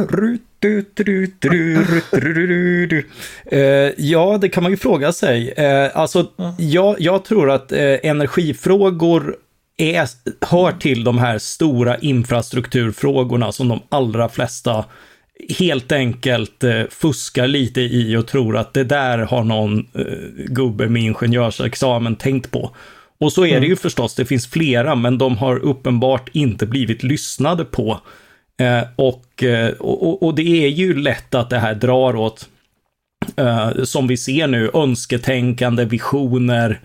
ja, 3.97 4.37
det 4.37 4.49
kan 4.49 4.63
man 4.63 4.71
ju 4.71 4.77
fråga 4.77 5.11
sig. 5.11 5.49
Eh, 5.49 5.97
alltså, 5.97 6.27
jag, 6.57 6.95
jag 6.99 7.25
tror 7.25 7.51
att 7.51 7.71
eh, 7.71 7.97
energifrågor 8.03 9.35
är, 9.77 10.07
hör 10.45 10.71
till 10.71 11.03
de 11.03 11.17
här 11.17 11.37
stora 11.37 11.97
infrastrukturfrågorna 11.97 13.51
som 13.51 13.67
de 13.67 13.81
allra 13.89 14.29
flesta 14.29 14.85
helt 15.59 15.91
enkelt 15.91 16.63
eh, 16.63 16.83
fuskar 16.89 17.47
lite 17.47 17.81
i 17.81 18.15
och 18.17 18.27
tror 18.27 18.57
att 18.57 18.73
det 18.73 18.83
där 18.83 19.17
har 19.17 19.43
någon 19.43 19.87
gubbe 20.47 20.89
med 20.89 21.01
ingenjörsexamen 21.01 22.15
tänkt 22.15 22.51
på. 22.51 22.75
Och 23.23 23.33
så 23.33 23.45
är 23.45 23.49
mm. 23.49 23.61
det 23.61 23.67
ju 23.67 23.75
förstås, 23.75 24.15
det 24.15 24.25
finns 24.25 24.47
flera, 24.47 24.95
men 24.95 25.17
de 25.17 25.37
har 25.37 25.57
uppenbart 25.57 26.29
inte 26.33 26.65
blivit 26.65 27.03
lyssnade 27.03 27.65
på. 27.65 27.99
Eh, 28.59 28.83
och, 28.95 29.43
eh, 29.43 29.69
och, 29.69 30.23
och, 30.23 30.35
det 30.35 30.65
är 30.65 30.67
ju 30.67 30.93
lätt 30.93 31.35
att 31.35 31.49
det 31.49 31.59
här 31.59 31.75
drar 31.75 32.15
åt, 32.15 32.49
eh, 33.35 33.83
som 33.83 34.07
vi 34.07 34.17
ser 34.17 34.47
nu, 34.47 34.71
önsketänkande, 34.73 35.85
visioner, 35.85 36.79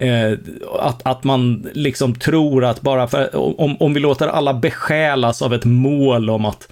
Eh, 0.00 0.38
att, 0.80 1.06
att 1.06 1.24
man 1.24 1.68
liksom 1.72 2.14
tror 2.14 2.64
att 2.64 2.80
bara 2.80 3.08
för, 3.08 3.36
om, 3.36 3.76
om 3.80 3.94
vi 3.94 4.00
låter 4.00 4.28
alla 4.28 4.54
besjälas 4.54 5.42
av 5.42 5.54
ett 5.54 5.64
mål 5.64 6.30
om 6.30 6.44
att 6.44 6.68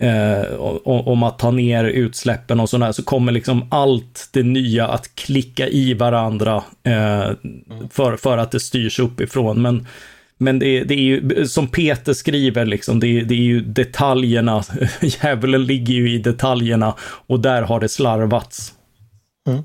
eh, 0.00 0.54
om 0.84 1.22
att 1.22 1.38
ta 1.38 1.50
ner 1.50 1.84
utsläppen 1.84 2.60
och 2.60 2.70
sådär, 2.70 2.92
så 2.92 3.02
kommer 3.02 3.32
liksom 3.32 3.66
allt 3.70 4.28
det 4.32 4.42
nya 4.42 4.88
att 4.88 5.14
klicka 5.14 5.68
i 5.68 5.94
varandra 5.94 6.64
eh, 6.82 7.30
för, 7.90 8.16
för 8.16 8.38
att 8.38 8.50
det 8.50 8.60
styrs 8.60 8.98
uppifrån. 8.98 9.62
Men, 9.62 9.86
men 10.38 10.58
det, 10.58 10.84
det 10.84 10.94
är 10.94 11.00
ju, 11.00 11.46
som 11.46 11.68
Peter 11.68 12.12
skriver, 12.12 12.66
liksom, 12.66 13.00
det, 13.00 13.20
det 13.20 13.34
är 13.34 13.38
ju 13.38 13.60
detaljerna, 13.60 14.62
djävulen 15.00 15.64
ligger 15.64 15.94
ju 15.94 16.14
i 16.14 16.18
detaljerna 16.18 16.94
och 17.00 17.40
där 17.40 17.62
har 17.62 17.80
det 17.80 17.88
slarvats. 17.88 18.72
Mm. 19.48 19.62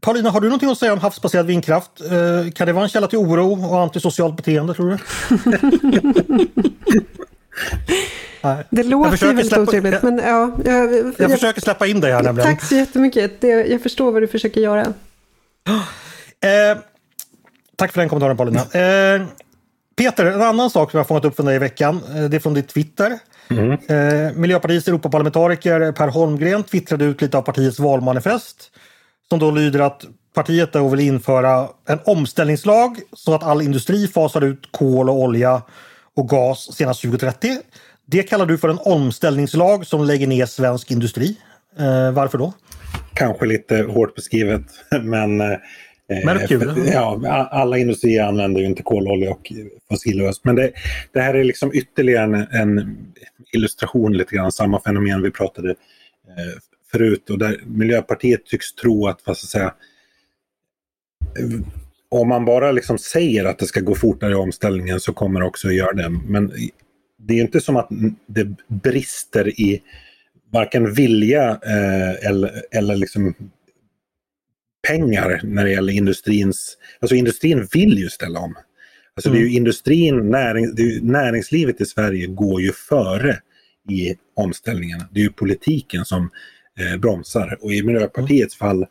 Paulina, 0.00 0.30
har 0.30 0.40
du 0.40 0.46
någonting 0.46 0.70
att 0.70 0.78
säga 0.78 0.92
om 0.92 0.98
havsbaserad 0.98 1.46
vindkraft? 1.46 1.90
Eh, 2.00 2.52
kan 2.52 2.66
det 2.66 2.72
vara 2.72 2.84
en 2.84 2.90
källa 2.90 3.06
till 3.06 3.18
oro 3.18 3.66
och 3.66 3.80
antisocialt 3.80 4.36
beteende 4.36 4.74
tror 4.74 4.90
du? 4.90 4.98
Det 8.70 8.82
låter 8.82 9.26
ju 9.26 9.32
väldigt 9.32 9.58
otrevligt, 9.58 10.02
men 10.02 10.18
ja. 10.18 10.50
Jag, 10.64 10.94
jag, 10.94 11.14
jag, 11.18 11.30
försöker 11.30 11.60
släppa 11.60 11.86
in 11.86 12.00
dig 12.00 12.12
här 12.12 12.22
nämligen. 12.22 12.50
Tack 12.50 12.64
så 12.64 12.74
jättemycket. 12.74 13.40
Det, 13.40 13.48
jag 13.48 13.82
förstår 13.82 14.12
vad 14.12 14.22
du 14.22 14.26
försöker 14.28 14.60
göra. 14.60 14.80
Eh, 16.40 16.78
tack 17.76 17.92
för 17.92 18.00
den 18.00 18.08
kommentaren 18.08 18.36
Paulina. 18.36 18.60
Eh, 18.60 19.22
Peter, 19.96 20.26
en 20.26 20.42
annan 20.42 20.70
sak 20.70 20.90
som 20.90 20.98
jag 20.98 21.04
har 21.04 21.08
fångat 21.08 21.24
upp 21.24 21.36
från 21.36 21.46
dig 21.46 21.56
i 21.56 21.58
veckan, 21.58 22.00
eh, 22.14 22.24
det 22.24 22.36
är 22.36 22.40
från 22.40 22.54
ditt 22.54 22.68
Twitter. 22.68 23.18
Mm. 23.48 23.72
Eh, 23.72 24.32
Miljöpartiets 24.32 24.88
Europaparlamentariker 24.88 25.92
Per 25.92 26.08
Holmgren 26.08 26.62
twittrade 26.62 27.04
ut 27.04 27.22
lite 27.22 27.38
av 27.38 27.42
partiets 27.42 27.78
valmanifest 27.78 28.70
som 29.28 29.38
då 29.38 29.50
lyder 29.50 29.80
att 29.80 30.04
partiet 30.34 30.72
då 30.72 30.88
vill 30.88 31.00
införa 31.00 31.68
en 31.88 31.98
omställningslag 32.04 33.00
så 33.12 33.34
att 33.34 33.42
all 33.42 33.62
industri 33.62 34.08
fasar 34.08 34.44
ut 34.44 34.68
kol 34.70 35.08
och 35.08 35.20
olja 35.20 35.62
och 36.16 36.28
gas 36.28 36.76
senast 36.76 37.02
2030. 37.02 37.58
Det 38.06 38.22
kallar 38.22 38.46
du 38.46 38.58
för 38.58 38.68
en 38.68 38.78
omställningslag 38.78 39.86
som 39.86 40.04
lägger 40.04 40.26
ner 40.26 40.46
svensk 40.46 40.90
industri. 40.90 41.36
Eh, 41.78 42.12
varför 42.12 42.38
då? 42.38 42.52
Kanske 43.14 43.46
lite 43.46 43.82
hårt 43.82 44.14
beskrivet, 44.14 44.62
men 45.02 45.40
eh, 45.40 46.46
kul. 46.48 46.90
Ja, 46.92 47.48
alla 47.50 47.78
industrier 47.78 48.24
använder 48.24 48.60
ju 48.60 48.66
inte 48.66 48.82
kololja 48.82 49.30
och 49.30 49.52
fossilgas. 49.88 50.44
Men 50.44 50.56
det, 50.56 50.72
det, 51.12 51.20
här 51.20 51.34
är 51.34 51.44
liksom 51.44 51.70
ytterligare 51.74 52.24
en, 52.24 52.34
en, 52.34 52.98
illustration, 53.52 54.16
lite 54.16 54.36
grann 54.36 54.52
samma 54.52 54.80
fenomen 54.80 55.22
vi 55.22 55.30
pratade 55.30 55.70
eh, 55.70 56.60
förut 56.92 57.30
och 57.30 57.38
där 57.38 57.60
Miljöpartiet 57.66 58.46
tycks 58.46 58.74
tro 58.74 59.06
att, 59.06 59.20
vad 59.24 59.36
ska 59.36 59.46
säga, 59.46 59.74
om 62.20 62.28
man 62.28 62.44
bara 62.44 62.72
liksom 62.72 62.98
säger 62.98 63.44
att 63.44 63.58
det 63.58 63.66
ska 63.66 63.80
gå 63.80 63.94
fortare 63.94 64.32
i 64.32 64.34
omställningen 64.34 65.00
så 65.00 65.12
kommer 65.12 65.40
det 65.40 65.46
också 65.46 65.68
att 65.68 65.74
göra 65.74 65.92
det. 65.92 66.08
Men 66.08 66.52
det 67.18 67.34
är 67.34 67.40
inte 67.40 67.60
som 67.60 67.76
att 67.76 67.88
det 68.26 68.48
brister 68.68 69.60
i 69.60 69.82
varken 70.52 70.94
vilja 70.94 71.50
eh, 71.50 72.28
eller, 72.28 72.62
eller 72.70 72.96
liksom 72.96 73.34
pengar 74.88 75.40
när 75.44 75.64
det 75.64 75.70
gäller 75.70 75.92
industrins... 75.92 76.78
Alltså 77.00 77.14
industrin 77.14 77.68
vill 77.72 77.98
ju 77.98 78.08
ställa 78.08 78.40
om. 78.40 78.56
Alltså 79.16 79.28
mm. 79.28 79.32
det 79.32 79.38
är 79.38 79.48
ju 79.48 79.50
mm. 79.50 79.56
industrin, 79.56 80.30
näring, 80.30 80.64
är 80.64 81.00
näringslivet 81.02 81.80
i 81.80 81.84
Sverige 81.84 82.26
går 82.26 82.62
ju 82.62 82.72
före 82.72 83.38
i 83.90 84.16
omställningen. 84.36 85.02
Det 85.10 85.20
är 85.20 85.24
ju 85.24 85.32
politiken 85.32 86.04
som 86.04 86.30
eh, 86.80 86.96
bromsar. 86.96 87.58
Och 87.60 87.72
i 87.72 87.82
Miljöpartiets 87.82 88.60
mm. 88.60 88.70
fall 88.70 88.86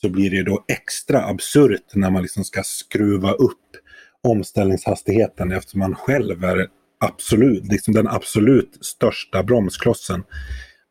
så 0.00 0.08
blir 0.08 0.30
det 0.30 0.42
då 0.42 0.64
extra 0.68 1.26
absurt 1.26 1.94
när 1.94 2.10
man 2.10 2.22
liksom 2.22 2.44
ska 2.44 2.62
skruva 2.62 3.32
upp 3.32 3.76
omställningshastigheten 4.22 5.52
eftersom 5.52 5.80
man 5.80 5.94
själv 5.94 6.44
är 6.44 6.68
absolut, 7.00 7.72
liksom 7.72 7.94
den 7.94 8.08
absolut 8.08 8.78
största 8.80 9.42
bromsklossen. 9.42 10.22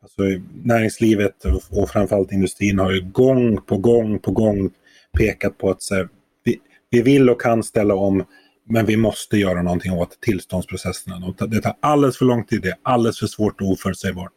Alltså, 0.02 0.22
näringslivet 0.63 1.46
och, 1.72 1.89
framförallt 1.89 2.32
industrin 2.32 2.80
har 2.80 2.91
ju 2.91 3.02
gång 3.02 3.62
på 3.62 3.78
gång 3.78 4.20
på 4.20 4.32
gång 4.32 4.70
pekat 5.17 5.58
på 5.58 5.70
att 5.70 5.82
så 5.82 5.96
här, 5.96 6.10
vi, 6.43 6.60
vi 6.89 7.02
vill 7.02 7.30
och 7.30 7.41
kan 7.41 7.63
ställa 7.63 7.96
om 7.96 8.24
men 8.70 8.86
vi 8.86 8.98
måste 8.98 9.38
göra 9.38 9.62
någonting 9.62 9.91
åt 9.91 10.22
tillståndsprocesserna. 10.22 11.34
Det 11.48 11.62
tar 11.62 11.76
alldeles 11.80 12.17
för 12.17 12.26
lång 12.26 12.46
tid, 12.46 12.62
det 12.62 12.70
är 12.70 12.78
alldeles 12.84 13.20
för 13.20 13.28
svårt 13.28 13.62
och 13.62 13.67
oförutsägbart. 13.67 14.34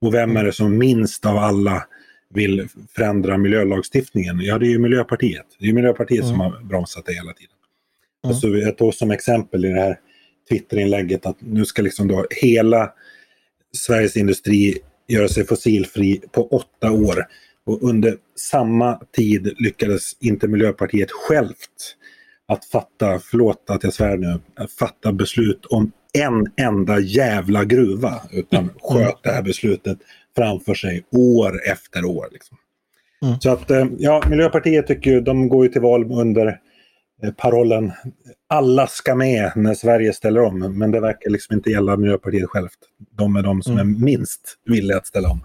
Och 0.00 0.14
vem 0.14 0.36
är 0.36 0.44
det 0.44 0.52
som 0.52 0.78
minst 0.78 1.26
av 1.26 1.36
alla 1.36 1.84
vill 2.34 2.68
förändra 2.96 3.38
miljölagstiftningen? 3.38 4.40
Ja, 4.40 4.58
det 4.58 4.66
är 4.66 4.70
ju 4.70 4.78
Miljöpartiet. 4.78 5.46
Det 5.58 5.68
är 5.68 5.72
Miljöpartiet 5.72 6.24
mm. 6.24 6.30
som 6.30 6.40
har 6.40 6.60
bromsat 6.64 7.06
det 7.06 7.12
hela 7.12 7.32
tiden. 7.32 7.54
Mm. 8.24 8.34
Alltså, 8.34 8.48
jag 8.48 8.78
tog 8.78 8.94
som 8.94 9.10
exempel 9.10 9.64
i 9.64 9.68
det 9.68 9.80
här 9.80 9.98
Twitterinlägget 10.48 11.26
att 11.26 11.36
nu 11.40 11.64
ska 11.64 11.82
liksom 11.82 12.08
då 12.08 12.26
hela 12.30 12.92
Sveriges 13.72 14.16
industri 14.16 14.78
göra 15.08 15.28
sig 15.28 15.46
fossilfri 15.46 16.20
på 16.32 16.48
åtta 16.48 16.90
år. 16.90 17.26
Och 17.66 17.82
under 17.82 18.16
samma 18.36 19.00
tid 19.16 19.54
lyckades 19.58 20.16
inte 20.20 20.48
Miljöpartiet 20.48 21.10
självt 21.10 21.96
att 22.48 22.64
fatta, 22.64 23.20
förlåt 23.20 23.70
att 23.70 23.84
jag 23.84 23.92
svär 23.92 24.16
nu, 24.16 24.40
att 24.56 24.72
fatta 24.72 25.12
beslut 25.12 25.66
om 25.66 25.92
en 26.12 26.46
enda 26.56 27.00
jävla 27.00 27.64
gruva. 27.64 28.22
Utan 28.32 28.64
mm. 28.64 28.74
sköt 28.82 29.22
det 29.22 29.30
här 29.30 29.42
beslutet 29.42 29.98
framför 30.36 30.74
sig 30.74 31.04
år 31.10 31.60
efter 31.70 32.04
år. 32.04 32.28
Liksom. 32.32 32.56
Mm. 33.22 33.40
Så 33.40 33.50
att, 33.50 33.70
eh, 33.70 33.86
ja, 33.98 34.22
Miljöpartiet 34.30 34.86
tycker 34.86 35.10
ju, 35.10 35.20
de 35.20 35.48
går 35.48 35.64
ju 35.66 35.72
till 35.72 35.80
val 35.80 36.12
under 36.12 36.60
eh, 37.22 37.30
parollen 37.30 37.92
alla 38.48 38.86
ska 38.86 39.14
med 39.14 39.52
när 39.56 39.74
Sverige 39.74 40.12
ställer 40.12 40.40
om. 40.40 40.78
Men 40.78 40.90
det 40.90 41.00
verkar 41.00 41.30
liksom 41.30 41.56
inte 41.56 41.70
gälla 41.70 41.96
Miljöpartiet 41.96 42.48
självt. 42.48 42.78
De 43.16 43.36
är 43.36 43.42
de 43.42 43.62
som 43.62 43.72
mm. 43.72 43.94
är 43.94 43.98
minst 44.04 44.58
villiga 44.64 44.96
att 44.96 45.06
ställa 45.06 45.30
om. 45.30 45.40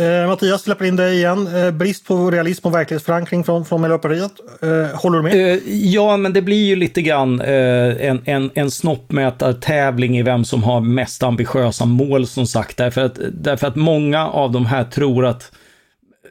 Eh, 0.00 0.26
Mattias 0.26 0.62
släpper 0.62 0.84
in 0.84 0.96
dig 0.96 1.16
igen. 1.16 1.56
Eh, 1.56 1.70
brist 1.70 2.06
på 2.06 2.30
realism 2.30 2.66
och 2.66 2.74
verklighetsförankring 2.74 3.44
från, 3.44 3.64
från 3.64 3.82
Miljöpartiet. 3.82 4.32
Eh, 4.62 5.00
håller 5.00 5.16
du 5.18 5.22
med? 5.22 5.52
Eh, 5.52 5.58
ja, 5.66 6.16
men 6.16 6.32
det 6.32 6.42
blir 6.42 6.66
ju 6.66 6.76
lite 6.76 7.02
grann 7.02 7.40
eh, 7.40 8.06
en, 8.06 8.22
en, 8.24 8.50
en 8.54 8.70
snoppmätartävling 8.70 10.18
i 10.18 10.22
vem 10.22 10.44
som 10.44 10.62
har 10.62 10.80
mest 10.80 11.22
ambitiösa 11.22 11.84
mål 11.84 12.26
som 12.26 12.46
sagt. 12.46 12.76
Därför 12.76 13.00
att, 13.00 13.18
därför 13.32 13.66
att 13.66 13.76
många 13.76 14.28
av 14.28 14.52
de 14.52 14.66
här 14.66 14.84
tror 14.84 15.26
att 15.26 15.52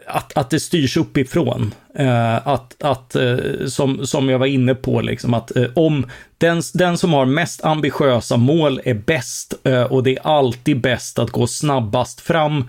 att, 0.06 0.38
att 0.38 0.50
det 0.50 0.60
styrs 0.60 0.98
uppifrån. 0.98 1.74
Eh, 1.96 2.48
att, 2.48 2.84
att 2.84 3.16
eh, 3.16 3.38
som, 3.68 4.08
som 4.08 4.30
jag 4.30 4.40
var 4.40 4.46
inne 4.46 4.76
på, 4.76 5.02
liksom, 5.02 5.34
att 5.34 5.56
eh, 5.56 5.66
om 5.76 6.06
den, 6.38 6.62
den 6.74 6.98
som 6.98 7.14
har 7.14 7.26
mest 7.26 7.66
ambitiösa 7.66 8.38
mål 8.38 8.82
är 8.84 8.94
bäst 8.94 9.54
eh, 9.64 9.84
och 9.84 10.04
det 10.04 10.18
är 10.18 10.28
alltid 10.28 10.82
bäst 10.82 11.20
att 11.20 11.32
gå 11.32 11.48
snabbast 11.48 12.22
fram. 12.22 12.66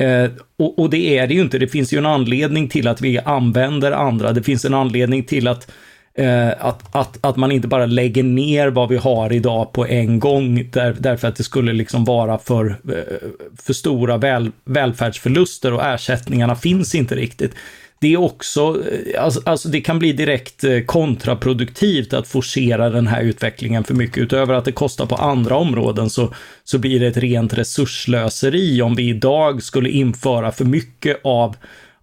Eh, 0.00 0.30
och, 0.58 0.78
och, 0.78 0.90
det 0.90 1.18
är 1.18 1.26
det 1.26 1.34
ju 1.34 1.40
inte. 1.40 1.58
Det 1.58 1.68
finns 1.68 1.92
ju 1.92 1.98
en 1.98 2.06
anledning 2.06 2.68
till 2.68 2.88
att 2.88 3.00
vi 3.00 3.18
använder 3.18 3.92
andra. 3.92 4.32
Det 4.32 4.42
finns 4.42 4.64
en 4.64 4.74
anledning 4.74 5.24
till 5.24 5.48
att 5.48 5.70
Eh, 6.14 6.48
att, 6.58 6.96
att, 6.96 7.18
att 7.20 7.36
man 7.36 7.52
inte 7.52 7.68
bara 7.68 7.86
lägger 7.86 8.22
ner 8.22 8.68
vad 8.68 8.88
vi 8.88 8.96
har 8.96 9.32
idag 9.32 9.72
på 9.72 9.86
en 9.86 10.20
gång 10.20 10.70
där, 10.70 10.96
därför 10.98 11.28
att 11.28 11.36
det 11.36 11.42
skulle 11.42 11.72
liksom 11.72 12.04
vara 12.04 12.38
för, 12.38 12.66
eh, 12.70 13.28
för 13.62 13.72
stora 13.72 14.16
väl, 14.16 14.52
välfärdsförluster 14.64 15.72
och 15.72 15.84
ersättningarna 15.84 16.56
finns 16.56 16.94
inte 16.94 17.14
riktigt. 17.14 17.54
Det 18.00 18.12
är 18.12 18.16
också, 18.16 18.82
eh, 18.90 19.24
alltså, 19.24 19.40
alltså 19.44 19.68
det 19.68 19.80
kan 19.80 19.98
bli 19.98 20.12
direkt 20.12 20.64
eh, 20.64 20.80
kontraproduktivt 20.80 22.12
att 22.12 22.28
forcera 22.28 22.90
den 22.90 23.06
här 23.06 23.22
utvecklingen 23.22 23.84
för 23.84 23.94
mycket. 23.94 24.18
Utöver 24.18 24.54
att 24.54 24.64
det 24.64 24.72
kostar 24.72 25.06
på 25.06 25.14
andra 25.14 25.56
områden 25.56 26.10
så, 26.10 26.34
så 26.64 26.78
blir 26.78 27.00
det 27.00 27.06
ett 27.06 27.16
rent 27.16 27.54
resurslöseri 27.54 28.82
om 28.82 28.94
vi 28.94 29.08
idag 29.08 29.62
skulle 29.62 29.90
införa 29.90 30.52
för 30.52 30.64
mycket 30.64 31.20
av 31.24 31.56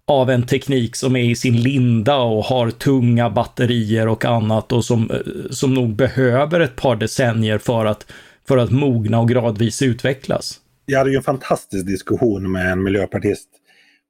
av 0.08 0.30
en 0.30 0.46
teknik 0.46 0.96
som 0.96 1.16
är 1.16 1.24
i 1.24 1.36
sin 1.36 1.62
linda 1.62 2.16
och 2.16 2.44
har 2.44 2.70
tunga 2.70 3.30
batterier 3.30 4.08
och 4.08 4.24
annat 4.24 4.72
och 4.72 4.84
som, 4.84 5.10
eh, 5.10 5.50
som 5.50 5.74
nog 5.74 5.96
behöver 5.96 6.60
ett 6.60 6.76
par 6.76 6.96
decennier 6.96 7.58
för 7.58 7.86
att, 7.86 8.12
för 8.48 8.58
att 8.58 8.70
mogna 8.70 9.20
och 9.20 9.28
gradvis 9.28 9.82
utvecklas. 9.82 10.60
Jag 10.86 10.98
hade 10.98 11.10
ju 11.10 11.16
en 11.16 11.22
fantastisk 11.22 11.86
diskussion 11.86 12.52
med 12.52 12.72
en 12.72 12.82
miljöpartist 12.82 13.48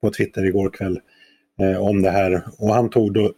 på 0.01 0.11
Twitter 0.11 0.44
igår 0.44 0.70
kväll 0.70 0.98
eh, 1.59 1.83
om 1.83 2.03
det 2.03 2.11
här 2.11 2.42
och 2.59 2.75
han 2.75 2.90
tog 2.90 3.14
då 3.14 3.33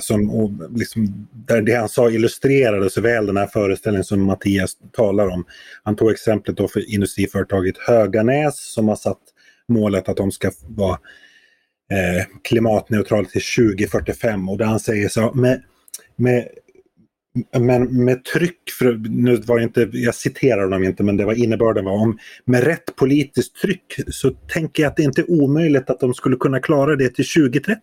som, 0.00 0.30
och 0.30 0.50
liksom, 0.76 1.28
där 1.32 1.62
det 1.62 1.74
han 1.74 1.88
sa 1.88 2.10
illustrerade 2.10 2.90
så 2.90 3.00
väl 3.00 3.26
den 3.26 3.36
här 3.36 3.46
föreställningen 3.46 4.04
som 4.04 4.22
Mattias 4.22 4.76
talar 4.92 5.28
om. 5.28 5.44
Han 5.82 5.96
tog 5.96 6.10
exemplet 6.10 6.56
då 6.56 6.68
för 6.68 6.94
industriföretaget 6.94 7.78
Höganäs 7.78 8.72
som 8.72 8.88
har 8.88 8.96
satt 8.96 9.20
målet 9.68 10.08
att 10.08 10.16
de 10.16 10.32
ska 10.32 10.50
vara 10.66 10.98
eh, 11.92 12.26
klimatneutrala 12.42 13.28
till 13.28 13.42
2045 13.74 14.48
och 14.48 14.58
där 14.58 14.64
han 14.64 14.80
säger 14.80 15.08
så 15.08 15.32
med, 15.34 15.62
med 16.16 16.48
men 17.58 18.04
med 18.04 18.24
tryck, 18.24 18.70
för, 18.78 18.92
nu 19.08 19.36
var 19.36 19.60
inte, 19.60 19.88
jag 19.92 20.14
citerar 20.14 20.62
honom 20.62 20.84
inte 20.84 21.02
men 21.02 21.16
det 21.16 21.24
var 21.24 21.34
innebörden 21.34 21.84
var 21.84 21.92
om 21.92 22.18
med 22.44 22.64
rätt 22.64 22.96
politiskt 22.96 23.56
tryck 23.56 23.94
så 24.08 24.30
tänker 24.30 24.82
jag 24.82 24.90
att 24.90 24.96
det 24.96 25.02
inte 25.02 25.20
är 25.20 25.30
omöjligt 25.30 25.90
att 25.90 26.00
de 26.00 26.14
skulle 26.14 26.36
kunna 26.36 26.60
klara 26.60 26.96
det 26.96 27.08
till 27.08 27.26
2030. 27.26 27.80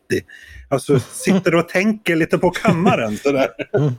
Alltså 0.70 1.00
sitter 1.00 1.56
och 1.56 1.70
tänker 1.70 2.16
lite 2.16 2.38
på 2.38 2.50
kammaren 2.50 3.18
sådär. 3.18 3.50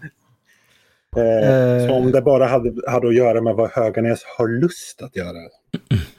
Mm. 1.16 1.82
Eh, 1.82 1.88
så 1.88 1.94
om 1.94 2.12
det 2.12 2.22
bara 2.22 2.46
hade, 2.46 2.90
hade 2.90 3.08
att 3.08 3.14
göra 3.14 3.40
med 3.40 3.54
vad 3.54 3.70
Höganäs 3.70 4.20
har 4.38 4.60
lust 4.60 5.02
att 5.02 5.16
göra. 5.16 5.36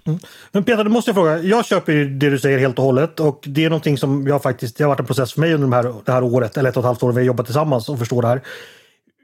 Mm. 0.06 0.20
Men 0.52 0.64
Peter, 0.64 0.84
du 0.84 0.90
måste 0.90 1.10
jag 1.10 1.16
fråga. 1.16 1.40
Jag 1.40 1.66
köper 1.66 1.94
ju 1.94 2.10
det 2.10 2.30
du 2.30 2.40
säger 2.40 2.58
helt 2.58 2.80
och 2.80 2.86
hållet 2.86 3.20
och 3.20 3.44
det 3.48 3.66
är 3.66 3.70
någonting 3.70 3.98
som 3.98 4.28
jag 4.28 4.44
faktiskt, 4.44 4.78
det 4.78 4.84
har 4.84 4.90
varit 4.90 5.00
en 5.00 5.06
process 5.06 5.34
för 5.34 5.40
mig 5.40 5.54
under 5.54 5.68
de 5.68 5.74
här, 5.74 5.94
det 6.06 6.12
här 6.12 6.24
året, 6.24 6.58
eller 6.58 6.70
ett 6.70 6.78
och 6.78 6.82
ett 6.82 6.86
halvt 6.86 7.04
år 7.04 7.12
vi 7.12 7.18
har 7.18 7.26
jobbat 7.26 7.46
tillsammans 7.46 7.90
och 7.90 8.00
förstår 8.00 8.22
det 8.22 8.28
här. 8.28 8.42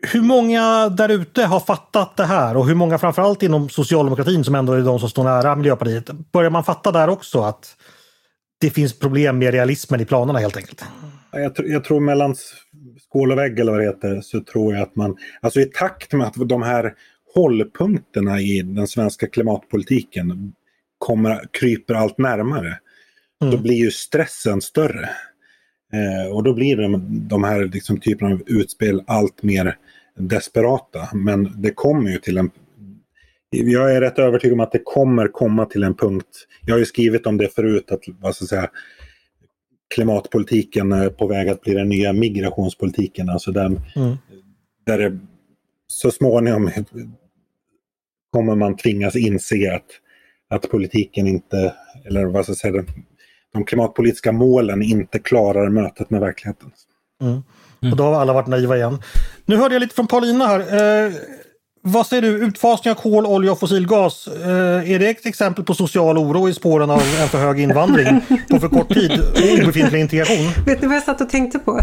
Hur 0.02 0.22
många 0.22 0.90
där 0.90 1.10
ute 1.10 1.44
har 1.44 1.60
fattat 1.60 2.18
det 2.18 2.26
här 2.26 2.58
och 2.58 2.68
hur 2.68 2.76
många 2.76 2.98
framförallt 2.98 3.44
inom 3.44 3.70
socialdemokratin 3.70 4.44
som 4.44 4.56
ändå 4.56 4.74
är 4.74 4.82
de 4.82 5.00
som 5.00 5.10
står 5.10 5.24
nära 5.24 5.56
Miljöpartiet. 5.56 6.10
Börjar 6.32 6.50
man 6.50 6.64
fatta 6.64 6.92
där 6.92 7.10
också 7.10 7.42
att 7.42 7.76
det 8.60 8.70
finns 8.70 9.00
problem 9.00 9.38
med 9.38 9.52
realismen 9.52 10.02
i 10.02 10.06
planerna 10.06 10.40
helt 10.40 10.58
enkelt? 10.58 10.86
Jag, 11.32 11.54
jag 11.58 11.84
tror 11.84 12.00
mellan 12.00 12.36
skål 13.10 13.32
och 13.32 13.38
vägg 13.38 13.60
eller 13.60 13.72
vad 13.72 13.82
det 13.82 13.86
heter 13.86 14.22
så 14.22 14.42
tror 14.42 14.74
jag 14.74 14.84
att 14.84 14.96
man, 14.96 15.18
alltså 15.42 15.60
i 15.60 15.66
takt 15.66 16.14
med 16.14 16.28
att 16.28 16.50
de 16.50 16.62
här 16.62 16.94
hållpunkterna 17.36 18.42
i 18.42 18.62
den 18.62 18.88
svenska 18.88 19.28
klimatpolitiken 19.28 20.54
kommer, 20.98 21.44
kryper 21.52 21.94
allt 21.94 22.18
närmare. 22.18 22.78
Mm. 23.42 23.56
Då 23.56 23.58
blir 23.58 23.76
ju 23.76 23.92
stressen 23.92 24.62
större. 24.62 25.10
Eh, 25.94 26.36
och 26.36 26.44
då 26.44 26.54
blir 26.54 26.78
de, 26.78 27.28
de 27.28 27.44
här 27.44 27.66
liksom, 27.66 28.00
typerna 28.00 28.32
av 28.32 28.42
utspel 28.46 29.04
allt 29.08 29.44
mer 29.44 29.78
desperata. 30.20 31.10
Men 31.14 31.62
det 31.62 31.72
kommer 31.72 32.12
ju 32.12 32.18
till 32.18 32.38
en... 32.38 32.52
Jag 33.50 33.96
är 33.96 34.02
rätt 34.02 34.20
övertygad 34.20 34.54
om 34.54 34.60
att 34.60 34.72
det 34.72 34.82
kommer 34.84 35.28
komma 35.28 35.66
till 35.66 35.84
en 35.84 35.94
punkt. 35.94 36.48
Jag 36.66 36.74
har 36.74 36.80
ju 36.80 36.86
skrivit 36.86 37.28
om 37.28 37.38
det 37.38 37.56
förut, 37.56 37.92
att 37.92 38.04
vad 38.08 38.36
ska 38.36 38.46
säga, 38.46 38.70
klimatpolitiken 39.96 40.92
är 40.92 41.10
på 41.10 41.28
väg 41.28 41.50
att 41.50 41.62
bli 41.62 41.74
den 41.74 41.90
nya 41.90 42.14
migrationspolitiken. 42.14 43.30
Alltså 43.30 43.52
den, 43.52 43.80
mm. 43.96 44.18
där 44.86 44.98
det 44.98 45.20
så 45.88 46.12
småningom 46.12 46.72
kommer 48.32 48.56
man 48.56 48.78
tvingas 48.78 49.16
inse 49.16 49.76
att, 49.76 49.86
att 50.50 50.70
politiken 50.70 51.28
inte, 51.28 51.74
eller 52.06 52.26
vad 52.26 52.46
ska 52.46 52.52
jag 52.52 52.58
säga, 52.58 52.84
de 53.54 53.66
klimatpolitiska 53.66 54.32
målen 54.32 54.82
inte 54.82 55.20
klarar 55.20 55.70
mötet 55.70 56.10
med 56.10 56.22
verkligheten. 56.22 56.72
Mm. 57.22 57.42
Och 57.82 57.98
då 57.98 58.04
har 58.04 58.22
alla 58.22 58.34
varit 58.34 58.48
naiva 58.48 58.78
igen. 58.78 58.98
Nu 59.46 59.56
hörde 59.56 59.76
jag 59.76 59.80
lite 59.82 59.96
från 59.96 60.08
Paulina 60.08 60.48
här. 60.48 60.60
Eh, 61.06 61.14
vad 61.82 62.08
säger 62.08 62.22
du, 62.22 62.28
utfasning 62.28 62.92
av 62.92 62.96
kol, 62.96 63.26
olja 63.26 63.52
och 63.52 63.60
fossilgas. 63.60 64.28
Eh, 64.28 64.92
är 64.92 65.00
det 65.00 65.10
ett 65.10 65.26
exempel 65.26 65.66
på 65.66 65.74
social 65.74 66.18
oro 66.18 66.50
i 66.50 66.54
spåren 66.54 66.90
av 66.90 67.02
en 67.22 67.28
för 67.28 67.38
hög 67.38 67.60
invandring 67.60 68.22
på 68.50 68.60
för 68.60 68.68
kort 68.68 68.94
tid 68.94 69.12
och 69.12 69.64
obefintlig 69.64 70.00
integration? 70.00 70.52
Vet 70.66 70.82
ni 70.82 70.88
vad 70.88 70.96
jag 70.96 71.04
satt 71.04 71.22
och 71.22 71.30
tänkte 71.30 71.60
på? 71.60 71.80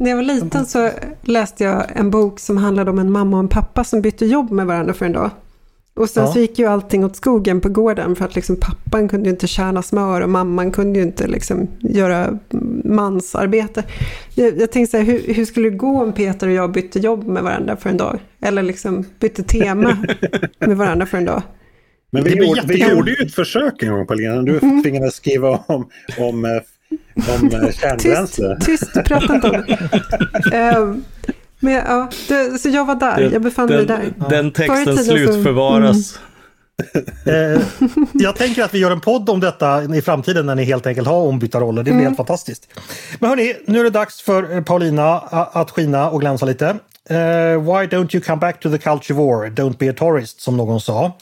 När 0.00 0.10
jag 0.10 0.16
var 0.16 0.24
liten 0.24 0.66
så 0.66 0.90
läste 1.22 1.64
jag 1.64 1.84
en 1.94 2.10
bok 2.10 2.40
som 2.40 2.56
handlade 2.56 2.90
om 2.90 2.98
en 2.98 3.12
mamma 3.12 3.36
och 3.36 3.42
en 3.42 3.48
pappa 3.48 3.84
som 3.84 4.02
bytte 4.02 4.26
jobb 4.26 4.50
med 4.50 4.66
varandra 4.66 4.94
för 4.94 5.06
en 5.06 5.12
dag. 5.12 5.30
Och 5.94 6.10
sen 6.10 6.24
ja. 6.24 6.32
så 6.32 6.38
gick 6.38 6.58
ju 6.58 6.66
allting 6.66 7.04
åt 7.04 7.16
skogen 7.16 7.60
på 7.60 7.68
gården 7.68 8.16
för 8.16 8.24
att 8.24 8.34
liksom 8.34 8.56
pappan 8.56 9.08
kunde 9.08 9.28
ju 9.28 9.30
inte 9.30 9.46
kärna 9.46 9.82
smör 9.82 10.20
och 10.20 10.30
mamman 10.30 10.70
kunde 10.70 10.98
ju 10.98 11.04
inte 11.04 11.26
liksom 11.26 11.68
göra 11.80 12.38
mansarbete. 12.84 13.84
Jag, 14.34 14.60
jag 14.60 14.72
tänkte 14.72 14.90
så 14.90 14.96
här, 14.96 15.04
hur, 15.04 15.34
hur, 15.34 15.44
skulle 15.44 15.70
det 15.70 15.76
gå 15.76 16.02
om 16.02 16.12
Peter 16.12 16.46
och 16.46 16.52
jag 16.52 16.72
bytte 16.72 16.98
jobb 16.98 17.26
med 17.26 17.42
varandra 17.42 17.76
för 17.76 17.90
en 17.90 17.96
dag? 17.96 18.18
Eller 18.40 18.62
liksom 18.62 19.04
bytte 19.20 19.42
tema 19.42 19.96
med 20.58 20.76
varandra 20.76 21.06
för 21.06 21.18
en 21.18 21.24
dag? 21.24 21.42
Men 22.10 22.24
vi, 22.24 22.34
gjorde, 22.34 22.62
vi 22.66 22.90
gjorde 22.90 23.10
ju 23.10 23.26
ett 23.26 23.34
försök 23.34 23.82
en 23.82 23.92
gång 23.92 24.06
Paulina, 24.06 24.42
du 24.42 24.58
mm. 24.58 24.82
tvingades 24.82 25.14
skriva 25.14 25.64
om, 25.66 25.88
om, 26.18 26.44
eh, 26.44 26.50
om 27.40 27.46
eh, 27.46 27.70
kärnbränsle. 27.70 28.56
Tyst, 28.60 28.94
tyst, 28.94 29.04
prata 29.04 29.34
inte 29.34 29.50
om 29.50 29.64
det. 29.66 29.78
Men 31.62 31.72
ja, 31.72 32.08
det, 32.28 32.58
så 32.58 32.68
jag 32.68 32.84
var 32.84 32.94
där, 32.94 33.20
den, 33.20 33.32
jag 33.32 33.42
befann 33.42 33.66
mig 33.66 33.86
där. 33.86 34.12
Den 34.30 34.52
texten 34.52 34.98
slutförvaras. 34.98 36.18
Mm. 37.24 37.56
eh, 37.56 37.62
jag 38.12 38.36
tänker 38.36 38.62
att 38.62 38.74
vi 38.74 38.78
gör 38.78 38.90
en 38.90 39.00
podd 39.00 39.30
om 39.30 39.40
detta 39.40 39.84
i 39.96 40.02
framtiden 40.02 40.46
när 40.46 40.54
ni 40.54 40.64
helt 40.64 40.86
enkelt 40.86 41.08
har 41.08 41.16
ombytta 41.16 41.60
roller. 41.60 41.82
Det 41.82 41.84
blir 41.84 41.92
mm. 41.92 42.04
helt 42.04 42.16
fantastiskt. 42.16 42.68
Men 43.18 43.30
hörni, 43.30 43.56
nu 43.66 43.80
är 43.80 43.84
det 43.84 43.90
dags 43.90 44.22
för 44.22 44.56
eh, 44.56 44.62
Paulina 44.62 45.18
att 45.52 45.70
skina 45.70 46.10
och 46.10 46.20
glänsa 46.20 46.46
lite. 46.46 46.76
Uh, 47.10 47.16
why 47.60 47.86
don't 47.86 48.16
you 48.16 48.24
come 48.24 48.40
back 48.40 48.60
to 48.60 48.70
the 48.70 48.78
culture 48.78 49.18
war? 49.18 49.50
Don't 49.50 49.78
be 49.78 49.90
a 49.90 49.94
tourist, 49.96 50.40
som 50.40 50.56
någon 50.56 50.80
sa. 50.80 51.04
Uh, 51.04 51.12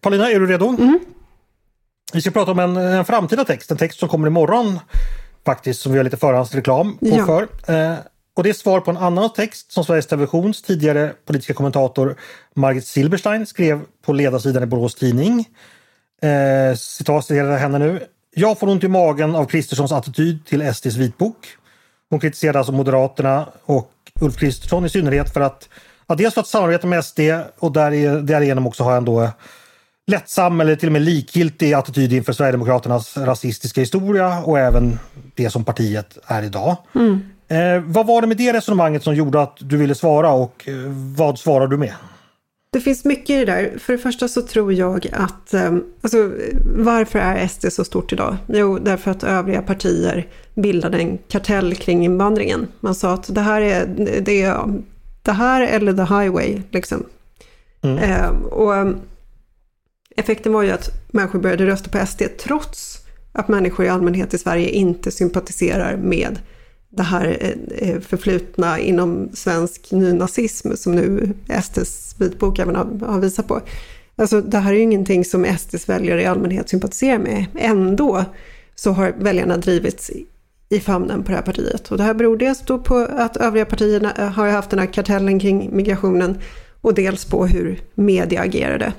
Paulina, 0.00 0.30
är 0.30 0.40
du 0.40 0.46
redo? 0.46 0.68
Mm. 0.68 0.98
Vi 2.12 2.20
ska 2.20 2.30
prata 2.30 2.50
om 2.50 2.58
en, 2.58 2.76
en 2.76 3.04
framtida 3.04 3.44
text, 3.44 3.70
en 3.70 3.76
text 3.76 3.98
som 3.98 4.08
kommer 4.08 4.26
imorgon 4.26 4.78
faktiskt, 5.46 5.80
som 5.80 5.92
vi 5.92 5.98
har 5.98 6.04
lite 6.04 6.16
förhandsreklam 6.16 6.98
på 6.98 7.06
ja. 7.06 7.26
för. 7.26 7.48
Och 8.36 8.42
det 8.42 8.48
är 8.48 8.54
svar 8.54 8.80
på 8.80 8.90
en 8.90 8.96
annan 8.96 9.32
text 9.32 9.72
som 9.72 9.84
Sveriges 9.84 10.06
Televisions 10.06 10.62
tidigare 10.62 11.12
politiska 11.26 11.54
kommentator 11.54 12.16
Margit 12.54 12.86
Silberstein 12.86 13.46
skrev 13.46 13.80
på 14.04 14.12
ledarsidan 14.12 14.62
i 14.62 14.66
Borås 14.66 14.94
Tidning. 14.94 15.44
Eh, 16.22 16.76
citat 16.76 17.24
citerar 17.24 17.58
henne 17.58 17.78
nu. 17.78 18.00
Jag 18.34 18.58
får 18.58 18.68
ont 18.68 18.84
i 18.84 18.88
magen 18.88 19.34
av 19.34 19.44
Kristerssons 19.44 19.92
attityd 19.92 20.46
till 20.46 20.74
SDs 20.74 20.96
vitbok. 20.96 21.36
Hon 22.10 22.20
kritiserade 22.20 22.58
alltså 22.58 22.72
Moderaterna 22.72 23.48
och 23.64 23.90
Ulf 24.20 24.36
Kristersson 24.36 24.84
i 24.84 24.88
synnerhet 24.88 25.32
för 25.32 25.40
att 25.40 25.68
ja, 26.06 26.14
dels 26.14 26.34
för 26.34 26.40
att 26.40 26.46
samarbeta 26.46 26.86
med 26.86 27.04
SD 27.04 27.20
och 27.58 27.72
där, 27.72 28.20
därigenom 28.22 28.66
också 28.66 28.82
ha 28.82 28.96
ändå 28.96 29.30
lättsam 30.06 30.60
eller 30.60 30.76
till 30.76 30.88
och 30.88 30.92
med 30.92 31.02
likgiltig 31.02 31.72
attityd 31.72 32.12
inför 32.12 32.32
Sverigedemokraternas 32.32 33.16
rasistiska 33.16 33.80
historia 33.80 34.38
och 34.38 34.58
även 34.58 34.98
det 35.34 35.50
som 35.50 35.64
partiet 35.64 36.18
är 36.26 36.42
idag. 36.42 36.76
Mm. 36.94 37.22
Eh, 37.48 37.82
vad 37.86 38.06
var 38.06 38.20
det 38.20 38.26
med 38.26 38.36
det 38.36 38.52
resonemanget 38.52 39.02
som 39.02 39.14
gjorde 39.14 39.42
att 39.42 39.56
du 39.60 39.76
ville 39.76 39.94
svara 39.94 40.30
och 40.30 40.68
eh, 40.68 40.74
vad 41.16 41.38
svarar 41.38 41.66
du 41.66 41.76
med? 41.76 41.94
Det 42.70 42.80
finns 42.80 43.04
mycket 43.04 43.30
i 43.30 43.44
det 43.44 43.44
där. 43.44 43.78
För 43.78 43.92
det 43.92 43.98
första 43.98 44.28
så 44.28 44.42
tror 44.42 44.72
jag 44.72 45.06
att, 45.12 45.54
eh, 45.54 45.74
alltså 46.00 46.30
varför 46.76 47.18
är 47.18 47.48
SD 47.48 47.72
så 47.72 47.84
stort 47.84 48.12
idag? 48.12 48.36
Jo, 48.46 48.78
därför 48.78 49.10
att 49.10 49.24
övriga 49.24 49.62
partier 49.62 50.26
bildade 50.54 50.98
en 50.98 51.18
kartell 51.28 51.74
kring 51.74 52.04
invandringen. 52.04 52.66
Man 52.80 52.94
sa 52.94 53.14
att 53.14 53.34
det 53.34 53.40
här 53.40 53.60
är 53.60 53.86
det, 54.20 54.42
är, 54.42 54.82
det 55.22 55.32
här 55.32 55.62
eller 55.62 55.92
the 55.92 56.14
highway, 56.14 56.62
liksom. 56.70 57.04
Mm. 57.82 57.98
Eh, 57.98 58.28
och 58.42 58.94
effekten 60.16 60.52
var 60.52 60.62
ju 60.62 60.70
att 60.70 60.88
människor 61.08 61.38
började 61.38 61.66
rösta 61.66 61.90
på 61.90 62.06
SD 62.06 62.22
trots 62.38 62.98
att 63.32 63.48
människor 63.48 63.86
i 63.86 63.88
allmänhet 63.88 64.34
i 64.34 64.38
Sverige 64.38 64.68
inte 64.68 65.10
sympatiserar 65.10 65.96
med 65.96 66.38
det 66.96 67.02
här 67.02 67.36
eh, 67.40 67.88
eh, 67.88 68.00
förflutna 68.00 68.78
inom 68.78 69.28
svensk 69.34 69.90
nynazism 69.90 70.74
som 70.76 70.94
nu 70.94 71.32
SDs 71.62 72.14
vitbok 72.18 72.58
även 72.58 72.76
har, 72.76 73.20
visat 73.20 73.48
på. 73.48 73.60
Alltså 74.16 74.40
det 74.40 74.58
här 74.58 74.72
är 74.72 74.76
ju 74.76 74.82
ingenting 74.82 75.24
som 75.24 75.56
SDs 75.58 75.88
väljare 75.88 76.22
i 76.22 76.26
allmänhet 76.26 76.68
sympatiserar 76.68 77.18
med. 77.18 77.46
Ändå 77.54 78.24
så 78.74 78.90
har 78.90 79.14
väljarna 79.18 79.56
drivits 79.56 80.10
i 80.68 80.80
famnen 80.80 81.22
på 81.22 81.30
det 81.30 81.36
här 81.36 81.42
partiet. 81.42 81.90
Och 81.90 81.96
det 81.96 82.02
här 82.02 82.14
beror 82.14 82.36
dels 82.36 82.60
då 82.60 82.78
på 82.78 82.96
att 82.96 83.36
övriga 83.36 83.64
partierna 83.64 84.12
eh, 84.18 84.28
har 84.28 84.48
haft 84.48 84.70
den 84.70 84.78
här 84.78 84.86
kartellen 84.86 85.40
kring 85.40 85.76
migrationen 85.76 86.38
och 86.80 86.94
dels 86.94 87.24
på 87.24 87.46
hur 87.46 87.80
media 87.94 88.40
agerade. 88.40 88.92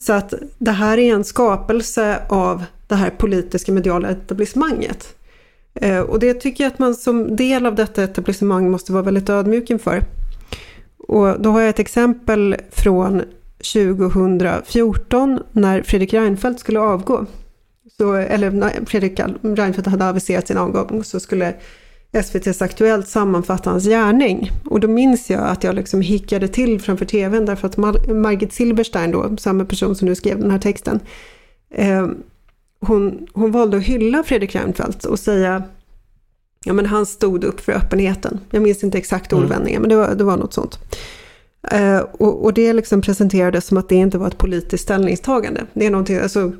Så 0.00 0.12
att 0.12 0.34
det 0.58 0.70
här 0.70 0.98
är 0.98 1.14
en 1.14 1.24
skapelse 1.24 2.22
av 2.28 2.64
det 2.86 2.94
här 2.94 3.10
politiska 3.10 3.72
mediala 3.72 4.10
etablissemanget. 4.10 5.14
Eh, 5.74 6.00
och 6.00 6.18
det 6.18 6.34
tycker 6.34 6.64
jag 6.64 6.72
att 6.72 6.78
man 6.78 6.94
som 6.94 7.36
del 7.36 7.66
av 7.66 7.74
detta 7.74 8.04
etablissemang 8.04 8.70
måste 8.70 8.92
vara 8.92 9.02
väldigt 9.02 9.28
ödmjuk 9.28 9.70
inför. 9.70 10.02
Och 10.98 11.40
då 11.40 11.50
har 11.50 11.60
jag 11.60 11.70
ett 11.70 11.78
exempel 11.78 12.56
från 12.70 13.22
2014 13.72 15.40
när 15.52 15.82
Fredrik 15.82 16.14
Reinfeldt 16.14 16.60
skulle 16.60 16.80
avgå. 16.80 17.26
Så, 17.96 18.14
eller 18.14 18.50
när 18.50 18.84
Fredrik 18.86 19.20
Reinfeldt 19.42 19.86
hade 19.86 20.08
aviserat 20.08 20.48
sin 20.48 20.56
avgång 20.56 21.04
så 21.04 21.20
skulle 21.20 21.54
SVTs 22.12 22.62
Aktuellt 22.62 23.08
sammanfatta 23.08 23.70
hans 23.70 23.84
gärning. 23.84 24.50
Och 24.64 24.80
då 24.80 24.88
minns 24.88 25.30
jag 25.30 25.40
att 25.40 25.64
jag 25.64 25.74
liksom 25.74 26.00
hickade 26.00 26.48
till 26.48 26.80
framför 26.80 27.04
tvn 27.04 27.46
därför 27.46 27.68
att 27.68 27.76
Margit 28.08 28.52
Silberstein 28.52 29.10
då, 29.10 29.36
samma 29.36 29.64
person 29.64 29.94
som 29.96 30.08
nu 30.08 30.14
skrev 30.14 30.40
den 30.40 30.50
här 30.50 30.58
texten, 30.58 31.00
eh, 31.70 32.06
hon, 32.86 33.26
hon 33.32 33.50
valde 33.50 33.76
att 33.76 33.82
hylla 33.82 34.22
Fredrik 34.22 34.54
Reinfeldt 34.54 35.04
och 35.04 35.18
säga 35.18 35.62
Ja 36.64 36.72
men 36.72 36.86
han 36.86 37.06
stod 37.06 37.44
upp 37.44 37.60
för 37.60 37.72
öppenheten. 37.72 38.40
Jag 38.50 38.62
minns 38.62 38.84
inte 38.84 38.98
exakt 38.98 39.32
mm. 39.32 39.44
ordvändningen 39.44 39.82
men 39.82 39.88
det 39.88 39.96
var, 39.96 40.14
det 40.14 40.24
var 40.24 40.36
något 40.36 40.54
sånt. 40.54 40.78
Eh, 41.70 41.98
och, 41.98 42.44
och, 42.44 42.54
det 42.54 42.72
liksom 42.72 43.00
presenterades 43.02 43.66
som 43.66 43.78
att 43.78 43.88
det 43.88 43.94
inte 43.94 44.18
var 44.18 44.26
ett 44.26 44.38
politiskt 44.38 44.84
ställningstagande. 44.84 45.66
Det 45.74 45.86
är 45.86 45.90
någonting, 45.90 46.18
alltså, 46.18 46.52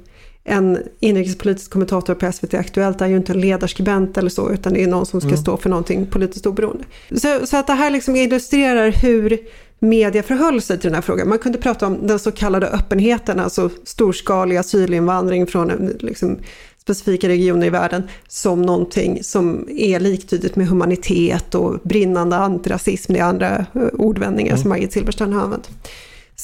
en 0.44 0.78
inrikespolitisk 1.00 1.70
kommentator 1.70 2.14
på 2.14 2.33
SVT 2.33 2.55
Aktuellt 2.55 3.00
är 3.00 3.07
ju 3.07 3.16
inte 3.16 3.33
en 3.33 3.40
ledarskribent 3.40 4.18
eller 4.18 4.31
så, 4.31 4.50
utan 4.50 4.72
det 4.72 4.83
är 4.83 4.87
någon 4.87 5.07
som 5.07 5.20
ska 5.20 5.28
mm. 5.28 5.40
stå 5.40 5.57
för 5.57 5.70
någonting 5.70 6.07
politiskt 6.07 6.46
oberoende. 6.46 6.85
Så, 7.11 7.46
så 7.46 7.57
att 7.57 7.66
det 7.66 7.72
här 7.72 7.90
liksom 7.90 8.16
illustrerar 8.16 8.90
hur 8.90 9.38
media 9.78 10.22
förhöll 10.22 10.62
sig 10.62 10.78
till 10.78 10.90
den 10.90 10.94
här 10.94 11.02
frågan. 11.02 11.28
Man 11.28 11.38
kunde 11.38 11.59
prata 11.59 11.87
om 11.87 12.07
den 12.07 12.18
så 12.18 12.33
kallade 12.33 12.66
öppenheten, 12.66 13.40
alltså 13.40 13.70
storskalig 13.85 14.57
asylinvandring 14.57 15.46
från 15.46 15.96
liksom, 16.00 16.38
specifika 16.78 17.28
regioner 17.28 17.66
i 17.66 17.70
världen 17.70 18.02
som 18.28 18.62
någonting 18.62 19.24
som 19.24 19.68
är 19.70 20.00
liktydigt 20.00 20.57
med 20.57 20.68
humanitet 20.68 21.55
och 21.55 21.81
brinnande 21.83 22.37
antirasism. 22.37 23.12
Det 23.12 23.18
är 23.18 23.24
andra 23.24 23.66
eh, 23.74 23.83
ordvändningar 23.92 24.50
mm. 24.50 24.62
som 24.62 24.68
Margit 24.68 24.92
Silberstein 24.92 25.33
har 25.33 25.42
använt. 25.42 25.70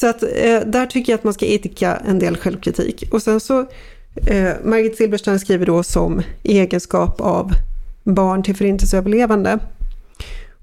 Så 0.00 0.06
att 0.06 0.22
eh, 0.22 0.60
där 0.66 0.86
tycker 0.86 1.12
jag 1.12 1.18
att 1.18 1.24
man 1.24 1.34
ska 1.34 1.46
idka 1.46 1.96
en 1.96 2.18
del 2.18 2.36
självkritik. 2.36 3.04
Och 3.12 3.22
sen 3.22 3.40
så, 3.40 3.60
eh, 4.26 4.52
Margit 4.64 4.96
Silberstein 4.96 5.40
skriver 5.40 5.66
då 5.66 5.82
som 5.82 6.22
egenskap 6.42 7.20
av 7.20 7.52
barn 8.04 8.42
till 8.42 8.56
förintelseöverlevande. 8.56 9.58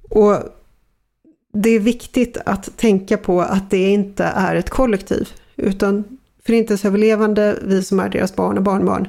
Och 0.10 0.38
det 1.54 1.70
är 1.70 1.80
viktigt 1.80 2.38
att 2.46 2.78
tänka 2.78 3.18
på 3.18 3.42
att 3.42 3.70
det 3.70 3.90
inte 3.92 4.24
är 4.24 4.56
ett 4.56 4.70
kollektiv, 4.70 5.30
utan 5.56 6.04
förintelseöverlevande, 6.46 7.60
vi 7.64 7.84
som 7.84 8.00
är 8.00 8.10
deras 8.10 8.36
barn 8.36 8.58
och 8.58 8.64
barnbarn, 8.64 9.08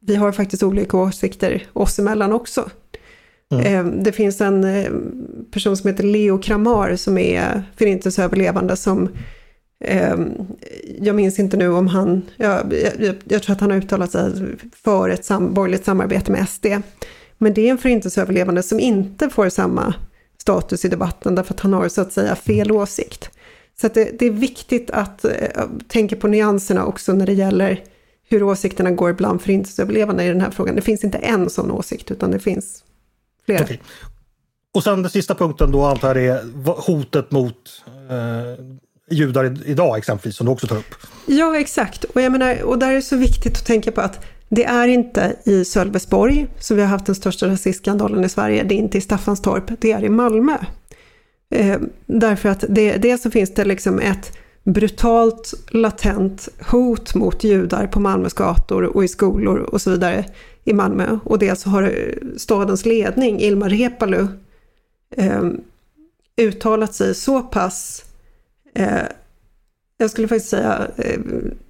vi 0.00 0.14
har 0.14 0.32
faktiskt 0.32 0.62
olika 0.62 0.96
åsikter 0.96 1.66
oss 1.72 1.98
emellan 1.98 2.32
också. 2.32 2.70
Mm. 3.52 3.66
Eh, 3.66 4.02
det 4.02 4.12
finns 4.12 4.40
en 4.40 4.64
eh, 4.64 4.92
person 5.50 5.76
som 5.76 5.90
heter 5.90 6.04
Leo 6.04 6.38
Kramar 6.38 6.96
som 6.96 7.18
är 7.18 7.62
förintelseöverlevande 7.76 8.76
som 8.76 9.08
jag 11.00 11.16
minns 11.16 11.38
inte 11.38 11.56
nu 11.56 11.68
om 11.68 11.86
han, 11.86 12.22
jag, 12.36 12.74
jag, 12.98 13.14
jag, 13.24 13.42
tror 13.42 13.54
att 13.54 13.60
han 13.60 13.70
har 13.70 13.78
uttalat 13.78 14.10
sig 14.10 14.32
för 14.72 15.08
ett 15.08 15.24
sam, 15.24 15.54
borgerligt 15.54 15.84
samarbete 15.84 16.32
med 16.32 16.48
SD. 16.48 16.66
Men 17.38 17.54
det 17.54 17.66
är 17.66 17.70
en 17.70 17.78
förintelseöverlevande 17.78 18.62
som 18.62 18.80
inte 18.80 19.28
får 19.28 19.48
samma 19.48 19.94
status 20.38 20.84
i 20.84 20.88
debatten 20.88 21.34
därför 21.34 21.54
att 21.54 21.60
han 21.60 21.72
har 21.72 21.88
så 21.88 22.00
att 22.00 22.12
säga 22.12 22.36
fel 22.36 22.72
åsikt. 22.72 23.30
Så 23.80 23.88
det, 23.88 24.18
det, 24.18 24.26
är 24.26 24.30
viktigt 24.30 24.90
att 24.90 25.24
äh, 25.24 25.30
tänka 25.88 26.16
på 26.16 26.28
nyanserna 26.28 26.86
också 26.86 27.12
när 27.12 27.26
det 27.26 27.32
gäller 27.32 27.84
hur 28.28 28.42
åsikterna 28.42 28.90
går 28.90 29.10
ibland 29.10 29.42
förintelseöverlevande 29.42 30.24
i 30.24 30.28
den 30.28 30.40
här 30.40 30.50
frågan. 30.50 30.76
Det 30.76 30.82
finns 30.82 31.04
inte 31.04 31.18
en 31.18 31.50
sån 31.50 31.70
åsikt 31.70 32.10
utan 32.10 32.30
det 32.30 32.38
finns 32.38 32.84
flera. 33.46 33.64
Okay. 33.64 33.78
Och 34.74 34.82
sen 34.82 35.02
den 35.02 35.10
sista 35.10 35.34
punkten 35.34 35.70
då 35.70 35.84
antar 35.84 36.14
jag 36.14 36.36
är 36.36 36.42
hotet 36.86 37.30
mot 37.30 37.84
eh, 38.10 38.64
judar 39.10 39.58
idag 39.64 39.98
exempelvis 39.98 40.36
som 40.36 40.46
du 40.46 40.52
också 40.52 40.66
tar 40.66 40.76
upp. 40.76 40.94
Ja 41.26 41.58
exakt 41.58 42.04
och 42.04 42.22
jag 42.22 42.32
menar 42.32 42.62
och 42.62 42.78
där 42.78 42.90
är 42.90 42.94
det 42.94 43.02
så 43.02 43.16
viktigt 43.16 43.56
att 43.56 43.66
tänka 43.66 43.92
på 43.92 44.00
att 44.00 44.24
det 44.48 44.64
är 44.64 44.88
inte 44.88 45.36
i 45.44 45.64
Sölvesborg 45.64 46.46
som 46.58 46.76
vi 46.76 46.82
har 46.82 46.88
haft 46.88 47.06
den 47.06 47.14
största 47.14 47.46
rasistskandalen 47.46 48.24
i 48.24 48.28
Sverige. 48.28 48.62
Det 48.62 48.74
är 48.74 48.76
inte 48.76 48.98
i 48.98 49.00
Staffanstorp, 49.00 49.64
det 49.78 49.92
är 49.92 50.04
i 50.04 50.08
Malmö. 50.08 50.56
Eh, 51.50 51.78
därför 52.06 52.48
att 52.48 52.64
det, 52.68 52.96
det 52.96 53.18
så 53.18 53.30
finns 53.30 53.54
det 53.54 53.64
liksom 53.64 53.98
ett 53.98 54.32
brutalt 54.64 55.54
latent 55.70 56.48
hot 56.70 57.14
mot 57.14 57.44
judar 57.44 57.86
på 57.86 58.00
Malmös 58.00 58.34
gator 58.34 58.82
och 58.82 59.04
i 59.04 59.08
skolor 59.08 59.58
och 59.58 59.82
så 59.82 59.90
vidare 59.90 60.24
i 60.64 60.72
Malmö. 60.72 61.18
Och 61.24 61.38
dels 61.38 61.64
har 61.64 61.82
eh, 61.82 61.90
stadens 62.36 62.84
ledning, 62.84 63.40
Ilmar 63.40 63.68
Reepalu, 63.68 64.26
eh, 65.16 65.42
uttalat 66.36 66.94
sig 66.94 67.14
så 67.14 67.40
pass, 67.40 68.04
eh, 68.74 69.02
jag 69.98 70.10
skulle 70.10 70.28
faktiskt 70.28 70.50
säga 70.50 70.90
eh, 70.96 71.20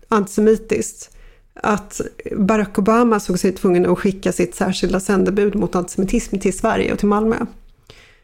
antisemitiskt, 0.09 1.17
att 1.55 2.01
Barack 2.37 2.79
Obama 2.79 3.21
såg 3.21 3.39
sig 3.39 3.53
tvungen 3.53 3.87
att 3.87 3.99
skicka 3.99 4.33
sitt 4.33 4.55
särskilda 4.55 5.01
sändebud 5.01 5.55
mot 5.55 5.75
antisemitism 5.75 6.39
till 6.39 6.59
Sverige 6.59 6.93
och 6.93 6.99
till 6.99 7.09
Malmö. 7.09 7.37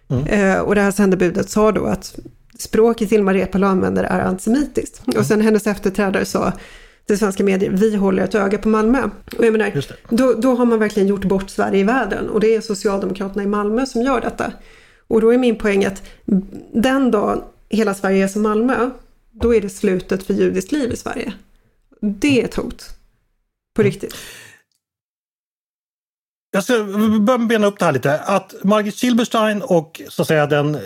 Mm. 0.08 0.26
Eh, 0.26 0.58
och 0.58 0.74
det 0.74 0.80
här 0.80 0.90
sändebudet 0.90 1.50
sa 1.50 1.72
då 1.72 1.84
att 1.84 2.18
språket 2.58 3.12
Ilmar 3.12 3.34
Reepalu 3.34 3.66
använder 3.66 4.04
är 4.04 4.20
antisemitiskt. 4.20 5.06
Mm. 5.06 5.20
Och 5.20 5.26
sen 5.26 5.40
hennes 5.40 5.66
efterträdare 5.66 6.24
sa 6.24 6.52
till 7.06 7.18
svenska 7.18 7.44
medier, 7.44 7.70
vi 7.70 7.96
håller 7.96 8.24
ett 8.24 8.34
öga 8.34 8.58
på 8.58 8.68
Malmö. 8.68 9.10
Och 9.38 9.46
jag 9.46 9.52
menar, 9.52 9.84
då, 10.08 10.34
då 10.34 10.54
har 10.54 10.66
man 10.66 10.78
verkligen 10.78 11.08
gjort 11.08 11.24
bort 11.24 11.50
Sverige 11.50 11.80
i 11.80 11.84
världen 11.84 12.28
och 12.28 12.40
det 12.40 12.54
är 12.54 12.60
Socialdemokraterna 12.60 13.42
i 13.42 13.46
Malmö 13.46 13.86
som 13.86 14.02
gör 14.02 14.20
detta. 14.20 14.52
Och 15.08 15.20
då 15.20 15.32
är 15.32 15.38
min 15.38 15.58
poäng 15.58 15.84
att 15.84 16.02
den 16.72 17.10
dagen 17.10 17.42
hela 17.68 17.94
Sverige 17.94 18.24
är 18.24 18.28
som 18.28 18.42
Malmö, 18.42 18.90
då 19.30 19.54
är 19.54 19.60
det 19.60 19.70
slutet 19.70 20.22
för 20.22 20.34
judiskt 20.34 20.72
liv 20.72 20.92
i 20.92 20.96
Sverige. 20.96 21.32
Det 22.00 22.40
är 22.40 22.44
ett 22.44 22.54
hot. 22.54 22.90
På 23.74 23.82
mm. 23.82 23.92
riktigt. 23.92 24.14
Jag 26.50 26.64
ska 26.64 26.84
börja 27.20 27.38
bena 27.38 27.66
upp 27.66 27.78
det 27.78 27.84
här 27.84 27.92
lite. 27.92 28.18
Att 28.18 28.54
Margit 28.64 28.96
Silberstein 28.96 29.62
och 29.62 30.02
så 30.08 30.22
att 30.22 30.28
säga 30.28 30.46
den 30.46 30.78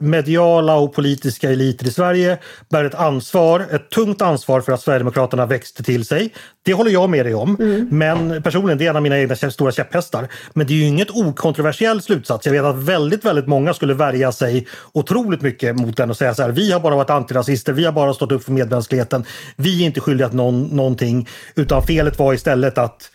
mediala 0.00 0.76
och 0.76 0.94
politiska 0.94 1.50
eliter 1.50 1.86
i 1.86 1.90
Sverige 1.90 2.38
bär 2.68 2.84
ett 2.84 2.94
ansvar, 2.94 3.66
ett 3.70 3.90
tungt 3.90 4.22
ansvar 4.22 4.60
för 4.60 4.72
att 4.72 4.80
Sverigedemokraterna 4.80 5.46
växte 5.46 5.82
till 5.82 6.04
sig. 6.04 6.34
Det 6.62 6.72
håller 6.74 6.90
jag 6.90 7.10
med 7.10 7.26
dig 7.26 7.34
om. 7.34 7.56
Mm. 7.60 7.88
Men 7.90 8.42
personligen, 8.42 8.78
det 8.78 8.86
är 8.86 8.90
en 8.90 8.96
av 8.96 9.02
mina 9.02 9.18
egna 9.18 9.36
stora 9.36 9.72
käpphästar. 9.72 10.28
Men 10.52 10.66
det 10.66 10.72
är 10.72 10.76
ju 10.76 10.84
inget 10.84 11.10
okontroversiell 11.10 12.02
slutsats. 12.02 12.46
Jag 12.46 12.52
vet 12.52 12.64
att 12.64 12.76
väldigt, 12.76 13.24
väldigt 13.24 13.46
många 13.46 13.74
skulle 13.74 13.94
värja 13.94 14.32
sig 14.32 14.66
otroligt 14.92 15.42
mycket 15.42 15.76
mot 15.76 15.96
den 15.96 16.10
och 16.10 16.16
säga 16.16 16.34
så 16.34 16.42
här. 16.42 16.50
Vi 16.50 16.72
har 16.72 16.80
bara 16.80 16.96
varit 16.96 17.10
antirasister. 17.10 17.72
Vi 17.72 17.84
har 17.84 17.92
bara 17.92 18.14
stått 18.14 18.32
upp 18.32 18.44
för 18.44 18.52
medmänskligheten. 18.52 19.24
Vi 19.56 19.82
är 19.82 19.86
inte 19.86 20.00
skyldiga 20.00 20.28
till 20.28 20.36
någon, 20.36 20.62
någonting. 20.62 21.28
Utan 21.54 21.82
felet 21.82 22.18
var 22.18 22.34
istället 22.34 22.78
att 22.78 23.10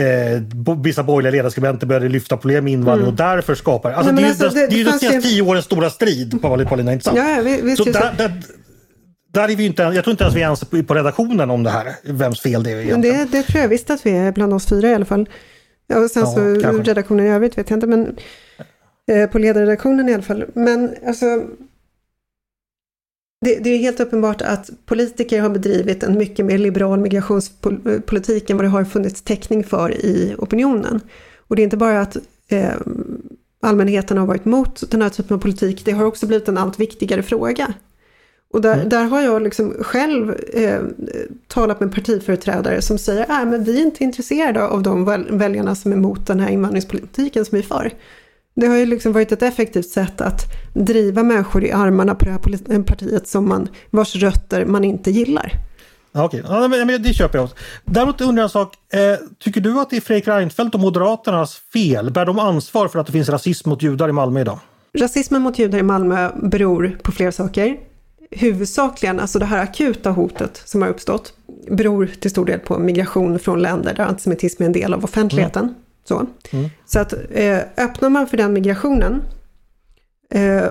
eh, 0.00 0.76
vissa 0.82 1.02
borgerliga 1.02 1.42
ledarskribenter 1.42 1.86
började 1.86 2.08
lyfta 2.08 2.36
problem 2.36 2.64
med 2.64 2.72
invandring 2.72 3.08
mm. 3.08 3.12
och 3.12 3.16
därför 3.16 3.54
skapar... 3.54 3.92
Alltså, 3.92 4.12
det, 4.12 4.28
alltså, 4.28 4.48
det, 4.48 4.54
det, 4.54 4.66
det, 4.66 4.74
är 4.74 4.78
ju 4.78 4.84
de 4.84 4.92
senaste 4.92 5.20
tio 5.20 5.42
årens 5.42 5.64
stora 5.64 5.90
strid, 5.90 6.42
Paulina, 6.42 6.92
inte 6.92 7.04
sant? 7.04 7.18
Ja, 7.18 7.42
visst, 7.62 7.84
så 7.84 7.84
där, 7.84 8.14
där, 8.16 8.32
där 9.32 9.48
är 9.48 9.56
vi 9.56 9.66
inte, 9.66 9.82
jag 9.82 10.04
tror 10.04 10.10
inte 10.10 10.24
ens 10.24 10.36
vi 10.36 10.40
är 10.40 10.44
ens 10.44 10.64
på, 10.64 10.82
på 10.82 10.94
redaktionen 10.94 11.50
om 11.50 11.62
det 11.62 11.70
här, 11.70 11.94
vems 12.04 12.40
fel 12.40 12.62
det 12.62 12.70
är 12.70 12.76
egentligen. 12.76 13.28
Det, 13.30 13.38
det 13.38 13.42
tror 13.42 13.60
jag 13.60 13.68
visst 13.68 13.90
att 13.90 14.06
vi 14.06 14.10
är, 14.10 14.32
bland 14.32 14.54
oss 14.54 14.66
fyra 14.66 14.88
i 14.88 14.94
alla 14.94 15.04
fall. 15.04 15.28
Ja, 15.86 15.98
och 15.98 16.10
sen 16.10 16.22
Ja, 16.22 16.26
så 16.26 16.62
kanske. 16.62 16.90
redaktionen 16.90 17.26
i 17.26 17.28
övrigt 17.28 17.58
vet 17.58 17.70
jag 17.70 17.76
inte, 17.76 17.86
men 17.86 18.16
eh, 19.10 19.30
på 19.30 19.38
ledarredaktionen 19.38 20.08
i 20.08 20.14
alla 20.14 20.22
fall. 20.22 20.44
Men 20.54 20.94
alltså, 21.06 21.26
det, 23.40 23.58
det 23.58 23.70
är 23.70 23.78
helt 23.78 24.00
uppenbart 24.00 24.42
att 24.42 24.70
politiker 24.86 25.40
har 25.40 25.48
bedrivit 25.48 26.02
en 26.02 26.18
mycket 26.18 26.46
mer 26.46 26.58
liberal 26.58 27.00
migrationspolitik 27.00 28.50
än 28.50 28.56
vad 28.56 28.64
det 28.64 28.70
har 28.70 28.84
funnits 28.84 29.22
täckning 29.22 29.64
för 29.64 29.94
i 29.94 30.34
opinionen. 30.38 31.00
Och 31.38 31.56
det 31.56 31.62
är 31.62 31.64
inte 31.64 31.76
bara 31.76 32.00
att 32.00 32.16
eh, 32.48 32.74
allmänheten 33.62 34.18
har 34.18 34.26
varit 34.26 34.46
emot 34.46 34.90
den 34.90 35.02
här 35.02 35.08
typen 35.08 35.34
av 35.34 35.40
politik, 35.40 35.84
det 35.84 35.92
har 35.92 36.04
också 36.04 36.26
blivit 36.26 36.48
en 36.48 36.58
allt 36.58 36.80
viktigare 36.80 37.22
fråga. 37.22 37.74
Och 38.52 38.60
där, 38.60 38.84
där 38.84 39.04
har 39.04 39.20
jag 39.20 39.42
liksom 39.42 39.74
själv 39.80 40.34
eh, 40.52 40.80
talat 41.46 41.80
med 41.80 41.94
partiföreträdare 41.94 42.82
som 42.82 42.98
säger 42.98 43.22
att 43.28 43.48
men 43.48 43.64
vi 43.64 43.80
är 43.80 43.84
inte 43.84 44.04
intresserade 44.04 44.66
av 44.66 44.82
de 44.82 45.04
väl, 45.04 45.26
väljarna 45.30 45.74
som 45.74 45.92
är 45.92 45.96
emot 45.96 46.26
den 46.26 46.40
här 46.40 46.50
invandringspolitiken 46.50 47.44
som 47.44 47.56
vi 47.56 47.62
för. 47.62 47.92
Det 48.60 48.66
har 48.66 48.76
ju 48.76 48.86
liksom 48.86 49.12
varit 49.12 49.32
ett 49.32 49.42
effektivt 49.42 49.88
sätt 49.88 50.20
att 50.20 50.42
driva 50.74 51.22
människor 51.22 51.64
i 51.64 51.72
armarna 51.72 52.14
på 52.14 52.24
det 52.24 52.30
här 52.30 52.38
polit- 52.38 52.86
partiet 52.86 53.28
som 53.28 53.48
man, 53.48 53.68
vars 53.90 54.16
rötter 54.16 54.64
man 54.64 54.84
inte 54.84 55.10
gillar. 55.10 55.52
Okej, 56.12 56.42
ja, 56.48 56.68
men, 56.68 56.86
men 56.86 57.02
det 57.02 57.14
köper 57.14 57.38
jag. 57.38 57.44
också. 57.44 57.56
Däremot 57.84 58.20
undrar 58.20 58.42
jag 58.42 58.44
en 58.44 58.50
sak. 58.50 58.74
Eh, 58.92 59.26
tycker 59.38 59.60
du 59.60 59.80
att 59.80 59.90
det 59.90 59.96
är 59.96 60.00
Fredrik 60.00 60.28
Reinfeldt 60.28 60.74
och 60.74 60.80
Moderaternas 60.80 61.54
fel? 61.72 62.10
Bär 62.10 62.26
de 62.26 62.38
ansvar 62.38 62.88
för 62.88 62.98
att 62.98 63.06
det 63.06 63.12
finns 63.12 63.28
rasism 63.28 63.68
mot 63.70 63.82
judar 63.82 64.08
i 64.08 64.12
Malmö 64.12 64.40
idag? 64.40 64.58
Rasismen 64.98 65.42
mot 65.42 65.58
judar 65.58 65.78
i 65.78 65.82
Malmö 65.82 66.30
beror 66.42 66.98
på 67.02 67.12
flera 67.12 67.32
saker. 67.32 67.76
Huvudsakligen, 68.30 69.20
alltså 69.20 69.38
det 69.38 69.44
här 69.44 69.62
akuta 69.62 70.10
hotet 70.10 70.62
som 70.64 70.82
har 70.82 70.88
uppstått, 70.88 71.32
beror 71.70 72.10
till 72.20 72.30
stor 72.30 72.46
del 72.46 72.58
på 72.58 72.78
migration 72.78 73.38
från 73.38 73.62
länder 73.62 73.94
där 73.94 74.04
antisemitism 74.04 74.62
är 74.62 74.66
en 74.66 74.72
del 74.72 74.94
av 74.94 75.04
offentligheten. 75.04 75.74
Så, 76.04 76.26
så 76.86 76.98
att 76.98 77.14
eh, 77.30 77.58
öppnar 77.76 78.08
man 78.08 78.26
för 78.26 78.36
den 78.36 78.52
migrationen 78.52 79.22
eh, 80.30 80.64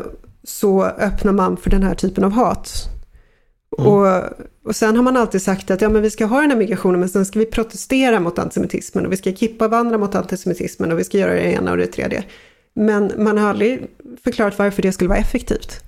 så 0.44 0.84
öppnar 0.84 1.32
man 1.32 1.58
för 1.58 1.70
den 1.70 1.84
här 1.84 1.96
typen 1.96 2.24
av 2.24 2.32
hat. 2.32 2.90
Och, 3.78 4.08
och 4.64 4.76
sen 4.76 4.96
har 4.96 5.04
man 5.04 5.18
alltid 5.18 5.42
sagt 5.42 5.72
att 5.72 5.82
ja, 5.82 5.90
men 5.90 6.02
vi 6.02 6.10
ska 6.10 6.26
ha 6.26 6.42
den 6.42 6.52
här 6.52 6.58
migrationen 6.58 7.00
men 7.00 7.10
sen 7.10 7.26
ska 7.26 7.40
vi 7.40 7.46
protestera 7.46 8.20
mot 8.20 8.40
antisemitismen 8.40 9.06
och 9.06 9.12
vi 9.12 9.18
ska 9.18 9.32
kippa-vandra 9.32 9.98
mot 9.98 10.16
antisemitismen 10.16 10.92
och 10.92 11.00
vi 11.00 11.04
ska 11.04 11.18
göra 11.18 11.34
det 11.34 11.52
ena 11.52 11.72
och 11.72 11.78
det 11.78 11.88
tredje. 11.88 12.24
Men 12.76 13.12
man 13.18 13.38
har 13.38 13.50
aldrig 13.50 13.88
förklarat 14.24 14.60
varför 14.60 14.82
det 14.82 14.92
skulle 14.92 15.08
vara 15.08 15.20
effektivt. 15.20 15.84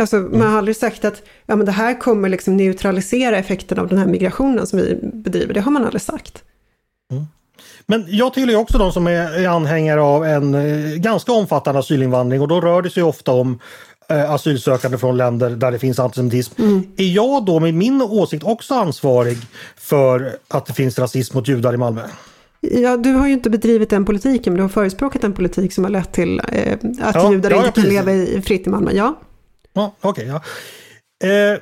Alltså, 0.00 0.16
Man 0.16 0.40
har 0.40 0.58
aldrig 0.58 0.76
sagt 0.76 1.04
att 1.04 1.22
ja, 1.46 1.56
men 1.56 1.66
det 1.66 1.72
här 1.72 2.00
kommer 2.00 2.28
liksom 2.28 2.56
neutralisera 2.56 3.38
effekten 3.38 3.78
av 3.78 3.88
den 3.88 3.98
här 3.98 4.06
migrationen 4.06 4.66
som 4.66 4.78
vi 4.78 4.98
bedriver. 5.02 5.54
Det 5.54 5.60
har 5.60 5.72
man 5.72 5.84
aldrig 5.84 6.02
sagt. 6.02 6.44
Men 7.86 8.04
jag 8.08 8.34
tillhör 8.34 8.56
också 8.56 8.78
de 8.78 8.92
som 8.92 9.06
är 9.06 9.48
anhängare 9.48 10.00
av 10.00 10.24
en 10.24 10.54
eh, 10.54 10.96
ganska 10.96 11.32
omfattande 11.32 11.78
asylinvandring 11.78 12.40
och 12.40 12.48
då 12.48 12.60
rör 12.60 12.82
det 12.82 12.90
sig 12.90 13.02
ofta 13.02 13.32
om 13.32 13.58
eh, 14.08 14.30
asylsökande 14.30 14.98
från 14.98 15.16
länder 15.16 15.50
där 15.50 15.72
det 15.72 15.78
finns 15.78 15.98
antisemitism. 15.98 16.62
Är 16.96 17.14
jag 17.14 17.44
då 17.44 17.60
med 17.60 17.74
min 17.74 18.02
åsikt 18.02 18.44
också 18.44 18.74
ansvarig 18.74 19.38
för 19.76 20.36
att 20.48 20.66
det 20.66 20.72
finns 20.72 20.98
rasism 20.98 21.36
mot 21.36 21.48
judar 21.48 21.74
i 21.74 21.76
Malmö? 21.76 22.02
Ja, 22.60 22.96
du 22.96 23.12
har 23.12 23.26
ju 23.26 23.32
inte 23.32 23.50
bedrivit 23.50 23.90
den 23.90 24.04
politiken, 24.04 24.52
men 24.52 24.56
du 24.56 24.62
har 24.62 24.68
förespråkat 24.68 25.24
en 25.24 25.32
politik 25.32 25.72
som 25.72 25.84
har 25.84 25.90
lett 25.90 26.12
till 26.12 26.40
eh, 26.52 26.72
att 27.00 27.14
Ja, 27.14 27.32
judar 27.32 27.50
ja, 27.50 27.66
inte 27.66 27.80
kan 27.80 27.90
leva 27.90 28.12
i, 28.12 28.42
fritt 28.42 28.66
i 28.66 28.70
Malmö. 28.70 28.90
Ja, 28.94 29.14
Ja, 29.72 29.94
Okej, 30.00 30.26
ja. 30.26 30.34
Eh, 31.28 31.58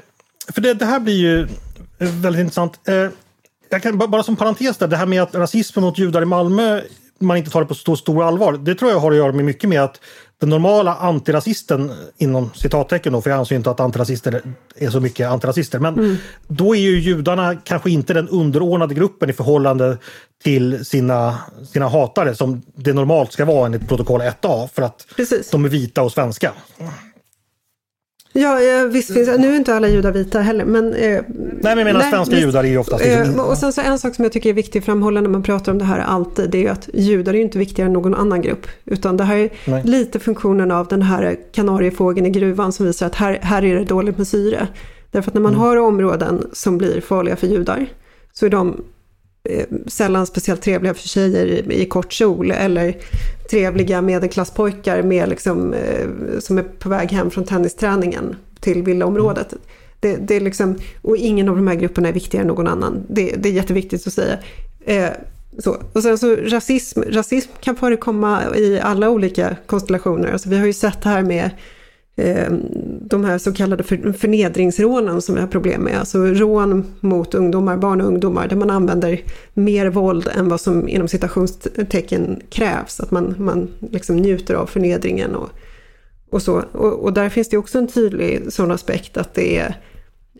för 0.52 0.60
det, 0.60 0.74
det 0.74 0.84
här 0.84 1.00
blir 1.00 1.14
ju 1.14 1.48
väldigt 1.98 2.40
intressant. 2.40 2.88
Eh, 2.88 3.08
jag 3.68 3.82
kan, 3.82 3.98
ba- 3.98 4.06
bara 4.06 4.22
som 4.22 4.36
parentes 4.36 4.76
där, 4.76 4.88
det 4.88 4.96
här 4.96 5.06
med 5.06 5.22
att 5.22 5.34
rasismen 5.34 5.84
mot 5.84 5.98
judar 5.98 6.22
i 6.22 6.24
Malmö 6.24 6.82
man 7.18 7.36
inte 7.36 7.50
tar 7.50 7.60
det 7.60 7.66
på 7.66 7.74
så 7.74 7.96
stor 7.96 8.24
allvar. 8.24 8.52
Det 8.52 8.74
tror 8.74 8.90
jag 8.90 8.98
har 8.98 9.10
att 9.10 9.16
göra 9.16 9.32
med 9.32 9.44
mycket 9.44 9.68
med 9.68 9.82
att 9.82 10.00
den 10.40 10.48
normala 10.48 10.94
antirasisten 10.94 11.92
inom 12.16 12.50
citattecken 12.54 13.12
då, 13.12 13.20
för 13.22 13.30
jag 13.30 13.38
anser 13.38 13.56
inte 13.56 13.70
att 13.70 13.80
antirasister 13.80 14.42
är 14.76 14.90
så 14.90 15.00
mycket 15.00 15.28
antirasister, 15.28 15.78
men 15.78 16.18
då 16.48 16.76
är 16.76 16.80
ju 16.80 17.00
judarna 17.00 17.56
kanske 17.64 17.90
inte 17.90 18.14
den 18.14 18.28
underordnade 18.28 18.94
gruppen 18.94 19.30
i 19.30 19.32
förhållande 19.32 19.98
till 20.44 20.84
sina, 20.84 21.38
sina 21.72 21.88
hatare 21.88 22.34
som 22.34 22.62
det 22.74 22.92
normalt 22.92 23.32
ska 23.32 23.44
vara 23.44 23.66
enligt 23.66 23.88
protokoll 23.88 24.20
1a 24.20 24.68
för 24.74 24.82
att 24.82 25.06
precis. 25.16 25.50
de 25.50 25.64
är 25.64 25.68
vita 25.68 26.02
och 26.02 26.12
svenska. 26.12 26.52
Ja, 28.36 28.62
eh, 28.62 28.84
visst 28.86 29.14
finns 29.14 29.28
Nu 29.38 29.52
är 29.52 29.56
inte 29.56 29.74
alla 29.74 29.88
judar 29.88 30.12
vita 30.12 30.40
heller, 30.40 30.64
men... 30.64 30.94
Eh, 30.94 31.00
Nej, 31.00 31.22
men 31.62 31.78
jag 31.78 31.84
menar 31.84 32.00
nej, 32.00 32.10
svenska 32.10 32.34
visst. 32.34 32.46
judar 32.46 32.64
är 32.64 32.68
ju 32.68 32.78
oftast... 32.78 33.04
Liksom, 33.04 33.40
och 33.40 33.58
sen 33.58 33.72
så 33.72 33.80
en 33.80 33.98
sak 33.98 34.14
som 34.14 34.24
jag 34.24 34.32
tycker 34.32 34.50
är 34.50 34.54
viktig 34.54 34.78
att 34.78 34.84
framhålla 34.84 35.20
när 35.20 35.28
man 35.28 35.42
pratar 35.42 35.72
om 35.72 35.78
det 35.78 35.84
här 35.84 35.98
alltid, 35.98 36.50
det 36.50 36.58
är 36.58 36.62
ju 36.62 36.68
att 36.68 36.88
judar 36.94 37.32
är 37.32 37.36
ju 37.36 37.42
inte 37.42 37.58
viktigare 37.58 37.86
än 37.86 37.92
någon 37.92 38.14
annan 38.14 38.42
grupp. 38.42 38.66
Utan 38.84 39.16
det 39.16 39.24
här 39.24 39.36
är 39.36 39.50
Nej. 39.64 39.82
lite 39.84 40.18
funktionen 40.18 40.70
av 40.70 40.86
den 40.86 41.02
här 41.02 41.36
kanariefågeln 41.52 42.26
i 42.26 42.30
gruvan 42.30 42.72
som 42.72 42.86
visar 42.86 43.06
att 43.06 43.14
här, 43.14 43.38
här 43.42 43.64
är 43.64 43.76
det 43.76 43.84
dåligt 43.84 44.18
med 44.18 44.26
syre. 44.26 44.68
Därför 45.10 45.30
att 45.30 45.34
när 45.34 45.42
man 45.42 45.54
har 45.54 45.76
områden 45.76 46.46
som 46.52 46.78
blir 46.78 47.00
farliga 47.00 47.36
för 47.36 47.46
judar 47.46 47.86
så 48.32 48.46
är 48.46 48.50
de 48.50 48.84
sällan 49.86 50.26
speciellt 50.26 50.62
trevliga 50.62 50.94
för 50.94 51.08
tjejer 51.08 51.46
i, 51.46 51.82
i 51.82 51.86
kort 51.86 52.12
kjol 52.12 52.50
eller 52.50 52.96
trevliga 53.50 54.02
medelklasspojkar 54.02 55.02
med 55.02 55.28
liksom, 55.28 55.74
eh, 55.74 56.06
som 56.38 56.58
är 56.58 56.62
på 56.62 56.88
väg 56.88 57.12
hem 57.12 57.30
från 57.30 57.44
tennisträningen 57.44 58.36
till 58.60 58.82
villaområdet. 58.82 59.54
Det, 60.00 60.16
det 60.16 60.34
är 60.36 60.40
liksom, 60.40 60.78
och 61.02 61.16
ingen 61.16 61.48
av 61.48 61.56
de 61.56 61.68
här 61.68 61.74
grupperna 61.74 62.08
är 62.08 62.12
viktigare 62.12 62.42
än 62.42 62.48
någon 62.48 62.66
annan. 62.66 63.06
Det, 63.08 63.34
det 63.38 63.48
är 63.48 63.52
jätteviktigt 63.52 64.06
att 64.06 64.12
säga. 64.12 64.38
Eh, 64.84 65.10
så. 65.58 65.76
Och 65.92 66.02
sen 66.02 66.18
så 66.18 66.36
rasism, 66.36 67.02
rasism 67.02 67.50
kan 67.60 67.76
förekomma 67.76 68.56
i 68.56 68.80
alla 68.80 69.10
olika 69.10 69.56
konstellationer. 69.66 70.32
Alltså 70.32 70.48
vi 70.48 70.58
har 70.58 70.66
ju 70.66 70.72
sett 70.72 71.02
det 71.02 71.08
här 71.08 71.22
med 71.22 71.44
eh, 71.44 71.50
de 73.00 73.24
här 73.24 73.38
så 73.38 73.52
kallade 73.52 73.82
för, 73.82 74.12
förnedringsrånen 74.12 75.22
som 75.22 75.34
vi 75.34 75.40
har 75.40 75.48
problem 75.48 75.82
med. 75.82 75.98
Alltså 75.98 76.18
rån 76.18 76.84
mot 77.00 77.34
ungdomar, 77.34 77.76
barn 77.76 78.00
och 78.00 78.06
ungdomar, 78.06 78.48
där 78.48 78.56
man 78.56 78.70
använder 78.70 79.22
mer 79.54 79.86
våld 79.86 80.28
än 80.34 80.48
vad 80.48 80.60
som 80.60 80.88
inom 80.88 81.08
citationstecken 81.08 82.40
krävs. 82.50 83.00
Att 83.00 83.10
man, 83.10 83.34
man 83.38 83.68
liksom 83.90 84.16
njuter 84.16 84.54
av 84.54 84.66
förnedringen 84.66 85.34
och, 85.34 85.48
och 86.30 86.42
så. 86.42 86.62
Och, 86.72 86.92
och 86.92 87.12
där 87.12 87.28
finns 87.28 87.48
det 87.48 87.56
också 87.56 87.78
en 87.78 87.88
tydlig 87.88 88.52
sån 88.52 88.70
aspekt 88.70 89.16
att 89.16 89.34
det 89.34 89.58
är 89.58 89.76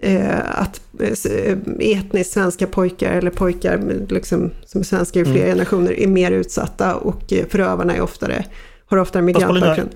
eh, 0.00 0.60
att 0.60 0.80
eh, 1.00 1.58
etniskt 1.78 2.32
svenska 2.32 2.66
pojkar 2.66 3.12
eller 3.12 3.30
pojkar 3.30 3.80
liksom, 4.08 4.50
som 4.66 4.80
är 4.80 4.84
svenskar 4.84 5.20
i 5.20 5.24
flera 5.24 5.46
generationer 5.46 6.00
är 6.00 6.06
mer 6.06 6.30
utsatta 6.30 6.94
och 6.94 7.32
eh, 7.32 7.46
förövarna 7.46 7.96
är 7.96 8.00
oftare, 8.00 8.44
har 8.86 8.98
oftare 8.98 9.22
migrantbakgrund. 9.22 9.90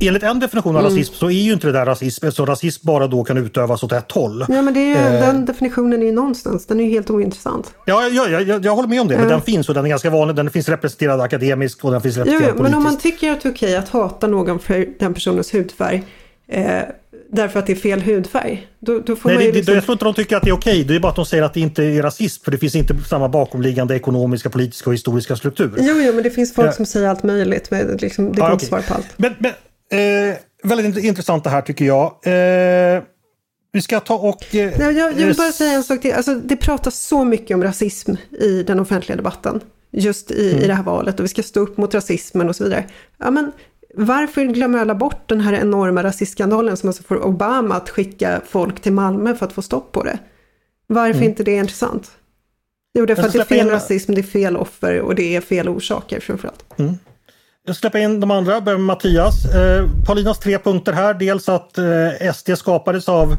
Enligt 0.00 0.22
en 0.22 0.40
definition 0.40 0.76
av 0.76 0.82
rasism 0.84 1.14
så 1.14 1.26
är 1.26 1.30
ju 1.42 1.52
inte 1.52 1.66
det 1.66 1.72
där 1.72 1.86
rasism 1.86 2.26
eftersom 2.26 2.46
rasism 2.46 2.86
bara 2.86 3.06
då 3.06 3.24
kan 3.24 3.36
utövas 3.38 3.82
åt 3.82 3.92
ett 3.92 4.12
håll. 4.12 4.44
Ja 4.48 4.62
men 4.62 4.74
det 4.74 4.90
Eh. 4.92 5.12
den 5.12 5.44
definitionen 5.44 6.02
är 6.02 6.06
ju 6.06 6.12
någonstans, 6.12 6.66
den 6.66 6.80
är 6.80 6.84
ju 6.84 6.90
helt 6.90 7.10
ointressant. 7.10 7.74
Ja, 7.86 8.08
ja, 8.12 8.26
ja, 8.28 8.40
jag, 8.40 8.64
jag 8.64 8.76
håller 8.76 8.88
med 8.88 9.00
om 9.00 9.08
det. 9.08 9.18
Men 9.18 9.28
den 9.28 9.40
finns 9.42 9.68
och 9.68 9.74
den 9.74 9.84
är 9.84 9.88
ganska 9.88 10.10
vanlig. 10.10 10.36
Den 10.36 10.50
finns 10.50 10.68
representerad 10.68 11.20
akademiskt 11.20 11.84
och 11.84 11.90
den 11.92 12.00
finns 12.00 12.16
Jo, 12.16 12.20
representerad 12.22 12.54
jo, 12.56 12.62
men 12.62 12.74
om 12.74 12.82
man 12.82 12.92
politiskt. 12.92 13.20
tycker 13.20 13.32
att 13.32 13.40
det 13.42 13.48
är 13.48 13.52
okej 13.52 13.76
att 13.76 13.88
hata 13.88 14.26
någon 14.26 14.58
för 14.58 14.86
den 14.98 15.14
personens 15.14 15.54
hudfärg 15.54 16.02
eh, 16.48 16.64
därför 17.32 17.58
att 17.58 17.66
det 17.66 17.72
är 17.72 17.76
fel 17.76 18.00
hudfärg, 18.00 18.66
då, 18.80 18.98
då 18.98 19.16
får 19.16 19.28
Nej, 19.28 19.36
man 19.36 19.44
ju 19.44 19.50
det, 19.52 19.56
liksom... 19.58 19.74
jag 19.74 19.84
tror 19.84 19.92
inte 19.92 20.04
de 20.04 20.14
tycker 20.14 20.36
att 20.36 20.42
det 20.42 20.50
är 20.50 20.54
okej. 20.54 20.84
Det 20.84 20.94
är 20.96 21.00
bara 21.00 21.08
att 21.08 21.16
de 21.16 21.26
säger 21.26 21.42
att 21.42 21.54
det 21.54 21.60
inte 21.60 21.84
är 21.84 22.02
rasism 22.02 22.44
för 22.44 22.50
det 22.50 22.58
finns 22.58 22.74
inte 22.74 22.94
samma 23.08 23.28
bakomliggande 23.28 23.96
ekonomiska, 23.96 24.50
politiska 24.50 24.90
och 24.90 24.94
historiska 24.94 25.36
struktur. 25.36 25.72
Jo, 25.78 25.94
jo, 25.98 26.12
men 26.14 26.22
det 26.24 26.30
finns 26.30 26.54
folk 26.54 26.68
Ja. 26.68 26.72
som 26.72 26.86
säger 26.86 27.08
allt 27.08 27.22
möjligt. 27.22 27.70
Men 27.70 27.96
liksom, 27.96 28.24
det 28.32 28.40
går 28.40 28.48
Ja, 28.48 28.52
inte 28.52 28.66
svara 28.66 28.82
på 28.82 28.94
allt. 28.94 29.06
Men, 29.16 29.34
men 29.38 29.52
eh, 29.92 30.36
väldigt 30.62 30.96
int- 30.96 31.06
intressant 31.06 31.44
det 31.44 31.50
här 31.50 31.62
tycker 31.62 31.84
jag. 31.84 32.04
Eh, 32.22 33.02
vi 33.72 33.82
ska 33.82 34.00
ta 34.00 34.14
och... 34.14 34.54
Eh, 34.54 34.72
Nej, 34.78 34.96
jag, 34.96 35.12
jag 35.20 35.26
vill 35.26 35.36
bara 35.36 35.52
säga 35.52 35.72
en 35.72 35.84
sak 35.84 36.00
till. 36.00 36.12
Alltså, 36.14 36.34
det 36.34 36.56
pratas 36.56 36.94
så 37.00 37.24
mycket 37.24 37.54
om 37.54 37.62
rasism 37.62 38.14
i 38.40 38.62
den 38.62 38.80
offentliga 38.80 39.16
debatten. 39.16 39.60
Just 39.92 40.30
i, 40.30 40.50
Mm. 40.50 40.62
i 40.64 40.66
det 40.66 40.74
här 40.74 40.82
valet 40.82 41.18
och 41.20 41.24
vi 41.24 41.28
ska 41.28 41.42
stå 41.42 41.60
upp 41.60 41.76
mot 41.76 41.94
rasismen 41.94 42.48
och 42.48 42.56
så 42.56 42.64
vidare. 42.64 42.84
Ja, 43.18 43.30
men 43.30 43.52
varför 43.94 44.44
glömmer 44.44 44.78
alla 44.78 44.94
bort 44.94 45.28
den 45.28 45.40
här 45.40 45.52
enorma 45.52 46.02
rasistskandalen 46.02 46.76
som 46.76 46.88
alltså 46.88 47.02
får 47.02 47.24
Obama 47.26 47.74
att 47.74 47.90
skicka 47.90 48.40
folk 48.46 48.80
till 48.80 48.92
Malmö 48.92 49.34
för 49.34 49.46
att 49.46 49.52
få 49.52 49.62
stopp 49.62 49.92
på 49.92 50.02
det? 50.02 50.18
Varför 50.86 51.22
inte 51.22 51.42
det 51.44 51.50
är 51.52 51.58
intressant? 51.60 52.10
Jo, 52.94 53.06
det 53.06 53.12
är 53.12 53.14
för 53.14 53.22
att 53.26 53.32
det 53.32 53.38
är 53.38 53.44
fel 53.44 53.66
in- 53.66 53.70
rasism, 53.72 54.14
det 54.14 54.20
är 54.20 54.22
fel 54.22 54.56
offer 54.56 55.00
och 55.00 55.14
det 55.14 55.36
är 55.36 55.40
fel 55.40 55.68
orsaker 55.68 56.20
framförallt. 56.20 56.64
Jag 57.66 57.76
släpper 57.76 57.98
in 57.98 58.20
de 58.20 58.30
andra, 58.30 58.60
börjar 58.60 58.78
med 58.78 58.86
Mattias. 58.86 59.44
Eh, 59.44 59.86
Paulinas 60.06 60.38
tre 60.38 60.58
punkter 60.58 60.92
här. 60.92 61.14
Dels 61.14 61.48
att 61.48 61.78
eh, 61.78 62.32
SD 62.34 62.50
skapades 62.56 63.08
av 63.08 63.36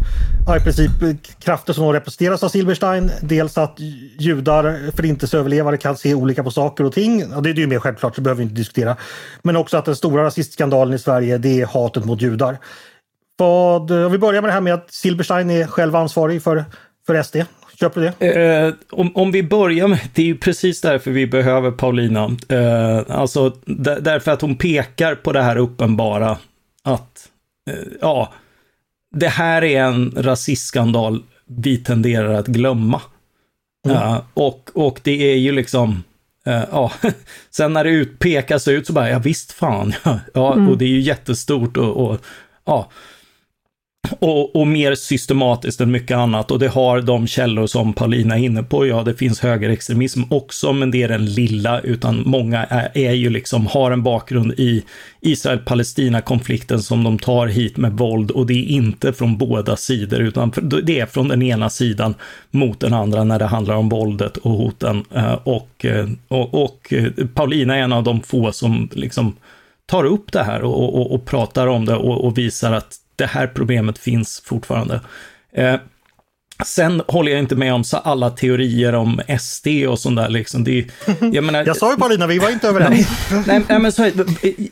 ja, 0.48 0.58
i 0.58 0.60
princip 0.60 0.92
krafter 1.40 1.74
som 1.74 1.94
representeras 1.94 2.44
av 2.44 2.50
Silberstein. 2.50 3.12
Dels 3.22 3.58
att 3.58 3.80
judar, 4.20 4.92
förintelseöverlevare 4.96 5.78
kan 5.78 5.98
se 5.98 6.14
olika 6.14 6.44
på 6.44 6.52
saker 6.52 6.84
och 6.84 6.94
ting. 6.94 7.20
Ja, 7.20 7.42
det 7.42 7.50
är 7.50 7.54
ju 7.54 7.68
mer 7.68 7.80
självklart, 7.80 8.16
så 8.16 8.22
behöver 8.22 8.38
vi 8.38 8.44
inte 8.44 8.56
diskutera. 8.56 8.96
Men 9.42 9.56
också 9.56 9.78
att 9.78 9.86
den 9.86 9.96
stora 9.96 10.24
rasistskandalen 10.24 10.94
i 10.94 11.00
Sverige, 11.00 11.38
det 11.38 11.62
är 11.62 11.66
hatet 11.66 12.06
mot 12.06 12.22
judar. 12.22 12.58
Vad, 13.38 13.92
eh, 13.92 14.06
om 14.06 14.12
vi 14.12 14.18
börjar 14.18 14.42
med 14.42 14.50
det 14.50 14.54
här 14.54 14.62
med 14.62 14.74
att 14.74 14.92
Silberstein 14.92 15.50
är 15.50 15.68
själv 15.68 15.96
ansvarig 15.96 16.44
för, 16.44 16.66
för 17.08 17.24
SD. 17.24 17.36
Köper 17.82 18.14
det? 18.20 18.42
Eh, 18.42 18.74
om, 18.90 19.16
om 19.16 19.32
vi 19.32 19.44
börjar 19.44 19.88
med, 19.88 20.00
det 20.14 20.22
är 20.22 20.26
ju 20.26 20.38
precis 20.38 20.82
därför 20.82 21.12
vi 21.12 21.28
behöver 21.28 21.72
Paulina. 21.72 22.38
Eh, 22.50 23.02
alltså 23.08 23.58
därför 24.00 24.32
att 24.32 24.42
hon 24.42 24.56
pekar 24.56 25.16
på 25.16 25.32
det 25.32 25.42
här 25.42 25.58
uppenbara 25.58 26.38
att, 26.84 27.30
eh, 27.70 27.76
ja, 28.02 28.34
det 29.16 29.28
här 29.28 29.64
är 29.64 29.84
en 29.84 30.14
rasistskandal 30.18 31.24
vi 31.46 31.78
tenderar 31.78 32.34
att 32.34 32.48
glömma. 32.48 33.02
Mm. 33.86 33.98
Uh, 33.98 34.22
och, 34.34 34.70
och 34.74 35.00
det 35.04 35.34
är 35.34 35.38
ju 35.38 35.52
liksom, 35.52 36.04
uh, 36.48 36.64
ja, 36.72 36.92
sen 37.50 37.74
när 37.74 37.84
det 37.84 37.90
utpekas 37.90 38.68
ut 38.68 38.88
så 38.88 38.94
bara, 38.94 39.10
ja 39.10 39.20
visst 39.20 39.52
fan, 39.52 39.94
ja, 40.34 40.54
mm. 40.54 40.70
och 40.70 40.78
det 40.78 40.86
är 40.86 40.90
ju 40.90 41.00
jättestort 41.00 41.78
och, 41.78 42.06
och 42.06 42.18
ja, 42.66 42.90
och, 44.20 44.56
och, 44.56 44.68
mer 44.68 44.96
systematiskt 44.96 45.82
än 45.82 45.92
mycket 45.92 46.18
annat. 46.18 46.52
Och 46.52 46.60
det 46.60 46.68
har 46.68 47.02
de 47.02 47.28
källor 47.28 47.68
som 47.68 47.94
Paulina 47.94 48.38
är 48.38 48.44
inne 48.44 48.64
på. 48.64 48.88
Ja, 48.88 49.04
det 49.04 49.14
finns 49.14 49.40
högerextremism 49.40 50.22
också, 50.30 50.74
men 50.74 50.92
det 50.92 51.04
är 51.04 51.08
den 51.08 51.26
lilla, 51.26 51.80
utan 51.80 52.24
många 52.26 52.64
är, 52.64 52.92
är 52.94 53.12
ju 53.12 53.30
liksom, 53.30 53.68
har 53.68 53.92
en 53.92 54.04
bakgrund 54.04 54.54
i 54.58 54.84
Israel-Palestina-konflikten 55.22 56.82
som 56.82 57.04
de 57.04 57.20
tar 57.20 57.48
hit 57.48 57.78
med 57.78 57.92
våld 57.92 58.32
och 58.32 58.46
det 58.46 58.54
är 58.54 58.66
inte 58.66 59.14
från 59.14 59.38
båda 59.38 59.76
sidor, 59.76 60.20
utan 60.20 60.52
det 60.84 61.00
är 61.00 61.06
från 61.06 61.28
den 61.28 61.42
ena 61.42 61.70
sidan 61.70 62.16
mot 62.52 62.80
den 62.80 62.94
andra 62.94 63.24
när 63.24 63.40
det 63.40 63.46
handlar 63.46 63.76
om 63.76 63.90
våldet 63.90 64.38
och 64.38 64.52
hoten. 64.52 65.06
Eh, 65.16 65.26
eh, 65.26 65.40
och, 65.44 65.86
och, 66.28 66.64
och 66.64 66.94
Paulina 67.34 67.76
är 67.76 67.82
en 67.82 67.94
av 67.94 68.04
de 68.04 68.22
få 68.22 68.52
som 68.52 68.90
liksom 68.94 69.36
tar 69.86 70.04
upp 70.04 70.32
det 70.32 70.44
här 70.44 70.62
och, 70.62 70.96
och, 70.96 71.12
och 71.12 71.26
pratar 71.26 71.68
om 71.68 71.86
det 71.86 71.96
och, 71.96 72.26
och 72.26 72.38
visar 72.38 72.72
att 72.72 72.98
det 73.22 73.28
här 73.28 73.48
problemet 73.48 73.98
finns 73.98 74.42
fortfarande. 74.46 75.02
Eh, 75.54 75.76
sen 76.66 77.02
håller 77.08 77.32
jag 77.32 77.40
inte 77.40 77.56
med 77.56 77.74
om 77.74 77.84
så 77.84 77.98
alla 77.98 78.30
teorier 78.30 78.94
om 78.94 79.22
SD 79.40 79.68
och 79.88 80.00
sånt 80.00 80.18
där. 80.18 80.30
Liksom. 80.30 80.64
Det, 80.64 80.86
jag, 81.34 81.44
menar, 81.44 81.64
jag 81.66 81.78
sa 81.78 81.92
ju 81.92 81.98
Paulina, 81.98 82.28
vi 82.28 82.40
var 82.40 82.50
inte 82.50 82.68
överens. 82.68 83.08
nej, 83.48 83.62
nej, 83.70 83.80
men 83.80 83.92
så, 83.92 84.12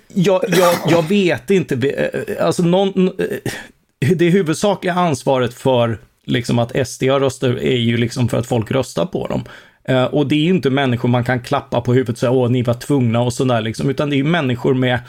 jag, 0.07 0.43
jag, 0.47 0.75
jag 0.87 1.09
vet 1.09 1.51
inte, 1.51 1.89
eh, 1.89 2.45
alltså 2.45 2.63
någon, 2.63 3.07
eh, 3.07 4.13
det 4.15 4.29
huvudsakliga 4.29 4.93
ansvaret 4.93 5.53
för 5.53 5.99
liksom 6.25 6.59
att 6.59 6.87
SD 6.87 7.03
har 7.03 7.19
röstat 7.19 7.49
är 7.49 7.77
ju 7.77 7.97
liksom 7.97 8.29
för 8.29 8.37
att 8.37 8.47
folk 8.47 8.71
röstar 8.71 9.05
på 9.05 9.27
dem. 9.27 9.43
Uh, 9.89 10.03
och 10.03 10.27
det 10.27 10.35
är 10.35 10.39
ju 10.39 10.49
inte 10.49 10.69
människor 10.69 11.09
man 11.09 11.23
kan 11.23 11.39
klappa 11.39 11.81
på 11.81 11.93
huvudet 11.93 12.13
och 12.13 12.19
säga 12.19 12.31
åh, 12.31 12.49
ni 12.49 12.63
var 12.63 12.73
tvungna 12.73 13.21
och 13.21 13.33
sådär 13.33 13.61
liksom, 13.61 13.89
utan 13.89 14.09
det 14.09 14.15
är 14.15 14.17
ju 14.17 14.23
människor 14.23 14.73
med 14.73 14.99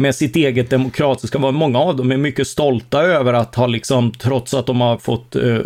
med 0.00 0.14
sitt 0.14 0.36
eget 0.36 0.70
demokratiska 0.70 1.38
val. 1.38 1.52
Många 1.52 1.78
av 1.78 1.96
dem 1.96 2.12
är 2.12 2.16
mycket 2.16 2.46
stolta 2.46 3.02
över 3.02 3.32
att 3.32 3.54
ha 3.54 3.66
liksom, 3.66 4.12
trots 4.12 4.54
att 4.54 4.66
de 4.66 4.80
har 4.80 4.98
fått 4.98 5.36
eh, 5.36 5.58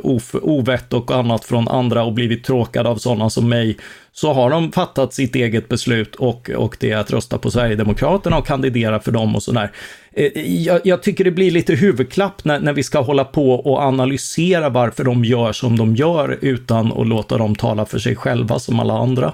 ovett 0.42 0.92
och 0.92 1.10
annat 1.10 1.44
från 1.44 1.68
andra 1.68 2.04
och 2.04 2.12
blivit 2.12 2.44
tråkade 2.44 2.88
av 2.88 2.96
sådana 2.96 3.30
som 3.30 3.48
mig, 3.48 3.76
så 4.12 4.32
har 4.32 4.50
de 4.50 4.72
fattat 4.72 5.14
sitt 5.14 5.34
eget 5.34 5.68
beslut 5.68 6.14
och, 6.14 6.50
och 6.50 6.76
det 6.80 6.90
är 6.90 6.96
att 6.96 7.10
rösta 7.10 7.38
på 7.38 7.50
Sverigedemokraterna 7.50 8.38
och 8.38 8.46
kandidera 8.46 9.00
för 9.00 9.12
dem 9.12 9.34
och 9.34 9.42
sådär. 9.42 9.70
Eh, 10.12 10.40
jag, 10.62 10.80
jag, 10.84 11.02
tycker 11.02 11.24
det 11.24 11.30
blir 11.30 11.50
lite 11.50 11.74
huvudklapp 11.74 12.44
när, 12.44 12.60
när 12.60 12.72
vi 12.72 12.82
ska 12.82 13.00
hålla 13.00 13.24
på 13.24 13.52
och 13.52 13.82
analysera 13.82 14.68
varför 14.68 15.04
de 15.04 15.24
gör 15.24 15.52
som 15.52 15.78
de 15.78 15.96
gör 15.96 16.38
utan 16.40 16.92
att 16.92 17.06
låta 17.06 17.38
dem 17.38 17.54
tala 17.54 17.86
för 17.86 17.98
sig 17.98 18.16
själva 18.16 18.58
som 18.58 18.80
alla 18.80 18.94
andra. 18.94 19.32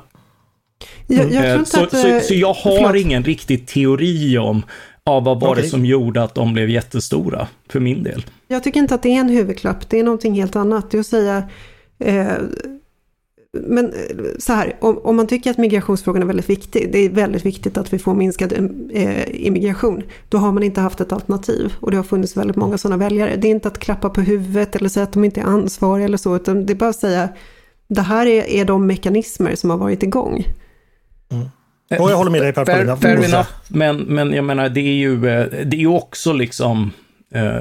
Jag, 1.07 1.33
jag 1.33 1.51
eh, 1.51 1.65
så, 1.65 1.83
att, 1.85 1.91
så, 1.91 2.21
så, 2.23 2.35
jag 2.35 2.53
har 2.53 2.77
förlåt. 2.77 2.97
ingen 2.97 3.25
riktig 3.25 3.67
teori 3.67 4.39
om 4.39 4.63
av 5.05 5.25
vad 5.25 5.41
var 5.41 5.51
okay. 5.51 5.63
det 5.63 5.69
som 5.69 5.87
gjorde 5.87 6.23
att 6.23 6.35
de 6.35 6.53
blev 6.53 6.71
jättestora, 6.71 7.49
för 7.69 7.81
min 7.81 8.03
del. 8.03 8.25
Jag 8.49 8.63
tycker 8.63 8.81
inte 8.81 8.95
att 8.95 9.03
det 9.03 9.09
är 9.09 9.21
en 9.21 9.29
huvudklapp, 9.29 9.91
det 9.91 9.99
är 9.99 10.05
någonting 10.05 10.35
helt 10.35 10.57
annat. 10.57 10.91
Det 10.91 10.97
är 10.97 11.01
att 11.01 11.07
säga, 11.07 11.49
eh, 11.99 12.33
men 13.53 13.85
eh, 13.85 14.17
så 14.39 14.53
här, 14.53 14.77
om, 14.81 14.99
om, 14.99 15.17
man 15.17 15.27
tycker 15.27 15.51
att 15.51 15.59
migrationsfrågan 15.59 16.23
är 16.23 16.27
väldigt 16.27 16.51
viktig, 16.51 16.93
det 16.93 16.99
är 16.99 17.11
väldigt 17.11 17.47
viktigt 17.47 17.79
att 17.79 17.93
vi 17.93 17.99
får 17.99 18.15
minskad 18.15 18.53
eh, 18.93 19.47
immigration, 19.47 20.03
då 20.29 20.39
har 20.39 20.53
man 20.53 20.63
inte 20.63 20.81
haft 20.81 21.01
ett 21.01 21.13
alternativ. 21.13 21.73
Och 21.81 21.91
det 21.91 21.97
har 21.97 22.05
funnits 22.05 22.37
väldigt 22.37 22.57
många 22.57 22.79
sådana 22.79 22.97
väljare. 22.97 23.37
Det 23.37 23.49
är 23.49 23.51
inte 23.51 23.69
att 23.69 23.79
klappa 23.79 24.11
på 24.11 24.21
huvudet 24.21 24.77
eller 24.77 24.89
säga 24.89 25.05
att 25.05 25.13
de 25.13 25.25
inte 25.25 25.41
är 25.41 25.45
ansvariga 25.45 26.05
eller 26.05 26.17
så, 26.17 26.37
utan 26.37 26.67
det 26.67 26.73
är 26.73 26.75
bara 26.75 26.91
att 26.91 26.97
säga, 26.97 27.29
det 27.89 28.03
här 28.03 28.27
är, 28.27 28.51
är 28.51 28.65
de 28.65 28.87
mekanismer 28.87 29.55
som 29.55 29.71
har 29.71 29.77
varit 29.77 30.03
igång. 30.03 30.47
Mm. 31.31 31.49
Och 31.99 32.11
jag 32.11 32.17
håller 32.17 32.31
med 32.31 32.43
dig 32.43 32.53
Per 32.53 32.65
fair, 32.65 32.97
fair 32.97 33.25
enough, 33.25 33.49
men, 33.69 33.97
men 33.97 34.33
jag 34.33 34.45
menar 34.45 34.69
det 34.69 34.81
är 34.81 34.95
ju, 34.95 35.29
eh, 35.29 35.47
det 35.65 35.83
är 35.83 35.87
också 35.87 36.33
liksom 36.33 36.93
eh, 37.35 37.59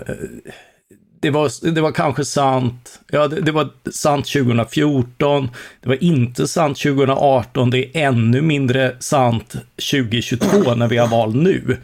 det 1.19 1.29
var, 1.29 1.71
det 1.71 1.81
var 1.81 1.91
kanske 1.91 2.25
sant, 2.25 2.99
ja 3.11 3.27
det, 3.27 3.41
det, 3.41 3.51
var 3.51 3.69
sant 3.91 4.25
2014, 4.25 5.49
det 5.81 5.89
var 5.89 6.03
inte 6.03 6.47
sant 6.47 6.77
2018, 6.79 7.69
det 7.69 7.77
är 7.77 8.07
ännu 8.07 8.41
mindre 8.41 8.95
sant 8.99 9.55
2022 9.91 10.75
när 10.75 10.87
vi 10.87 10.97
har 10.97 11.07
val 11.07 11.35
nu. 11.35 11.77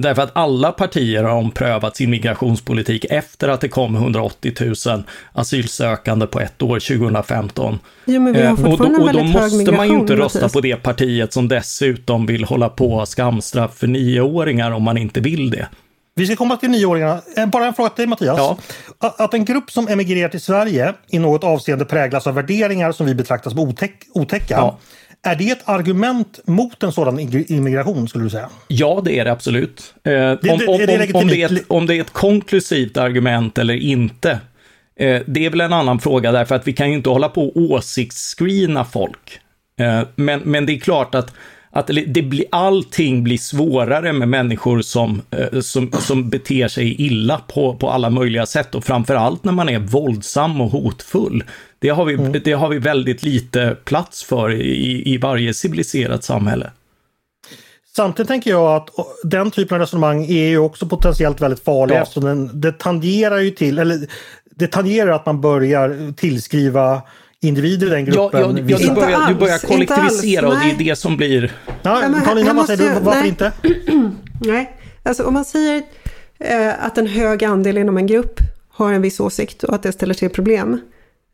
Därför 0.00 0.22
att 0.22 0.30
alla 0.32 0.72
partier 0.72 1.24
har 1.24 1.34
omprövat 1.34 1.96
sin 1.96 2.10
migrationspolitik 2.10 3.04
efter 3.10 3.48
att 3.48 3.60
det 3.60 3.68
kom 3.68 3.94
180 3.94 4.52
000 4.86 5.02
asylsökande 5.32 6.26
på 6.26 6.40
ett 6.40 6.62
år 6.62 6.98
2015. 6.98 7.78
Jo, 8.04 8.20
men 8.20 8.32
vi 8.32 8.42
har 8.42 8.56
fortfarande 8.56 8.98
eh, 8.98 9.04
och 9.04 9.12
då, 9.12 9.20
och 9.20 9.26
då 9.26 9.40
måste 9.40 9.72
man 9.72 9.88
ju 9.88 9.94
inte 9.94 10.16
rösta 10.16 10.48
på 10.48 10.60
det 10.60 10.76
partiet 10.76 11.32
som 11.32 11.48
dessutom 11.48 12.26
vill 12.26 12.44
hålla 12.44 12.68
på 12.68 13.06
skamstraff 13.06 13.76
för 13.76 13.86
nioåringar 13.86 14.70
om 14.70 14.82
man 14.82 14.98
inte 14.98 15.20
vill 15.20 15.50
det. 15.50 15.68
Vi 16.14 16.26
ska 16.26 16.36
komma 16.36 16.56
till 16.56 16.70
nioåringarna. 16.70 17.20
Eh, 17.36 17.46
bara 17.46 17.66
en 17.66 17.74
fråga 17.74 17.90
till 17.90 18.02
dig 18.02 18.06
Mattias. 18.06 18.38
Ja. 18.38 18.58
Att 19.18 19.34
en 19.34 19.44
grupp 19.44 19.70
som 19.70 19.88
emigrerar 19.88 20.28
till 20.28 20.40
Sverige 20.40 20.94
i 21.08 21.18
något 21.18 21.44
avseende 21.44 21.84
präglas 21.84 22.26
av 22.26 22.34
värderingar 22.34 22.92
som 22.92 23.06
vi 23.06 23.14
betraktar 23.14 23.50
som 23.50 23.58
otäck, 23.58 23.94
otäcka. 24.14 24.54
Ja. 24.54 24.78
Är 25.22 25.36
det 25.36 25.50
ett 25.50 25.68
argument 25.68 26.40
mot 26.44 26.82
en 26.82 26.92
sådan 26.92 27.18
immigration 27.48 28.08
skulle 28.08 28.24
du 28.24 28.30
säga? 28.30 28.48
Ja, 28.68 29.02
det 29.04 29.18
är 29.18 29.24
det 29.24 29.32
absolut. 29.32 29.94
Eh, 30.04 30.12
det, 30.12 30.38
om, 30.50 30.60
om, 30.68 30.74
om, 30.74 31.20
om, 31.22 31.28
det 31.28 31.42
är 31.42 31.52
ett, 31.52 31.64
om 31.68 31.86
det 31.86 31.96
är 31.96 32.00
ett 32.00 32.12
konklusivt 32.12 32.96
argument 32.96 33.58
eller 33.58 33.74
inte, 33.74 34.30
eh, 34.96 35.22
det 35.26 35.46
är 35.46 35.50
väl 35.50 35.60
en 35.60 35.72
annan 35.72 35.98
fråga 35.98 36.32
därför 36.32 36.54
att 36.54 36.68
vi 36.68 36.72
kan 36.72 36.88
ju 36.88 36.94
inte 36.94 37.10
hålla 37.10 37.28
på 37.28 37.48
och 37.48 37.56
åsiktsscreena 37.56 38.84
folk. 38.84 39.40
Eh, 39.80 40.02
men, 40.16 40.40
men 40.40 40.66
det 40.66 40.72
är 40.72 40.80
klart 40.80 41.14
att 41.14 41.34
att 41.70 41.86
det 41.86 42.22
blir, 42.22 42.44
allting 42.50 43.24
blir 43.24 43.38
svårare 43.38 44.12
med 44.12 44.28
människor 44.28 44.82
som, 44.82 45.22
eh, 45.30 45.60
som, 45.60 45.92
som 45.92 46.28
beter 46.28 46.68
sig 46.68 47.02
illa 47.02 47.40
på, 47.48 47.76
på 47.76 47.90
alla 47.90 48.10
möjliga 48.10 48.46
sätt 48.46 48.74
och 48.74 48.84
framförallt 48.84 49.44
när 49.44 49.52
man 49.52 49.68
är 49.68 49.78
våldsam 49.78 50.60
och 50.60 50.70
hotfull. 50.70 51.44
Det 51.78 51.88
har 51.88 52.04
vi, 52.04 52.14
mm. 52.14 52.40
det 52.44 52.52
har 52.52 52.68
vi 52.68 52.78
väldigt 52.78 53.22
lite 53.22 53.76
plats 53.84 54.24
för 54.24 54.52
i, 54.52 55.14
i 55.14 55.18
varje 55.18 55.54
civiliserat 55.54 56.24
samhälle. 56.24 56.70
Samtidigt 57.96 58.28
tänker 58.28 58.50
jag 58.50 58.76
att 58.76 58.88
den 59.24 59.50
typen 59.50 59.74
av 59.74 59.80
resonemang 59.80 60.24
är 60.24 60.48
ju 60.48 60.58
också 60.58 60.86
potentiellt 60.86 61.40
väldigt 61.40 61.64
farlig 61.64 61.94
ja. 61.94 62.02
eftersom 62.02 62.24
den, 62.24 62.60
det 62.60 62.72
tangerar 62.72 63.38
ju 63.38 63.50
till, 63.50 63.78
eller 63.78 64.08
det 64.44 64.66
tangerar 64.66 65.10
att 65.10 65.26
man 65.26 65.40
börjar 65.40 66.12
tillskriva 66.12 67.02
individer 67.42 67.86
i 67.86 67.90
den 67.90 68.04
gruppen. 68.04 68.40
Ja, 68.40 68.46
ja, 68.46 68.62
ja 68.66 68.78
du, 68.78 68.94
börjar, 68.94 69.28
du 69.28 69.34
börjar 69.34 69.58
kollektivisera 69.58 70.48
och 70.48 70.54
det 70.54 70.70
är 70.70 70.78
det 70.78 70.96
som 70.96 71.16
blir... 71.16 71.52
Ja, 71.82 72.02
Karolina, 72.24 72.52
vad 72.52 72.66
säger 72.66 72.94
du? 72.94 73.00
Varför 73.00 73.20
nej. 73.20 73.28
inte? 73.28 73.52
nej, 74.40 74.76
alltså 75.02 75.24
om 75.24 75.34
man 75.34 75.44
säger 75.44 75.82
eh, 76.38 76.84
att 76.84 76.98
en 76.98 77.06
hög 77.06 77.44
andel 77.44 77.78
inom 77.78 77.96
en 77.96 78.06
grupp 78.06 78.40
har 78.68 78.92
en 78.92 79.02
viss 79.02 79.20
åsikt 79.20 79.64
och 79.64 79.74
att 79.74 79.82
det 79.82 79.92
ställer 79.92 80.14
till 80.14 80.30
problem. 80.30 80.80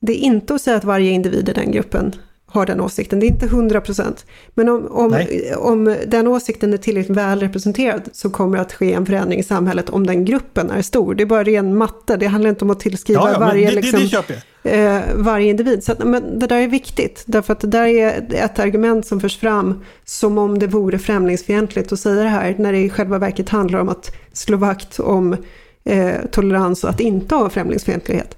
Det 0.00 0.12
är 0.12 0.16
inte 0.16 0.54
att 0.54 0.60
säga 0.60 0.76
att 0.76 0.84
varje 0.84 1.10
individ 1.10 1.48
i 1.48 1.52
den 1.52 1.72
gruppen 1.72 2.12
har 2.54 2.66
den 2.66 2.80
åsikten. 2.80 3.20
Det 3.20 3.26
är 3.26 3.28
inte 3.28 3.46
100 3.46 3.80
procent. 3.80 4.26
Men 4.54 4.68
om, 4.68 4.86
om, 4.90 5.26
om 5.56 5.96
den 6.06 6.26
åsikten 6.26 6.72
är 6.72 6.76
tillräckligt 6.76 7.16
väl 7.16 7.40
representerad 7.40 8.02
så 8.12 8.30
kommer 8.30 8.56
det 8.56 8.62
att 8.62 8.72
ske 8.72 8.92
en 8.92 9.06
förändring 9.06 9.38
i 9.38 9.42
samhället 9.42 9.90
om 9.90 10.06
den 10.06 10.24
gruppen 10.24 10.70
är 10.70 10.82
stor. 10.82 11.14
Det 11.14 11.22
är 11.22 11.26
bara 11.26 11.44
ren 11.44 11.76
matte. 11.76 12.16
Det 12.16 12.26
handlar 12.26 12.50
inte 12.50 12.64
om 12.64 12.70
att 12.70 12.80
tillskriva 12.80 13.20
ja, 13.20 13.32
ja, 13.32 13.38
varje, 13.38 13.70
det, 13.70 13.74
liksom, 13.74 14.22
det, 14.62 14.70
eh, 14.70 15.02
varje 15.14 15.50
individ. 15.50 15.84
Så 15.84 15.92
att, 15.92 15.98
men 15.98 16.38
det 16.38 16.46
där 16.46 16.56
är 16.56 16.68
viktigt. 16.68 17.22
Därför 17.26 17.52
att 17.52 17.60
det 17.60 17.66
där 17.66 17.86
är 17.86 18.26
ett 18.30 18.58
argument 18.58 19.06
som 19.06 19.20
förs 19.20 19.38
fram 19.38 19.84
som 20.04 20.38
om 20.38 20.58
det 20.58 20.66
vore 20.66 20.98
främlingsfientligt 20.98 21.92
att 21.92 22.00
säga 22.00 22.22
det 22.22 22.28
här. 22.28 22.54
När 22.58 22.72
det 22.72 22.78
i 22.78 22.90
själva 22.90 23.18
verket 23.18 23.48
handlar 23.48 23.78
om 23.78 23.88
att 23.88 24.14
slå 24.32 24.56
vakt 24.56 25.00
om 25.00 25.36
eh, 25.84 26.14
tolerans 26.30 26.84
och 26.84 26.90
att 26.90 27.00
inte 27.00 27.34
ha 27.34 27.50
främlingsfientlighet. 27.50 28.36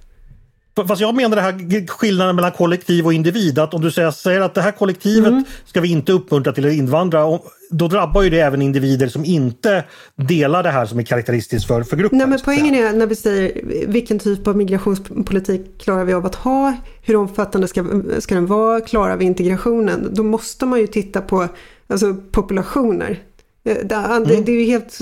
Fast 0.84 1.00
jag 1.00 1.14
menar 1.14 1.36
det 1.36 1.42
här 1.42 1.86
skillnaden 1.86 2.36
mellan 2.36 2.52
kollektiv 2.52 3.06
och 3.06 3.12
individ. 3.12 3.58
Att 3.58 3.74
om 3.74 3.80
du 3.80 3.90
säger, 3.90 4.40
att 4.40 4.54
det 4.54 4.60
här 4.60 4.72
kollektivet 4.72 5.28
mm. 5.28 5.44
ska 5.64 5.80
vi 5.80 5.90
inte 5.90 6.12
uppmuntra 6.12 6.52
till 6.52 6.66
att 6.66 6.72
invandra. 6.72 7.38
Då 7.70 7.88
drabbar 7.88 8.22
ju 8.22 8.30
det 8.30 8.40
även 8.40 8.62
individer 8.62 9.08
som 9.08 9.24
inte 9.24 9.84
delar 10.16 10.62
det 10.62 10.70
här 10.70 10.86
som 10.86 10.98
är 10.98 11.02
karaktäristiskt 11.02 11.66
för, 11.66 11.82
för 11.82 11.96
gruppen. 11.96 12.18
Nej, 12.18 12.26
men 12.26 12.38
poängen 12.44 12.74
är 12.74 12.92
när 12.92 13.06
vi 13.06 13.16
säger 13.16 13.60
vilken 13.86 14.18
typ 14.18 14.46
av 14.46 14.56
migrationspolitik 14.56 15.80
klarar 15.82 16.04
vi 16.04 16.12
av 16.12 16.26
att 16.26 16.34
ha? 16.34 16.76
Hur 17.02 17.16
omfattande 17.16 17.68
ska, 17.68 17.84
ska 18.18 18.34
den 18.34 18.46
vara? 18.46 18.80
Klarar 18.80 19.16
vi 19.16 19.24
integrationen? 19.24 20.08
Då 20.12 20.22
måste 20.22 20.66
man 20.66 20.80
ju 20.80 20.86
titta 20.86 21.20
på 21.20 21.48
alltså, 21.88 22.14
populationer. 22.30 23.22
Eh, 23.66 23.76
det, 23.84 23.94
mm. 23.94 24.44
det 24.44 24.52
är 24.52 24.60
ju 24.60 24.64
helt, 24.64 24.98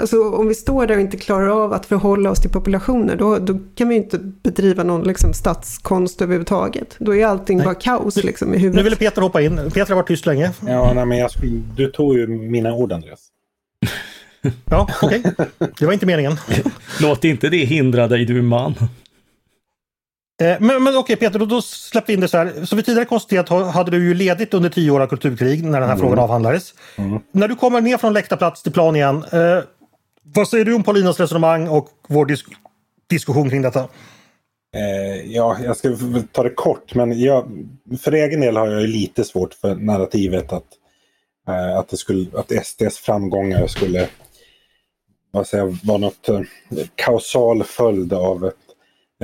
alltså, 0.00 0.30
om 0.30 0.48
vi 0.48 0.54
står 0.54 0.86
där 0.86 0.94
och 0.94 1.00
inte 1.00 1.16
klarar 1.16 1.64
av 1.64 1.72
att 1.72 1.86
förhålla 1.86 2.30
oss 2.30 2.40
till 2.40 2.50
populationer, 2.50 3.16
då, 3.16 3.38
då 3.38 3.58
kan 3.74 3.88
vi 3.88 3.94
ju 3.94 4.02
inte 4.02 4.18
bedriva 4.18 4.82
någon 4.82 5.02
liksom, 5.02 5.34
statskonst 5.34 6.22
överhuvudtaget. 6.22 6.96
Då 6.98 7.14
är 7.16 7.26
allting 7.26 7.56
nej. 7.58 7.64
bara 7.64 7.74
kaos 7.74 8.16
liksom, 8.16 8.54
i 8.54 8.58
huvudet. 8.58 8.76
Nu 8.76 8.82
ville 8.82 8.96
Peter 8.96 9.22
hoppa 9.22 9.42
in. 9.42 9.56
Peter 9.56 9.88
har 9.88 9.94
varit 9.94 10.08
tyst 10.08 10.26
länge. 10.26 10.52
Ja, 10.66 10.92
nej, 10.92 11.06
men 11.06 11.18
jag 11.18 11.30
du 11.76 11.90
tog 11.90 12.16
ju 12.18 12.26
mina 12.26 12.74
ord, 12.74 12.92
Andreas. 12.92 13.20
ja, 14.70 14.88
okej. 15.02 15.22
Okay. 15.24 15.68
Det 15.78 15.86
var 15.86 15.92
inte 15.92 16.06
meningen. 16.06 16.36
Låt 17.00 17.24
inte 17.24 17.48
det 17.48 17.64
hindra 17.64 18.08
dig, 18.08 18.24
du 18.24 18.42
man. 18.42 18.74
Eh, 20.42 20.56
men, 20.60 20.82
men 20.82 20.96
okej 20.96 21.16
Peter, 21.16 21.38
då, 21.38 21.46
då 21.46 21.62
släpper 21.62 22.06
vi 22.06 22.12
in 22.12 22.20
det 22.20 22.28
så 22.28 22.38
här. 22.38 22.64
Som 22.64 22.76
vi 22.76 22.82
tidigare 22.82 23.04
konstaterat 23.04 23.74
hade 23.74 23.90
du 23.90 24.04
ju 24.04 24.14
ledigt 24.14 24.54
under 24.54 24.70
tio 24.70 24.90
år 24.90 25.00
av 25.00 25.06
kulturkrig 25.06 25.64
när 25.64 25.80
den 25.80 25.88
här 25.88 25.96
mm. 25.96 25.98
frågan 25.98 26.18
avhandlades. 26.18 26.74
Mm. 26.96 27.20
När 27.32 27.48
du 27.48 27.56
kommer 27.56 27.80
ner 27.80 27.96
från 27.96 28.12
läktarplats 28.12 28.62
till 28.62 28.72
plan 28.72 28.96
igen, 28.96 29.24
eh, 29.32 29.58
vad 30.22 30.48
säger 30.48 30.64
du 30.64 30.74
om 30.74 30.82
Paulinas 30.82 31.20
resonemang 31.20 31.68
och 31.68 31.88
vår 32.08 32.26
disk 32.26 32.46
diskussion 33.06 33.50
kring 33.50 33.62
detta? 33.62 33.88
Eh, 34.76 35.32
ja, 35.32 35.56
jag 35.64 35.76
ska 35.76 35.96
ta 36.32 36.42
det 36.42 36.50
kort, 36.50 36.94
men 36.94 37.20
jag, 37.20 37.66
för 38.00 38.12
egen 38.12 38.40
del 38.40 38.56
har 38.56 38.66
jag 38.66 38.88
lite 38.88 39.24
svårt 39.24 39.54
för 39.54 39.74
narrativet 39.74 40.52
att, 40.52 40.66
eh, 41.48 41.78
att, 41.78 41.88
det 41.88 41.96
skulle, 41.96 42.26
att 42.38 42.66
SDs 42.66 42.98
framgångar 42.98 43.66
skulle 43.66 44.08
vad 45.30 45.46
säger, 45.46 45.86
vara 45.86 45.98
något 45.98 46.28
eh, 46.28 46.40
kausal 46.94 47.64
följd 47.64 48.12
av 48.12 48.52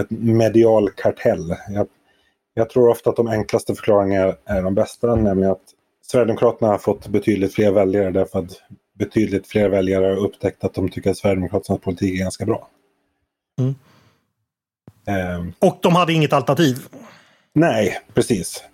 ett 0.01 0.11
medial 0.11 0.91
kartell. 0.91 1.57
Jag, 1.69 1.87
jag, 2.55 2.71
tror 2.71 2.89
ofta 2.89 3.11
att 3.11 3.17
de 3.17 3.29
enklaste 3.29 3.75
förklaringarna 3.75 4.35
är 4.45 4.63
de 4.63 4.75
bästa, 4.75 5.15
nämligen 5.15 5.53
att 5.53 5.75
Sverigedemokraterna 6.03 6.71
har 6.71 6.79
fått 6.79 7.09
betydligt 7.09 7.55
fler 7.55 7.73
väljare 7.73 8.11
därför 8.11 8.39
att 8.39 8.63
betydligt 8.99 9.47
fler 9.47 9.69
väljare 9.69 10.07
har 10.07 10.17
upptäckt 10.17 10.65
att 10.65 10.75
de 10.75 10.89
tycker 10.89 11.11
att 11.11 11.17
Sverigedemokraternas 11.17 11.81
politik 11.81 12.15
är 12.15 12.23
ganska 12.23 12.47
bra. 12.47 12.69
Mm. 13.59 13.75
Um, 15.41 15.53
och 15.59 15.79
de 15.83 15.97
hade 15.97 16.13
inget 16.13 16.33
alternativ? 16.33 16.77
Nej, 17.53 17.99
precis. 18.15 18.65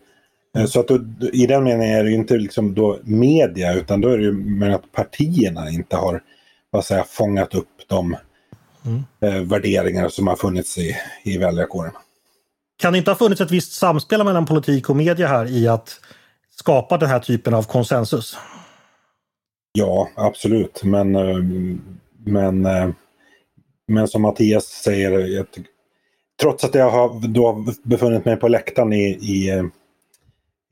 Mm. 0.57 0.68
Så 0.68 0.81
att 0.81 0.89
då, 0.89 1.01
i 1.33 1.47
den 1.47 1.64
meningen 1.64 1.99
är 1.99 2.05
det 2.05 2.12
inte 2.12 2.37
liksom 2.37 2.74
då 2.74 2.99
media 3.05 3.74
utan 3.74 4.01
då 4.01 4.09
är 4.09 4.18
det 4.18 4.24
ju 4.24 4.33
med 4.33 4.74
att 4.74 4.93
partierna 4.93 5.70
inte 5.70 5.97
har 5.97 6.22
vad 6.70 6.85
säga, 6.85 7.05
fångat 7.05 7.55
upp 7.55 7.68
de 7.87 8.16
mm. 8.87 9.05
eh, 9.20 9.43
värderingar 9.49 10.09
som 10.09 10.26
har 10.26 10.37
funnits 10.37 10.78
i, 10.78 10.97
i 11.22 11.39
väljarkåren. 11.39 11.93
Kan 12.78 12.93
det 12.93 12.99
inte 12.99 13.11
ha 13.11 13.16
funnits 13.16 13.41
ett 13.41 13.51
visst 13.51 13.72
samspel 13.72 14.24
mellan 14.24 14.47
politik 14.47 14.91
och 14.91 14.97
media 14.97 15.26
här 15.28 15.47
i 15.47 15.68
att 15.68 16.01
skapa 16.51 16.99
den 16.99 17.09
här 17.09 17.20
typen 17.20 17.55
av 17.55 17.62
konsensus? 17.62 18.37
Ja, 19.72 20.09
absolut. 20.14 20.82
Men, 20.84 21.16
eh, 21.16 21.37
men, 22.24 22.66
eh, 22.66 22.89
men 23.89 24.09
som 24.09 24.22
Mattias 24.22 24.64
säger, 24.64 25.47
trots 26.41 26.64
att 26.64 26.74
jag 26.74 26.91
har 26.91 27.28
då 27.28 27.66
befunnit 27.82 28.24
mig 28.24 28.37
på 28.37 28.49
läktaren 28.49 28.93
i, 28.93 29.09
i, 29.09 29.62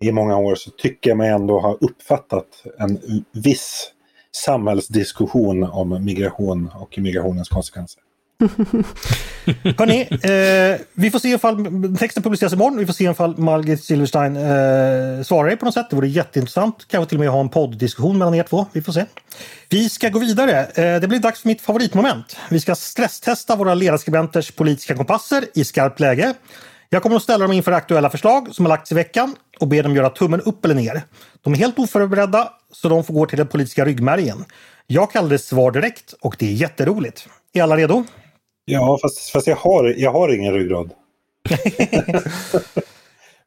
i 0.01 0.13
många 0.13 0.37
år 0.37 0.55
så 0.55 0.71
tycker 0.71 1.11
jag 1.11 1.17
mig 1.17 1.31
ändå 1.31 1.61
ha 1.61 1.79
uppfattat 1.81 2.47
en 2.79 3.23
viss 3.33 3.91
samhällsdiskussion 4.37 5.63
om 5.63 6.05
migration 6.05 6.71
och 6.75 6.99
migrationens 6.99 7.49
konsekvenser. 7.49 8.04
Hörni, 9.79 10.01
eh, 10.01 10.81
vi 10.93 11.11
får 11.11 11.19
se 11.19 11.29
ifall 11.29 11.97
texten 11.99 12.23
publiceras 12.23 12.53
imorgon. 12.53 12.79
Vi 12.79 12.87
får 12.87 12.93
se 12.93 13.05
ifall 13.05 13.39
Margit 13.39 13.85
Silverstein 13.85 14.37
eh, 14.37 15.23
svarar 15.23 15.57
på 15.57 15.65
något 15.65 15.75
sätt. 15.75 15.87
Det 15.91 15.97
vore 15.97 16.09
jätteintressant. 16.09 16.87
Kanske 16.89 17.09
till 17.09 17.19
och 17.19 17.21
med 17.21 17.29
ha 17.29 17.41
en 17.41 17.49
podddiskussion 17.49 18.19
mellan 18.19 18.35
er 18.35 18.43
två. 18.43 18.67
Vi 18.73 18.83
får 18.83 18.93
se. 18.93 19.05
Vi 19.69 19.89
ska 19.89 20.09
gå 20.09 20.19
vidare. 20.19 20.61
Eh, 20.61 21.01
det 21.01 21.09
blir 21.09 21.19
dags 21.19 21.41
för 21.41 21.49
mitt 21.49 21.61
favoritmoment. 21.61 22.37
Vi 22.51 22.61
ska 22.61 22.75
stresstesta 22.75 23.57
våra 23.57 23.75
ledarskribenters 23.75 24.51
politiska 24.51 24.97
kompasser 24.97 25.45
i 25.55 25.65
skarpt 25.65 26.01
läge. 26.01 26.35
Jag 26.89 27.03
kommer 27.03 27.17
att 27.17 27.23
ställa 27.23 27.47
dem 27.47 27.53
inför 27.53 27.73
aktuella 27.73 28.11
förslag 28.11 28.49
som 28.55 28.65
har 28.65 28.71
lagts 28.71 28.93
i 28.93 28.95
veckan 28.95 29.37
och 29.61 29.69
be 29.69 29.83
dem 29.83 29.95
göra 29.95 30.11
tummen 30.11 30.41
upp 30.41 30.65
eller 30.65 30.75
ner. 30.75 31.03
De 31.43 31.53
är 31.53 31.57
helt 31.57 31.79
oförberedda 31.79 32.49
så 32.73 32.89
de 32.89 33.05
får 33.05 33.15
gå 33.15 33.27
till 33.27 33.39
den 33.39 33.47
politiska 33.47 33.85
ryggmärgen. 33.85 34.45
Jag 34.87 35.13
kallar 35.13 35.29
det 35.29 35.39
svar 35.39 35.71
direkt 35.71 36.15
och 36.21 36.37
det 36.39 36.47
är 36.47 36.53
jätteroligt. 36.53 37.29
Är 37.53 37.63
alla 37.63 37.77
redo? 37.77 38.05
Ja, 38.65 38.99
fast, 39.03 39.31
fast 39.31 39.47
jag, 39.47 39.57
har, 39.57 39.95
jag 39.97 40.13
har 40.13 40.35
ingen 40.35 40.55
ryggrad. 40.55 40.91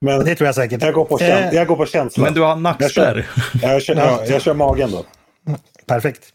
Men 0.01 0.26
det 0.26 0.36
tror 0.36 0.45
jag 0.45 0.55
säkert. 0.55 0.82
Jag 0.82 0.93
går 0.93 1.05
på, 1.05 1.18
käns 1.18 1.53
eh, 1.53 1.59
jag 1.59 1.68
går 1.68 1.76
på 1.76 1.86
känsla. 1.86 2.24
Men 2.24 2.34
du 2.34 2.41
har 2.41 2.55
nackspärr. 2.55 3.28
Jag, 3.61 3.74
jag, 3.74 3.82
kör, 3.82 3.95
jag, 3.95 4.28
jag 4.28 4.41
kör 4.41 4.53
magen 4.53 4.91
då. 4.91 5.05
Perfekt. 5.86 6.34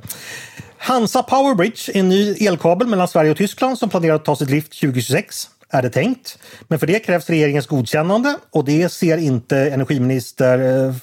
Hansa 0.76 1.22
Powerbridge, 1.22 1.92
en 1.94 2.08
ny 2.08 2.36
elkabel 2.40 2.88
mellan 2.88 3.08
Sverige 3.08 3.30
och 3.30 3.36
Tyskland 3.36 3.78
som 3.78 3.88
planerar 3.88 4.14
att 4.14 4.24
ta 4.24 4.36
sitt 4.36 4.48
drift 4.48 4.80
2026 4.80 5.50
är 5.70 5.82
det 5.82 5.90
tänkt. 5.90 6.38
Men 6.68 6.78
för 6.78 6.86
det 6.86 6.98
krävs 6.98 7.30
regeringens 7.30 7.66
godkännande 7.66 8.36
och 8.50 8.64
det 8.64 8.88
ser 8.88 9.18
inte 9.18 9.58
energiminister 9.58 10.86
eh, 10.86 10.94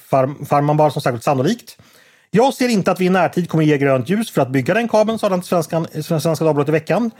Farmanbar 0.46 0.90
som 0.90 1.02
särskilt 1.02 1.24
sannolikt. 1.24 1.76
Jag 2.30 2.54
ser 2.54 2.68
inte 2.68 2.90
att 2.90 3.00
vi 3.00 3.04
i 3.04 3.08
närtid 3.08 3.48
kommer 3.48 3.64
ge 3.64 3.78
grönt 3.78 4.08
ljus 4.08 4.30
för 4.30 4.42
att 4.42 4.50
bygga 4.50 4.74
den 4.74 4.88
kabeln, 4.88 5.18
sa 5.18 5.28
den 5.28 5.40
till 5.40 5.48
Svenska, 5.48 5.84
Svenska 6.02 6.44
Dagbladet 6.44 6.68
i 6.68 6.72
veckan. 6.72 7.10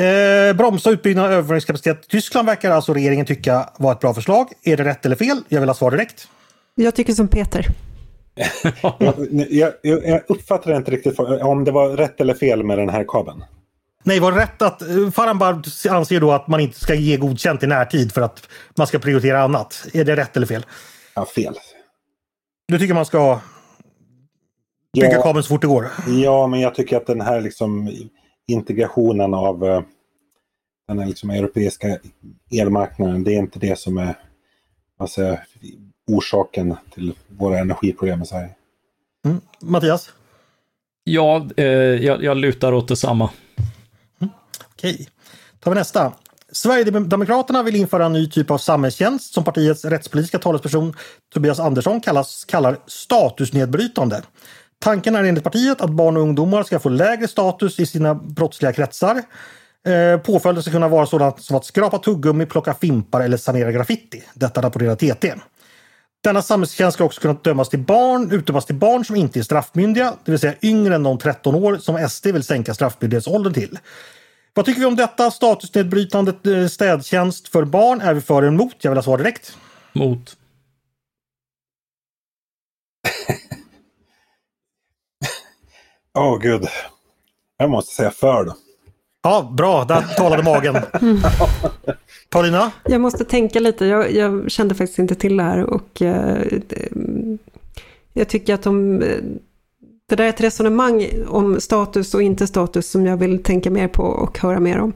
Eh, 0.00 0.56
bromsa 0.56 0.90
utbyggnaden 0.90 1.30
av 1.30 1.38
överföringskapacitet 1.38 2.08
Tyskland 2.08 2.46
verkar 2.46 2.70
alltså 2.70 2.94
regeringen 2.94 3.26
tycka 3.26 3.70
var 3.78 3.92
ett 3.92 4.00
bra 4.00 4.14
förslag. 4.14 4.48
Är 4.62 4.76
det 4.76 4.84
rätt 4.84 5.06
eller 5.06 5.16
fel? 5.16 5.42
Jag 5.48 5.60
vill 5.60 5.68
ha 5.68 5.74
svar 5.74 5.90
direkt. 5.90 6.28
Jag 6.74 6.94
tycker 6.94 7.12
som 7.12 7.28
Peter. 7.28 7.66
jag, 9.50 9.72
jag, 9.82 10.06
jag 10.06 10.20
uppfattar 10.28 10.76
inte 10.76 10.90
riktigt 10.90 11.18
om 11.18 11.64
det 11.64 11.70
var 11.70 11.88
rätt 11.88 12.20
eller 12.20 12.34
fel 12.34 12.62
med 12.62 12.78
den 12.78 12.88
här 12.88 13.04
kabeln. 13.08 13.44
Nej, 14.04 14.20
var 14.20 14.32
det 14.32 14.38
rätt 14.38 14.62
att 14.62 14.82
Farambard 15.14 15.66
anser 15.90 16.20
då 16.20 16.32
att 16.32 16.48
man 16.48 16.60
inte 16.60 16.80
ska 16.80 16.94
ge 16.94 17.16
godkänt 17.16 17.62
i 17.62 17.66
närtid 17.66 18.12
för 18.12 18.20
att 18.20 18.48
man 18.78 18.86
ska 18.86 18.98
prioritera 18.98 19.42
annat? 19.42 19.86
Är 19.92 20.04
det 20.04 20.16
rätt 20.16 20.36
eller 20.36 20.46
fel? 20.46 20.66
Ja, 21.14 21.26
fel. 21.26 21.54
Du 22.68 22.78
tycker 22.78 22.94
man 22.94 23.06
ska 23.06 23.40
bygga 24.94 25.12
ja, 25.12 25.22
kabeln 25.22 25.42
så 25.42 25.48
fort 25.48 25.60
det 25.60 25.66
går? 25.66 25.90
Ja, 26.06 26.46
men 26.46 26.60
jag 26.60 26.74
tycker 26.74 26.96
att 26.96 27.06
den 27.06 27.20
här 27.20 27.40
liksom 27.40 27.90
integrationen 28.46 29.34
av 29.34 29.64
uh, 29.64 29.82
den 30.88 30.98
här 30.98 31.06
liksom 31.06 31.30
europeiska 31.30 31.98
elmarknaden, 32.50 33.24
det 33.24 33.34
är 33.34 33.38
inte 33.38 33.58
det 33.58 33.78
som 33.78 33.98
är 33.98 34.14
alltså, 34.98 35.38
orsaken 36.06 36.76
till 36.94 37.14
våra 37.28 37.58
energiproblem 37.58 38.22
i 38.22 38.26
Sverige. 38.26 38.50
Mm. 39.24 39.40
Mattias? 39.60 40.10
Ja, 41.04 41.48
eh, 41.56 41.66
jag, 41.66 42.24
jag 42.24 42.36
lutar 42.36 42.72
åt 42.72 42.88
detsamma. 42.88 43.30
Okej, 44.72 45.08
tar 45.60 45.70
vi 45.70 45.74
nästa. 45.74 46.12
Sverigedemokraterna 46.52 47.62
vill 47.62 47.76
införa 47.76 48.06
en 48.06 48.12
ny 48.12 48.30
typ 48.30 48.50
av 48.50 48.58
samhällstjänst 48.58 49.34
som 49.34 49.44
partiets 49.44 49.84
rättspolitiska 49.84 50.38
talesperson 50.38 50.94
Tobias 51.34 51.60
Andersson 51.60 52.00
kallas, 52.00 52.44
kallar 52.44 52.78
statusnedbrytande. 52.86 54.22
Tanken 54.82 55.14
är 55.14 55.24
enligt 55.24 55.44
partiet 55.44 55.80
att 55.80 55.90
barn 55.90 56.16
och 56.16 56.22
ungdomar 56.22 56.62
ska 56.62 56.78
få 56.78 56.88
lägre 56.88 57.28
status 57.28 57.80
i 57.80 57.86
sina 57.86 58.14
brottsliga 58.14 58.72
kretsar. 58.72 59.22
Eh, 59.86 60.20
påföljden 60.20 60.62
ska 60.62 60.72
kunna 60.72 60.88
vara 60.88 61.06
sådant 61.06 61.42
som 61.42 61.56
att 61.56 61.64
skrapa 61.64 61.98
tuggummi, 61.98 62.46
plocka 62.46 62.74
fimpar 62.74 63.20
eller 63.20 63.36
sanera 63.36 63.72
graffiti. 63.72 64.22
Detta 64.34 64.62
rapporterar 64.62 64.96
TT. 64.96 65.34
Denna 66.24 66.42
samhällstjänst 66.42 66.94
ska 66.94 67.04
också 67.04 67.20
kunna 67.20 67.34
dömas 67.34 67.68
till 67.68 67.78
barn, 67.78 68.32
utdömas 68.32 68.66
till 68.66 68.74
barn 68.74 69.04
som 69.04 69.16
inte 69.16 69.38
är 69.38 69.42
straffmyndiga, 69.42 70.14
det 70.24 70.30
vill 70.30 70.40
säga 70.40 70.54
yngre 70.62 70.94
än 70.94 71.02
de 71.02 71.18
13 71.18 71.54
år 71.54 71.76
som 71.76 72.08
SD 72.08 72.26
vill 72.26 72.44
sänka 72.44 72.74
straffmyndighetsåldern 72.74 73.54
till. 73.54 73.78
Vad 74.54 74.64
tycker 74.64 74.80
vi 74.80 74.86
om 74.86 74.96
detta? 74.96 75.30
Statusnedbrytande 75.30 76.32
eh, 76.44 76.68
städtjänst 76.68 77.48
för 77.48 77.64
barn. 77.64 78.00
Är 78.00 78.14
vi 78.14 78.20
för 78.20 78.38
eller 78.38 78.48
emot? 78.48 78.76
Jag 78.78 78.90
vill 78.90 78.98
ha 78.98 79.02
svar 79.02 79.18
direkt. 79.18 79.56
Mot. 79.92 80.36
Åh 86.18 86.34
oh, 86.34 86.38
gud. 86.38 86.66
Jag 87.56 87.70
måste 87.70 87.94
säga 87.94 88.10
för 88.10 88.44
då. 88.44 88.54
Ja, 89.22 89.52
bra. 89.56 89.84
Där 89.84 90.02
talade 90.16 90.42
magen. 90.42 90.76
Paulina? 92.30 92.72
Jag 92.84 93.00
måste 93.00 93.24
tänka 93.24 93.60
lite. 93.60 93.86
Jag, 93.86 94.12
jag, 94.12 94.50
kände 94.50 94.74
faktiskt 94.74 94.98
inte 94.98 95.14
till 95.14 95.36
det 95.36 95.42
här 95.42 95.64
och 95.64 96.02
eh, 96.02 96.42
jag 98.12 98.28
tycker 98.28 98.54
att 98.54 98.62
de 98.62 99.02
det 100.08 100.16
där 100.16 100.24
är 100.24 100.28
ett 100.28 100.40
resonemang 100.40 101.06
om 101.28 101.60
status 101.60 102.14
och 102.14 102.22
inte 102.22 102.46
status 102.46 102.90
som 102.90 103.06
jag 103.06 103.16
vill 103.16 103.42
tänka 103.42 103.70
mer 103.70 103.88
på 103.88 104.02
och 104.02 104.38
höra 104.38 104.60
mer 104.60 104.78
om. 104.78 104.92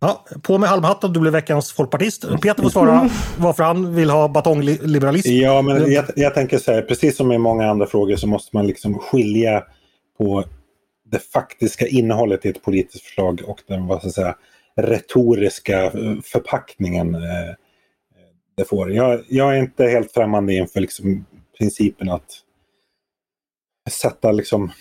Ja, 0.00 0.24
på 0.42 0.58
med 0.58 0.68
halmhatten, 0.68 1.12
du 1.12 1.20
blir 1.20 1.30
veckans 1.30 1.72
folkpartist. 1.72 2.24
Peter 2.42 2.62
får 2.62 2.70
svara 2.70 3.10
varför 3.38 3.62
han 3.62 3.94
vill 3.94 4.10
ha 4.10 4.28
batongliberalism. 4.28 5.30
Ja, 5.30 5.62
men 5.62 5.92
jag, 5.92 6.04
jag 6.16 6.34
tänker 6.34 6.58
så 6.58 6.72
här, 6.72 6.82
precis 6.82 7.16
som 7.16 7.32
i 7.32 7.38
många 7.38 7.70
andra 7.70 7.86
frågor 7.86 8.16
så 8.16 8.26
måste 8.26 8.56
man 8.56 8.66
liksom 8.66 8.98
skilja 8.98 9.62
på 10.18 10.44
det 11.10 11.18
faktiska 11.18 11.86
innehållet 11.86 12.46
i 12.46 12.48
ett 12.48 12.62
politiskt 12.62 13.04
förslag 13.04 13.42
och 13.46 13.62
den 13.66 13.86
vad 13.86 14.00
ska 14.00 14.10
säga, 14.10 14.36
retoriska 14.76 15.84
eh, 15.84 16.20
förpackningen 16.24 17.14
eh, 17.14 17.54
det 18.56 18.64
får. 18.64 18.92
Jag, 18.92 19.24
jag 19.28 19.56
är 19.56 19.60
inte 19.60 19.84
helt 19.84 20.12
främmande 20.12 20.54
inför 20.54 20.80
liksom 20.80 21.24
principen 21.58 22.08
att 22.08 22.42
sätta 23.90 24.32
liksom 24.32 24.72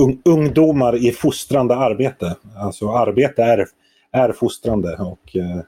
un, 0.00 0.22
ungdomar 0.24 1.06
i 1.06 1.12
fostrande 1.12 1.76
arbete. 1.76 2.36
Alltså 2.56 2.90
arbete 2.90 3.42
är, 3.42 3.66
är 4.12 4.32
fostrande 4.32 4.96
och 4.96 5.36
eh, 5.36 5.60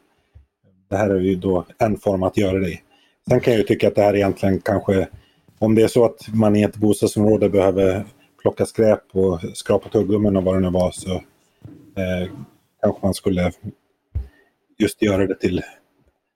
det 0.90 0.96
här 0.96 1.10
är 1.10 1.20
ju 1.20 1.36
då 1.36 1.66
en 1.78 1.96
form 1.96 2.22
att 2.22 2.36
göra 2.36 2.58
det 2.58 2.70
i. 2.70 2.80
Sen 3.28 3.40
kan 3.40 3.52
jag 3.52 3.60
ju 3.60 3.66
tycka 3.66 3.88
att 3.88 3.94
det 3.94 4.02
här 4.02 4.16
egentligen 4.16 4.60
kanske, 4.60 5.08
om 5.58 5.74
det 5.74 5.82
är 5.82 5.88
så 5.88 6.04
att 6.04 6.28
man 6.34 6.56
i 6.56 6.62
ett 6.62 6.76
bostadsområde 6.76 7.48
behöver 7.48 8.04
plocka 8.42 8.66
skräp 8.66 9.02
och 9.12 9.40
skrapa 9.54 9.88
tuggummin 9.88 10.36
och 10.36 10.44
vad 10.44 10.54
det 10.54 10.60
nu 10.60 10.70
var 10.70 10.90
så 10.90 11.12
eh, 11.12 12.30
kanske 12.82 13.06
man 13.06 13.14
skulle 13.14 13.52
just 14.78 15.02
göra 15.02 15.26
det 15.26 15.34
till... 15.34 15.62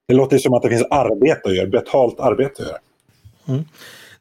Det 0.08 0.14
låter 0.14 0.38
som 0.38 0.54
att 0.54 0.62
det 0.62 0.68
finns 0.68 0.86
arbete 0.90 1.40
att 1.44 1.56
göra, 1.56 1.66
betalt 1.66 2.20
arbete 2.20 2.62
att 2.62 2.68
göra. 2.68 2.78
Mm. 3.48 3.64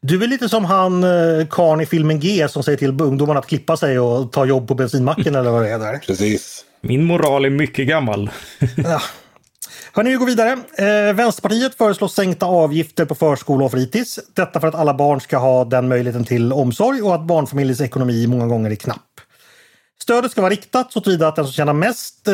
Du 0.01 0.23
är 0.23 0.27
lite 0.27 0.49
som 0.49 0.65
han 0.65 1.03
eh, 1.03 1.47
karln 1.49 1.81
i 1.81 1.85
filmen 1.85 2.19
G 2.19 2.47
som 2.49 2.63
säger 2.63 2.77
till 2.77 3.01
ungdomarna 3.01 3.39
att 3.39 3.47
klippa 3.47 3.77
sig 3.77 3.99
och 3.99 4.31
ta 4.31 4.45
jobb 4.45 4.67
på 4.67 4.75
bensinmacken 4.75 5.35
eller 5.35 5.51
vad 5.51 5.61
det 5.61 5.69
är. 5.69 5.79
Där. 5.79 5.97
Precis. 5.97 6.65
Min 6.81 7.03
moral 7.03 7.45
är 7.45 7.49
mycket 7.49 7.87
gammal. 7.87 8.29
ja. 8.77 9.01
Hörni, 9.95 10.09
vi 10.09 10.15
går 10.15 10.25
vidare. 10.25 10.51
Eh, 10.51 11.15
Vänsterpartiet 11.15 11.75
föreslår 11.75 12.07
sänkta 12.07 12.45
avgifter 12.45 13.05
på 13.05 13.15
förskola 13.15 13.65
och 13.65 13.71
fritids. 13.71 14.19
Detta 14.33 14.59
för 14.59 14.67
att 14.67 14.75
alla 14.75 14.93
barn 14.93 15.21
ska 15.21 15.37
ha 15.37 15.65
den 15.65 15.87
möjligheten 15.87 16.25
till 16.25 16.53
omsorg 16.53 17.01
och 17.01 17.15
att 17.15 17.27
barnfamiljers 17.27 17.81
ekonomi 17.81 18.27
många 18.27 18.47
gånger 18.47 18.71
är 18.71 18.75
knapp. 18.75 19.21
Stödet 20.01 20.31
ska 20.31 20.41
vara 20.41 20.51
riktat 20.51 20.91
så 20.91 21.01
tillvida 21.01 21.27
att 21.27 21.35
den 21.35 21.45
som 21.45 21.53
tjänar 21.53 21.73
mest 21.73 22.27
eh, 22.27 22.33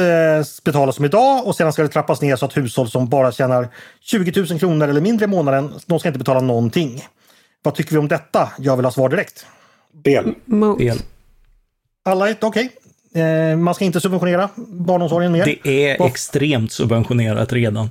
betalar 0.64 0.91
som 0.91 1.05
idag 1.05 1.47
och 1.47 1.55
sedan 1.55 1.74
ska 1.74 1.82
det 1.82 1.88
trappas 1.88 2.22
ner 2.22 2.36
så 2.36 2.45
att 2.45 2.57
hushåll 2.57 2.89
som 2.89 3.10
bara 3.10 3.32
tjänar 3.32 3.68
20 4.01 4.41
000 4.49 4.60
kronor 4.60 4.88
eller 4.88 5.01
mindre 5.01 5.26
i 5.26 5.28
månaden, 5.28 5.74
de 5.86 5.99
ska 5.99 6.10
inte 6.10 6.20
betala 6.20 6.41
någonting. 6.41 7.07
Vad 7.64 7.76
tycker 7.76 7.91
vi 7.91 7.97
om 7.97 8.07
detta? 8.07 8.49
Jag 8.57 8.76
vill 8.76 8.86
ha 8.86 8.91
svar 8.91 9.10
direkt. 9.10 9.45
Fel. 10.05 10.36
Fel. 10.80 10.97
Alla 12.05 12.26
okej. 12.26 12.38
Okay. 12.41 12.70
Eh, 13.14 13.57
man 13.57 13.76
ska 13.76 13.86
inte 13.86 14.01
subventionera 14.01 14.49
barnomsorgen 14.68 15.32
mer. 15.32 15.45
Det 15.45 15.86
är 15.86 16.05
extremt 16.05 16.72
subventionerat 16.72 17.53
redan. 17.53 17.89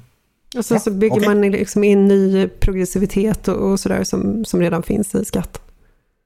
Och 0.56 0.64
sen 0.64 0.80
så 0.80 0.90
bygger 0.90 1.16
okay. 1.16 1.28
man 1.28 1.50
liksom 1.50 1.84
in 1.84 2.08
ny 2.08 2.48
progressivitet 2.48 3.48
och, 3.48 3.70
och 3.70 3.80
sådär 3.80 4.04
som, 4.04 4.44
som 4.44 4.60
redan 4.60 4.82
finns 4.82 5.14
i 5.14 5.24
skatt. 5.24 5.60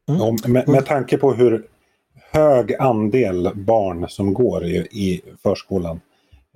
Mm. 0.08 0.20
Ja, 0.20 0.36
med, 0.48 0.68
med 0.68 0.86
tanke 0.86 1.18
på 1.18 1.32
hur 1.32 1.66
hög 2.32 2.74
andel 2.74 3.50
barn 3.54 4.08
som 4.08 4.34
går 4.34 4.64
i, 4.64 4.76
i 4.76 5.20
förskolan 5.42 6.00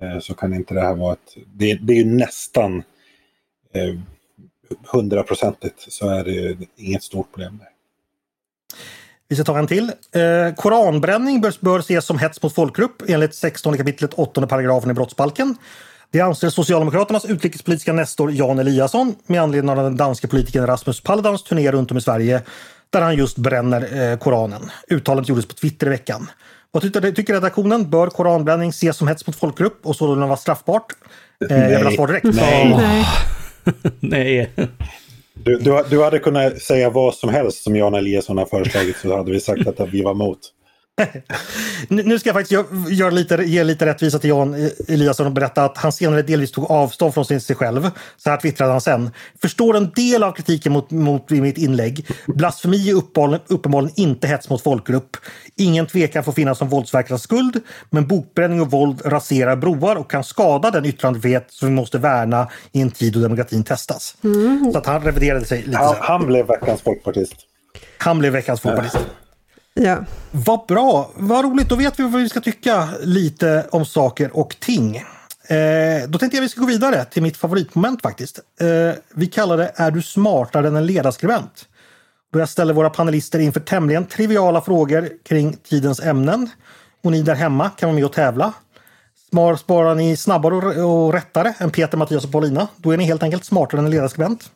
eh, 0.01 0.19
så 0.19 0.33
kan 0.33 0.53
inte 0.53 0.73
det 0.73 0.81
här 0.81 0.95
vara 0.95 1.13
ett... 1.13 1.37
Det, 1.53 1.73
det 1.73 1.93
är 1.93 1.97
ju 1.97 2.05
nästan 2.05 2.83
hundraprocentigt 4.93 5.87
eh, 5.87 5.89
så 5.89 6.09
är 6.09 6.23
det 6.23 6.57
inget 6.75 7.03
stort 7.03 7.31
problem. 7.31 7.57
Där. 7.57 7.69
Vi 9.29 9.35
ska 9.35 9.45
ta 9.45 9.59
en 9.59 9.67
till. 9.67 9.91
Eh, 10.11 10.55
koranbränning 10.55 11.41
bör, 11.41 11.53
bör 11.59 11.79
ses 11.79 12.05
som 12.05 12.19
hets 12.19 12.43
mot 12.43 12.55
folkgrupp 12.55 13.03
enligt 13.07 13.35
16 13.35 13.77
kapitlet 13.77 14.13
8 14.13 14.47
paragrafen 14.47 14.91
i 14.91 14.93
brottsbalken. 14.93 15.55
Det 16.11 16.21
anser 16.21 16.49
Socialdemokraternas 16.49 17.25
utrikespolitiska 17.25 17.93
nestor 17.93 18.31
Jan 18.31 18.59
Eliasson 18.59 19.15
med 19.27 19.41
anledning 19.41 19.69
av 19.69 19.77
den 19.77 19.97
danske 19.97 20.27
politikern 20.27 20.67
Rasmus 20.67 21.01
Paludans 21.01 21.43
turné 21.43 21.71
runt 21.71 21.91
om 21.91 21.97
i 21.97 22.01
Sverige 22.01 22.41
där 22.89 23.01
han 23.01 23.15
just 23.15 23.37
bränner 23.37 24.11
eh, 24.11 24.17
Koranen. 24.17 24.71
Uttalandet 24.89 25.29
gjordes 25.29 25.45
på 25.45 25.53
Twitter 25.53 25.87
i 25.87 25.89
veckan. 25.89 26.29
Vad 26.71 26.83
tycker, 26.83 27.11
tycker 27.11 27.33
redaktionen? 27.33 27.89
Bör 27.89 28.07
koranbränning 28.07 28.69
ses 28.69 28.97
som 28.97 29.07
hets 29.07 29.27
mot 29.27 29.35
folkgrupp 29.35 29.79
och 29.83 29.95
sålunda 29.95 30.25
vara 30.25 30.37
straffbart? 30.37 30.85
Eh, 31.49 31.57
jag 31.57 31.77
vill 31.77 31.87
ha 31.87 31.95
svar 31.95 32.07
direkt. 32.07 32.25
Nej. 32.25 33.05
Nej. 33.99 34.51
Du, 35.43 35.57
du, 35.57 35.83
du, 35.89 36.03
hade 36.03 36.19
kunnat 36.19 36.61
säga 36.61 36.89
vad 36.89 37.15
som 37.15 37.29
helst 37.29 37.63
som 37.63 37.75
Jan 37.75 37.93
Eliasson 37.93 38.37
har 38.37 38.45
föreslagit 38.45 38.97
så 38.97 39.17
hade 39.17 39.31
vi 39.31 39.39
sagt 39.39 39.67
att 39.67 39.89
vi 39.89 40.01
var 40.01 40.11
emot 40.11 40.39
nu 41.87 42.19
ska 42.19 42.29
jag 42.29 42.35
faktiskt 42.35 42.61
göra 42.89 43.09
lite, 43.09 43.35
ge 43.35 43.63
lite 43.63 43.85
rättvisa 43.85 44.19
till 44.19 44.29
Jan 44.29 44.69
Eliasson 44.87 45.25
och 45.25 45.31
berätta 45.31 45.63
att 45.63 45.77
han 45.77 45.91
senare 45.91 46.21
delvis 46.21 46.51
tog 46.51 46.71
avstånd 46.71 47.13
från 47.13 47.25
sig 47.25 47.55
själv. 47.55 47.89
Så 48.17 48.29
här 48.29 48.37
twittrade 48.37 48.71
han 48.71 48.81
sen. 48.81 49.11
Förstår 49.41 49.77
en 49.77 49.91
del 49.95 50.23
av 50.23 50.31
kritiken 50.31 50.71
mot, 50.73 50.91
mot 50.91 51.29
mitt 51.29 51.57
inlägg. 51.57 52.05
Blasfemi 52.27 52.89
är 52.89 52.95
uppenbarligen, 53.47 53.93
inte 53.95 54.27
hets 54.27 54.49
mot 54.49 54.63
folkgrupp. 54.63 55.17
Ingen 55.55 55.85
tvekan 55.85 56.23
får 56.23 56.31
finnas 56.31 56.57
som 56.57 56.69
våldsverkarnas 56.69 57.21
skuld. 57.21 57.61
Men 57.89 58.07
bokbränning 58.07 58.61
och 58.61 58.71
våld 58.71 59.01
raserar 59.05 59.55
broar 59.55 59.95
och 59.95 60.11
kan 60.11 60.23
skada 60.23 60.71
den 60.71 60.85
yttrandefrihet 60.85 61.47
som 61.49 61.67
vi 61.67 61.75
måste 61.75 61.97
värna 61.97 62.49
i 62.71 62.81
en 62.81 62.91
tid 62.91 63.13
då 63.13 63.19
demokratin 63.19 63.63
testas. 63.63 64.15
Mm. 64.23 64.69
Så 64.71 64.77
att 64.77 64.85
han 64.85 65.01
reviderade 65.01 65.45
sig 65.45 65.63
lite. 65.63 65.77
Han, 65.77 65.95
han 65.99 66.27
blev 66.27 66.47
veckans 66.47 66.81
folkpartist. 66.81 67.35
Han 67.97 68.19
blev 68.19 68.33
veckans 68.33 68.61
folkpartist. 68.61 68.97
Ja. 69.79 69.97
Vad 70.31 70.65
bra, 70.67 71.11
vad 71.15 71.45
roligt. 71.45 71.69
Då 71.69 71.75
vet 71.75 71.99
vi 71.99 72.03
vad 72.03 72.21
vi 72.21 72.29
ska 72.29 72.41
tycka 72.41 72.89
lite 73.03 73.65
om 73.71 73.85
saker 73.85 74.37
och 74.37 74.55
ting. 74.59 74.97
Eh, 75.47 76.07
då 76.07 76.19
tänkte 76.19 76.37
jag 76.37 76.41
vi 76.41 76.49
ska 76.49 76.61
gå 76.61 76.67
vidare 76.67 77.05
till 77.05 77.23
mitt 77.23 77.37
favoritmoment 77.37 78.01
faktiskt. 78.01 78.39
Eh, 78.61 78.95
vi 79.13 79.27
kallar 79.27 79.57
det 79.57 79.71
Är 79.75 79.91
du 79.91 80.01
smartare 80.01 80.67
än 80.67 80.75
en 80.75 80.85
ledarskribent? 80.85 81.65
Då 82.33 82.39
jag 82.39 82.49
ställer 82.49 82.73
våra 82.73 82.89
panelister 82.89 83.39
inför 83.39 83.59
tämligen 83.59 84.05
triviala 84.05 84.61
frågor 84.61 85.09
kring 85.25 85.57
tidens 85.69 85.99
ämnen. 85.99 86.49
Och 87.03 87.11
ni 87.11 87.21
där 87.21 87.35
hemma 87.35 87.69
kan 87.69 87.89
vara 87.89 87.95
med 87.95 88.05
och 88.05 88.13
tävla. 88.13 88.53
Sparar 89.59 89.95
ni 89.95 90.17
snabbare 90.17 90.83
och 90.83 91.13
rättare 91.13 91.53
än 91.57 91.71
Peter, 91.71 91.97
Mattias 91.97 92.25
och 92.25 92.31
Paulina, 92.31 92.67
då 92.77 92.91
är 92.91 92.97
ni 92.97 93.03
helt 93.03 93.23
enkelt 93.23 93.45
smartare 93.45 93.79
än 93.79 93.85
en 93.85 93.91
ledarskribent. 93.91 94.51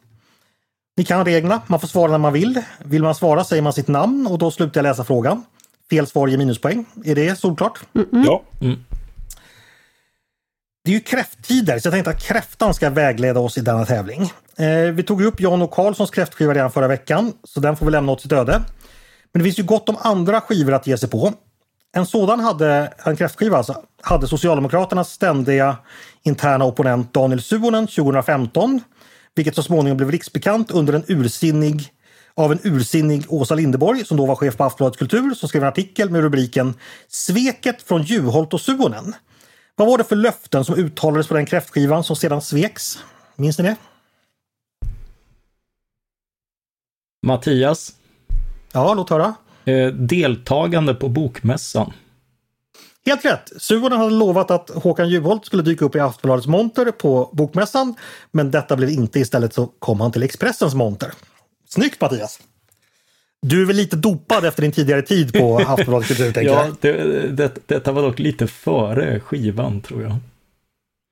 Ni 0.98 1.06
kan 1.06 1.26
reglerna. 1.26 1.62
Man 1.68 1.80
får 1.80 1.88
svara 1.88 2.12
när 2.12 2.18
man 2.18 2.34
vill. 2.34 2.62
Vill 2.80 3.04
man 3.04 3.16
svara 3.16 3.44
säger 3.44 3.62
man 3.62 3.74
sitt 3.74 3.88
namn 3.88 4.28
och 4.28 4.38
då 4.38 4.52
slutar 4.52 4.80
jag 4.80 4.84
läsa 4.84 5.04
frågan. 5.04 5.44
Fel 5.90 6.08
svar 6.08 6.28
ger 6.28 6.38
minuspoäng. 6.38 6.86
Är 7.06 7.16
det 7.16 7.40
solklart? 7.40 7.80
Mm 7.94 8.08
-mm. 8.12 8.26
Ja. 8.26 8.44
Mm. 8.62 8.80
Det 10.84 10.92
är 10.92 10.94
ju 10.94 11.00
kräfttider 11.00 11.80
så 11.80 11.88
jag 11.88 11.94
tänkte 11.94 12.12
att 12.12 12.24
kräftan 12.24 12.74
ska 12.74 12.90
vägleda 12.90 13.40
oss 13.40 13.58
i 13.58 13.62
denna 13.62 13.86
tävling. 13.86 14.34
Eh, 14.58 14.92
vi 14.94 15.04
tog 15.04 15.22
upp 15.22 15.42
Jan 15.42 15.62
och 15.62 15.72
Karlssons 15.72 16.12
kräftskiva 16.12 16.54
redan 16.54 16.72
förra 16.72 16.88
veckan 16.88 17.34
så 17.44 17.60
den 17.60 17.76
får 17.76 17.86
vi 17.86 17.92
lämna 17.92 18.12
åt 18.12 18.22
sitt 18.22 18.32
öde. 18.32 18.62
Men 19.34 19.40
det 19.40 19.44
finns 19.44 19.60
ju 19.60 19.64
gott 19.64 19.90
om 19.90 19.98
andra 20.00 20.42
skivor 20.42 20.74
att 20.74 20.88
ge 20.88 20.98
sig 20.98 21.10
på. 21.10 21.34
En 21.94 22.06
sådan 22.06 22.40
hade, 22.40 22.94
en 23.04 23.18
kräftskiva 23.18 23.58
alltså, 23.58 23.84
hade 24.02 24.28
Socialdemokraternas 24.28 25.12
ständiga 25.12 25.78
interna 26.24 26.66
opponent 26.66 27.14
Daniel 27.14 27.42
Suonen 27.42 27.88
2015 27.88 28.82
vilket 29.36 29.56
så 29.56 29.64
småningom 29.64 29.98
blev 29.98 30.12
riksbekant 30.12 30.72
under 30.72 30.94
en 30.94 31.04
ursinnig 31.08 31.92
av 32.34 32.52
en 32.52 32.60
ursinnig 32.64 33.26
Åsa 33.28 33.56
Lindeborg 33.56 34.06
som 34.06 34.18
då 34.18 34.26
var 34.26 34.36
chef 34.36 34.58
på 34.58 34.64
Aftonbladet 34.64 35.00
Kultur 35.00 35.34
som 35.34 35.50
skrev 35.50 35.64
en 35.64 35.70
artikel 35.70 36.10
med 36.10 36.22
rubriken 36.22 36.74
Sveket 37.08 37.82
från 37.82 38.04
Juholt 38.04 38.54
och 38.54 38.62
Suonen. 38.62 39.14
Vad 39.76 39.88
var 39.88 39.98
det 39.98 40.04
för 40.04 40.16
löften 40.16 40.66
som 40.66 40.76
uttalades 40.76 41.28
på 41.28 41.34
den 41.34 41.46
kräftskivan 41.46 42.04
som 42.04 42.16
sedan 42.16 42.42
sveks? 42.42 43.00
Minns 43.36 43.58
ni 43.58 43.64
det? 43.64 43.76
Mattias? 47.28 47.94
Ja, 48.72 48.94
låt 48.94 49.10
höra. 49.10 49.34
Eh, 49.66 49.88
deltagande 49.88 50.94
på 50.94 51.10
Bokmässan. 51.10 51.94
Helt 53.06 53.26
rätt! 53.26 53.52
Suonen 53.58 54.00
hade 54.00 54.12
lovat 54.16 54.52
att 54.52 54.70
Håkan 54.70 55.10
Juholt 55.10 55.46
skulle 55.46 55.64
dyka 55.64 55.86
upp 55.86 55.96
i 55.96 56.00
Aftonbladets 56.00 56.48
monter 56.48 56.92
på 56.92 57.30
Bokmässan. 57.34 57.96
Men 58.32 58.52
detta 58.52 58.76
blev 58.76 58.90
inte. 58.90 59.20
Istället 59.20 59.54
så 59.54 59.66
kom 59.66 60.02
han 60.02 60.12
till 60.12 60.24
Expressens 60.24 60.74
monter. 60.74 61.12
Snyggt 61.70 62.02
Mattias! 62.02 62.40
Du 63.42 63.62
är 63.62 63.66
väl 63.66 63.76
lite 63.76 63.96
dopad 63.96 64.46
efter 64.46 64.62
din 64.62 64.72
tidigare 64.72 65.02
tid 65.02 65.34
på 65.34 65.58
Aftonbladet 65.68 66.08
Kultur? 66.08 66.32
tänker 66.32 66.54
ja, 66.54 66.68
det, 66.82 66.92
det, 67.32 67.68
detta 67.68 67.92
var 67.92 68.02
dock 68.02 68.20
lite 68.20 68.48
före 68.48 69.20
skivan 69.20 69.82
tror 69.82 70.04
jag. 70.04 70.16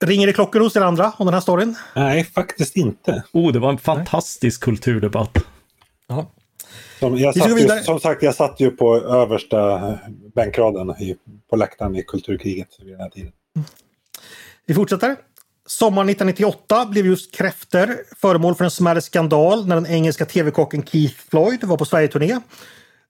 Ringer 0.05 0.27
det 0.27 0.33
klockor 0.33 0.59
hos 0.59 0.75
er 0.75 0.81
andra 0.81 1.11
om 1.17 1.25
den 1.25 1.33
här 1.33 1.41
storyn? 1.41 1.75
Nej, 1.95 2.23
faktiskt 2.23 2.75
inte. 2.75 3.23
Oh, 3.33 3.51
det 3.51 3.59
var 3.59 3.69
en 3.69 3.77
fantastisk 3.77 4.61
Nej. 4.61 4.65
kulturdebatt. 4.65 5.37
Ja. 6.07 6.31
Som, 6.99 7.17
jag 7.17 7.38
satt 7.38 7.59
ju, 7.59 7.84
som 7.84 7.99
sagt, 7.99 8.23
jag 8.23 8.36
satt 8.36 8.59
ju 8.59 8.71
på 8.71 8.95
översta 8.95 9.93
bänkraden 10.36 10.89
i, 10.89 11.15
på 11.49 11.55
läktaren 11.55 11.95
i 11.95 12.03
Kulturkriget 12.03 12.67
vid 12.80 12.93
den 12.93 12.99
här 12.99 13.09
tiden. 13.09 13.32
Vi 14.65 14.73
fortsätter. 14.73 15.15
Sommaren 15.65 16.09
1998 16.09 16.86
blev 16.86 17.05
just 17.05 17.36
kräfter 17.36 17.97
föremål 18.15 18.55
för 18.55 18.63
en 18.65 18.71
smärre 18.71 19.01
skandal 19.01 19.67
när 19.67 19.75
den 19.75 19.88
engelska 19.88 20.25
tv-kocken 20.25 20.84
Keith 20.86 21.15
Floyd 21.30 21.63
var 21.63 21.77
på 21.77 21.86
Sverigeturné. 21.86 22.39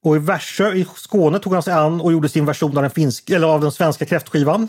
Och 0.03 0.15
i 0.15 0.19
Värsö 0.19 0.73
i 0.73 0.87
Skåne 0.95 1.39
tog 1.39 1.53
han 1.53 1.63
sig 1.63 1.73
an 1.73 2.01
och 2.01 2.11
gjorde 2.11 2.29
sin 2.29 2.45
version 2.45 2.77
av 2.77 2.83
den, 2.83 2.91
finsk, 2.91 3.29
eller 3.29 3.47
av 3.47 3.61
den 3.61 3.71
svenska 3.71 4.05
kräftskivan. 4.05 4.67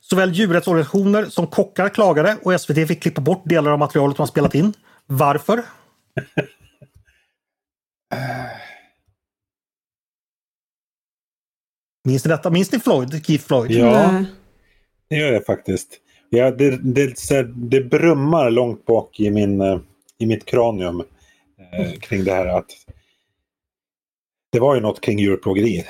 Såväl 0.00 0.32
djurrättsorganisationer 0.32 1.24
som 1.24 1.46
kockar 1.46 1.88
klagade 1.88 2.36
och 2.42 2.60
SVT 2.60 2.88
fick 2.88 3.02
klippa 3.02 3.20
bort 3.20 3.42
delar 3.44 3.70
av 3.70 3.78
materialet 3.78 4.18
man 4.18 4.26
spelat 4.26 4.54
in. 4.54 4.72
Varför? 5.06 5.62
Minns 12.04 12.24
ni 12.24 12.28
detta? 12.28 12.50
Minns 12.50 12.72
ni 12.72 12.78
Floyd? 12.80 13.26
Keith 13.26 13.46
Floyd? 13.46 13.70
Ja, 13.70 14.24
det 15.08 15.16
gör 15.16 15.32
jag 15.32 15.46
faktiskt. 15.46 16.00
Ja, 16.30 16.50
det, 16.50 16.76
det, 16.82 17.42
det 17.54 17.80
brummar 17.80 18.50
långt 18.50 18.86
bak 18.86 19.20
i, 19.20 19.30
min, 19.30 19.60
eh, 19.60 19.80
i 20.18 20.26
mitt 20.26 20.44
kranium 20.44 21.00
eh, 21.72 21.92
kring 21.92 22.24
det 22.24 22.32
här 22.32 22.46
att 22.46 22.70
Det 24.52 24.60
var 24.60 24.74
ju 24.74 24.80
något 24.80 25.00
kring 25.00 25.18
djurplågeri. 25.18 25.84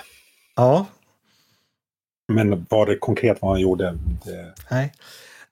Ja. 0.57 0.87
Men 2.33 2.67
vad 2.71 2.89
det 2.89 2.99
konkret 2.99 3.39
vad 3.41 3.51
han 3.51 3.61
gjorde, 3.61 3.99
det... 4.25 4.55
Nej. 4.71 4.93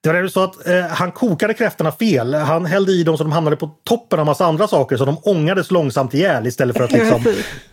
Det 0.03 0.13
var 0.13 0.29
så 0.29 0.45
att 0.45 0.67
eh, 0.67 0.87
han 0.87 1.13
kokade 1.13 1.55
kräftorna 1.55 1.93
fel. 1.93 2.35
Han 2.35 2.67
hällde 2.67 2.93
i 2.93 3.03
dem 3.03 3.19
så 3.19 3.25
de 3.25 3.33
hamnade 3.33 3.57
på 3.57 3.71
toppen 3.85 4.21
av 4.21 4.27
massa 4.27 4.47
andra 4.47 4.69
saker 4.69 4.97
så 4.97 5.05
de 5.05 5.19
ångades 5.23 5.71
långsamt 5.71 6.15
ihjäl 6.15 6.47
istället 6.47 6.77
för 6.77 6.85
att 6.85 6.93
liksom 6.93 7.25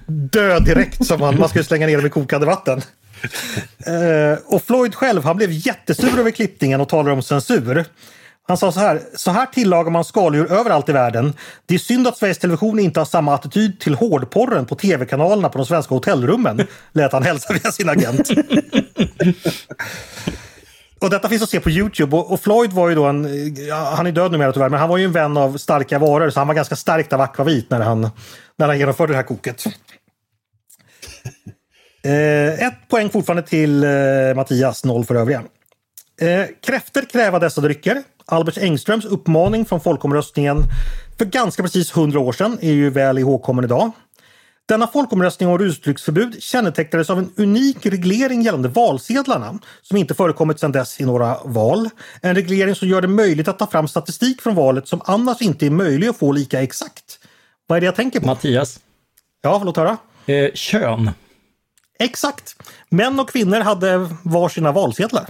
dö 0.08 0.60
direkt 0.60 1.06
som 1.06 1.20
man, 1.20 1.40
man 1.40 1.50
skulle 1.50 1.64
slänga 1.64 1.88
ner 1.88 1.98
dem 1.98 2.06
i 2.06 2.10
kokande 2.10 2.48
vatten. 2.48 2.82
Eh, 3.86 4.40
och 4.46 4.64
Floyd 4.64 4.96
själv 4.96 5.24
han 5.24 5.38
blev 5.38 5.52
jättesur 5.52 6.20
över 6.20 6.32
klippningen 6.32 6.82
och 6.82 6.90
talade 6.90 7.12
om 7.12 7.22
censur. 7.22 7.86
Han 8.48 8.58
sa 8.58 8.72
så 8.72 8.80
här, 8.80 9.02
så 9.16 9.32
här 9.32 9.46
tillagar 9.46 9.92
man 9.92 10.04
skaldjur 10.06 10.52
överallt 10.52 10.90
i 10.90 10.92
världen. 10.92 11.34
Det 11.66 11.76
är 11.76 11.80
synd 11.80 12.08
att 12.08 12.18
Sveriges 12.18 12.38
Television 12.38 12.80
inte 12.80 13.00
har 13.00 13.06
samma 13.06 13.34
attityd 13.34 13.80
till 13.80 13.96
hårdporren 13.96 14.66
på 14.66 14.76
tv-kanalerna 14.76 15.50
på 15.50 15.58
de 15.58 15.66
svenska 15.66 15.96
hotellrummen, 15.96 16.68
lät 16.94 17.12
han 17.12 17.24
hälsa 17.24 17.54
via 17.54 17.72
sin 17.72 17.90
agent. 17.90 18.30
Och 21.02 21.10
detta 21.10 21.30
finns 21.30 21.44
att 21.44 21.50
se 21.50 21.60
på 21.60 21.70
Youtube 21.70 22.18
och, 22.18 22.40
Floyd 22.40 22.74
var 22.74 22.90
ju 22.90 22.96
då 22.96 23.06
en, 23.06 23.24
han 23.96 24.08
är 24.08 24.12
död 24.12 24.32
numera 24.32 24.54
tyvärr, 24.54 24.70
men 24.70 24.80
han 24.80 24.90
var 24.90 24.98
ju 24.98 25.06
en 25.06 25.12
vän 25.12 25.38
av 25.38 25.58
starka 25.58 26.00
varor 26.00 26.30
så 26.30 26.40
han 26.40 26.48
var 26.48 26.56
ganska 26.56 26.76
starkt 26.76 27.14
av 27.14 27.22
akvavit 27.22 27.70
när 27.70 27.82
han, 27.82 28.10
när 28.58 28.68
han 28.68 28.80
genomförde 28.80 29.14
det 29.14 29.18
här 29.18 29.24
koket. 29.24 29.64
Eh, 32.04 32.68
ett 32.68 32.90
poäng 32.90 33.10
fortfarande 33.10 33.44
till 33.44 33.84
eh, 33.84 33.90
Mattias, 34.36 34.86
noll 34.86 35.06
för 35.06 35.16
övriga. 35.16 35.44
Eh, 36.22 36.46
kräfter 36.66 37.02
kräva 37.02 37.40
dessa 37.40 37.62
drycker. 37.62 38.04
Albert 38.26 38.58
Engströms 38.58 39.06
uppmaning 39.06 39.66
från 39.66 39.80
folkomröstningen 39.82 40.64
för 41.18 41.26
ganska 41.26 41.64
precis 41.64 41.98
100 41.98 42.20
år 42.20 42.32
sedan 42.32 42.58
är 42.62 42.72
ju 42.72 42.90
väl 42.90 43.18
ihågkommen 43.18 43.66
idag. 43.66 43.92
Denna 44.68 44.88
folkomröstning 44.88 45.50
om 45.50 45.58
rusdrycksförbud 45.58 46.44
kännetecknades 46.44 47.10
av 47.10 47.20
en 47.20 47.32
unik 47.38 47.86
reglering 47.86 48.42
gällande 48.42 48.70
valsedlarna 48.70 49.60
som 49.82 49.98
inte 49.98 50.14
förekommit 50.14 50.60
sedan 50.60 50.72
dess 50.72 51.02
i 51.02 51.06
några 51.06 51.38
val. 51.44 51.90
En 52.22 52.36
reglering 52.36 52.76
som 52.76 52.88
gör 52.88 53.02
det 53.02 53.08
möjligt 53.08 53.48
att 53.48 53.60
ta 53.60 53.68
fram 53.68 53.88
statistik 53.88 54.42
från 54.42 54.56
valet 54.56 54.88
som 54.88 55.02
annars 55.06 55.42
inte 55.42 55.66
är 55.66 55.70
möjlig 55.70 56.08
att 56.08 56.18
få 56.18 56.32
lika 56.32 56.62
exakt. 56.62 57.20
Vad 57.68 57.78
är 57.78 57.80
det 57.82 57.86
jag 57.86 57.96
tänker 57.96 58.20
på? 58.20 58.26
Mattias? 58.26 58.80
Ja, 59.42 59.62
låt 59.66 59.78
höra. 59.78 59.98
Eh, 60.26 60.52
kön. 60.54 61.12
Exakt! 62.00 62.56
Män 62.90 63.20
och 63.20 63.30
kvinnor 63.30 63.60
hade 63.60 64.10
varsina 64.24 64.72
valsedlar. 64.72 65.28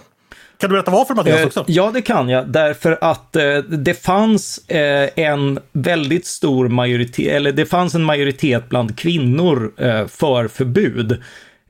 Kan 0.59 0.69
du 0.69 0.73
berätta 0.73 0.91
varför 0.91 1.15
Mattias 1.15 1.45
också? 1.45 1.65
Ja, 1.67 1.91
det 1.93 2.01
kan 2.01 2.29
jag. 2.29 2.47
Därför 2.47 2.97
att 3.01 3.35
eh, 3.35 3.57
det 3.57 3.93
fanns 3.93 4.57
eh, 4.67 5.09
en 5.15 5.59
väldigt 5.71 6.25
stor 6.25 6.67
majoritet, 6.67 7.33
eller 7.33 7.51
det 7.51 7.65
fanns 7.65 7.95
en 7.95 8.03
majoritet 8.03 8.69
bland 8.69 8.97
kvinnor 8.97 9.71
eh, 9.77 10.07
för 10.07 10.47
förbud. 10.47 11.21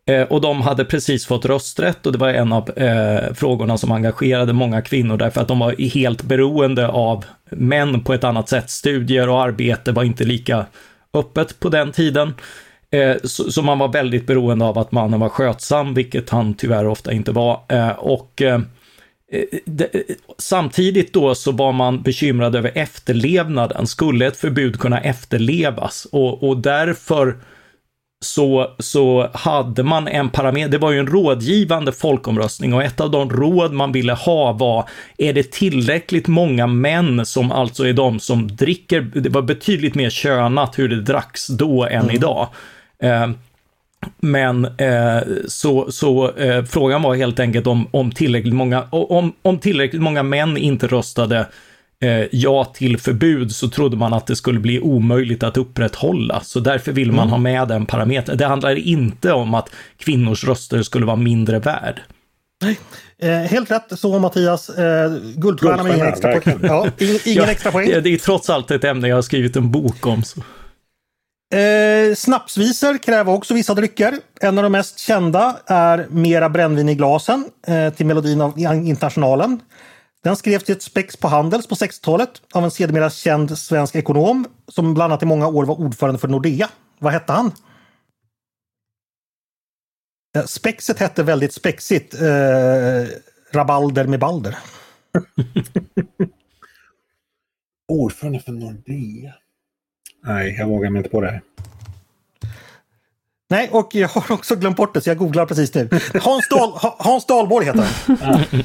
Eh, 0.05 0.21
och 0.21 0.41
de 0.41 0.61
hade 0.61 0.85
precis 0.85 1.25
fått 1.25 1.45
rösträtt 1.45 2.05
och 2.05 2.11
det 2.11 2.17
var 2.17 2.29
en 2.29 2.53
av 2.53 2.69
eh, 2.69 3.33
frågorna 3.33 3.77
som 3.77 3.91
engagerade 3.91 4.53
många 4.53 4.81
kvinnor 4.81 5.17
därför 5.17 5.41
att 5.41 5.47
de 5.47 5.59
var 5.59 5.89
helt 5.89 6.23
beroende 6.23 6.87
av 6.87 7.25
män 7.49 8.03
på 8.03 8.13
ett 8.13 8.23
annat 8.23 8.49
sätt. 8.49 8.69
Studier 8.69 9.29
och 9.29 9.41
arbete 9.41 9.91
var 9.91 10.03
inte 10.03 10.23
lika 10.23 10.65
öppet 11.13 11.59
på 11.59 11.69
den 11.69 11.91
tiden. 11.91 12.33
Eh, 12.91 13.15
så, 13.23 13.61
man 13.61 13.79
var 13.79 13.87
väldigt 13.87 14.27
beroende 14.27 14.65
av 14.65 14.77
att 14.77 14.91
mannen 14.91 15.19
var 15.19 15.29
skötsam, 15.29 15.93
vilket 15.93 16.29
han 16.29 16.53
tyvärr 16.53 16.87
ofta 16.87 17.13
inte 17.13 17.31
var. 17.31 17.61
och 17.97 18.41
Eh, 18.41 18.59
samtidigt 20.37 21.13
då 21.13 21.35
så 21.35 21.51
var 21.51 21.71
man 21.71 22.01
bekymrad 22.01 22.55
över 22.55 22.71
efterlevnaden. 22.75 23.87
Skulle 23.87 24.27
ett 24.27 24.37
förbud 24.37 24.79
kunna 24.79 25.01
efterlevas? 25.01 26.07
Och, 26.11 26.49
och 26.49 26.57
därför 26.57 27.37
så, 28.19 28.75
så 28.79 29.29
hade 29.33 29.83
man 29.83 30.07
en 30.07 30.29
parameter, 30.29 30.71
det 30.71 30.77
var 30.77 30.91
ju 30.91 30.99
en 30.99 31.07
rådgivande 31.07 31.91
folkomröstning 31.91 32.73
och 32.73 32.83
ett 32.83 32.99
av 32.99 33.11
de 33.11 33.29
råd 33.29 33.73
man 33.73 33.91
ville 33.91 34.13
ha 34.13 34.51
var, 34.51 34.89
är 35.17 35.33
det 35.33 35.51
tillräckligt 35.51 36.27
många 36.27 36.67
män 36.67 37.25
som 37.25 37.51
alltså 37.51 37.87
är 37.87 37.93
de 37.93 38.19
som 38.19 38.47
dricker, 38.47 39.01
det 39.01 39.29
var 39.29 39.41
betydligt 39.41 39.95
mer 39.95 40.09
könat 40.09 40.79
hur 40.79 40.89
det 40.89 41.01
dracks 41.01 41.47
då 41.47 41.85
än 41.85 42.01
mm. 42.01 42.15
idag. 42.15 42.47
Men 44.17 44.65
eh, 44.65 45.19
så, 45.47 45.91
så 45.91 46.31
eh, 46.31 46.63
frågan 46.63 47.01
var 47.01 47.15
helt 47.15 47.39
enkelt 47.39 47.67
om, 47.67 47.87
om, 47.91 48.11
tillräckligt 48.11 48.53
många, 48.53 48.83
om, 48.89 49.33
om 49.41 49.59
tillräckligt 49.59 50.01
många 50.01 50.23
män 50.23 50.57
inte 50.57 50.87
röstade 50.87 51.47
eh, 52.01 52.25
ja 52.31 52.65
till 52.65 52.97
förbud 52.97 53.51
så 53.51 53.69
trodde 53.69 53.97
man 53.97 54.13
att 54.13 54.27
det 54.27 54.35
skulle 54.35 54.59
bli 54.59 54.79
omöjligt 54.79 55.43
att 55.43 55.57
upprätthålla. 55.57 56.41
Så 56.43 56.59
därför 56.59 56.91
vill 56.91 57.11
man 57.11 57.27
mm. 57.27 57.29
ha 57.29 57.37
med 57.37 57.67
den 57.67 57.85
parametern. 57.85 58.37
Det 58.37 58.45
handlar 58.45 58.75
inte 58.75 59.33
om 59.33 59.53
att 59.53 59.69
kvinnors 59.97 60.43
röster 60.43 60.83
skulle 60.83 61.05
vara 61.05 61.15
mindre 61.15 61.59
värd. 61.59 62.01
Nej. 62.61 62.79
Eh, 63.19 63.29
helt 63.29 63.71
rätt 63.71 63.99
så 63.99 64.19
Mattias. 64.19 64.69
Eh, 64.69 65.11
guldstjärna 65.35 65.83
med 65.83 65.95
ingen 65.95 66.07
extra 66.07 66.39
poäng. 66.39 66.59
Ja, 66.61 66.87
ingen, 66.97 67.19
ingen 67.25 67.43
ja, 67.43 67.51
extra 67.51 67.71
poäng. 67.71 67.89
Det 68.03 68.09
är 68.09 68.17
trots 68.17 68.49
allt 68.49 68.71
ett 68.71 68.83
ämne 68.83 69.07
jag 69.07 69.15
har 69.15 69.21
skrivit 69.21 69.55
en 69.55 69.71
bok 69.71 70.07
om. 70.07 70.23
Så. 70.23 70.41
Eh, 71.53 72.15
snapsvisor 72.15 72.97
kräver 72.97 73.33
också 73.33 73.53
vissa 73.53 73.73
drycker. 73.73 74.19
En 74.41 74.57
av 74.57 74.63
de 74.63 74.71
mest 74.71 74.99
kända 74.99 75.59
är 75.65 76.07
Mera 76.09 76.49
brännvin 76.49 76.89
i 76.89 76.95
glasen 76.95 77.45
eh, 77.67 77.93
till 77.93 78.05
melodin 78.05 78.41
av 78.41 78.59
Internationalen. 78.59 79.61
Den 80.23 80.35
skrevs 80.35 80.63
till 80.63 80.75
ett 80.75 80.81
spex 80.81 81.17
på 81.17 81.27
Handels 81.27 81.67
på 81.67 81.75
60-talet 81.75 82.29
av 82.53 82.63
en 82.63 82.71
sedermera 82.71 83.09
känd 83.09 83.57
svensk 83.57 83.95
ekonom 83.95 84.45
som 84.67 84.93
bland 84.93 85.13
annat 85.13 85.23
i 85.23 85.25
många 85.25 85.47
år 85.47 85.65
var 85.65 85.79
ordförande 85.79 86.19
för 86.19 86.27
Nordea. 86.27 86.69
Vad 86.99 87.13
hette 87.13 87.33
han? 87.33 87.51
Eh, 90.37 90.45
spexet 90.45 90.99
hette 90.99 91.23
väldigt 91.23 91.53
spexigt 91.53 92.13
eh, 92.13 93.07
Rabalder 93.51 94.07
med 94.07 94.19
Balder. 94.19 94.57
ordförande 97.87 98.39
för 98.39 98.51
Nordea. 98.51 99.33
Nej, 100.25 100.55
jag 100.59 100.67
vågar 100.67 100.89
mig 100.89 100.99
inte 100.99 101.09
på 101.09 101.21
det 101.21 101.31
här. 101.31 101.41
Nej, 103.49 103.69
och 103.71 103.95
jag 103.95 104.07
har 104.07 104.31
också 104.31 104.55
glömt 104.55 104.77
bort 104.77 104.93
det 104.93 105.01
så 105.01 105.09
jag 105.09 105.17
googlar 105.17 105.45
precis 105.45 105.73
nu. 105.73 105.89
Hans, 106.21 106.49
Dahl, 106.49 106.71
Hans 106.97 107.25
Dahlborg 107.25 107.65
heter 107.65 107.87
han. 108.19 108.45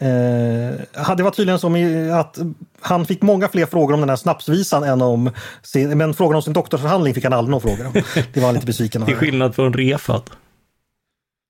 Eh, 0.00 1.16
det 1.16 1.22
var 1.22 1.30
tydligen 1.30 1.58
så 1.58 1.68
att 2.14 2.38
han 2.80 3.06
fick 3.06 3.22
många 3.22 3.48
fler 3.48 3.66
frågor 3.66 3.94
om 3.94 4.00
den 4.00 4.08
här 4.08 4.16
snapsvisan 4.16 4.82
än 4.84 5.02
om 5.02 5.30
sin, 5.62 5.98
men 5.98 6.14
frågan 6.14 6.36
om 6.36 6.42
sin 6.42 6.52
doktorsförhandling 6.52 7.14
fick 7.14 7.24
han 7.24 7.32
aldrig 7.32 7.50
några 7.50 7.60
frågor 7.60 7.86
om. 7.86 7.92
Det 8.32 8.40
var 8.40 8.46
han 8.46 8.54
lite 8.54 8.66
besviken 8.66 9.04
Till 9.04 9.16
skillnad 9.16 9.54
från 9.54 9.72
Refat. 9.72 10.30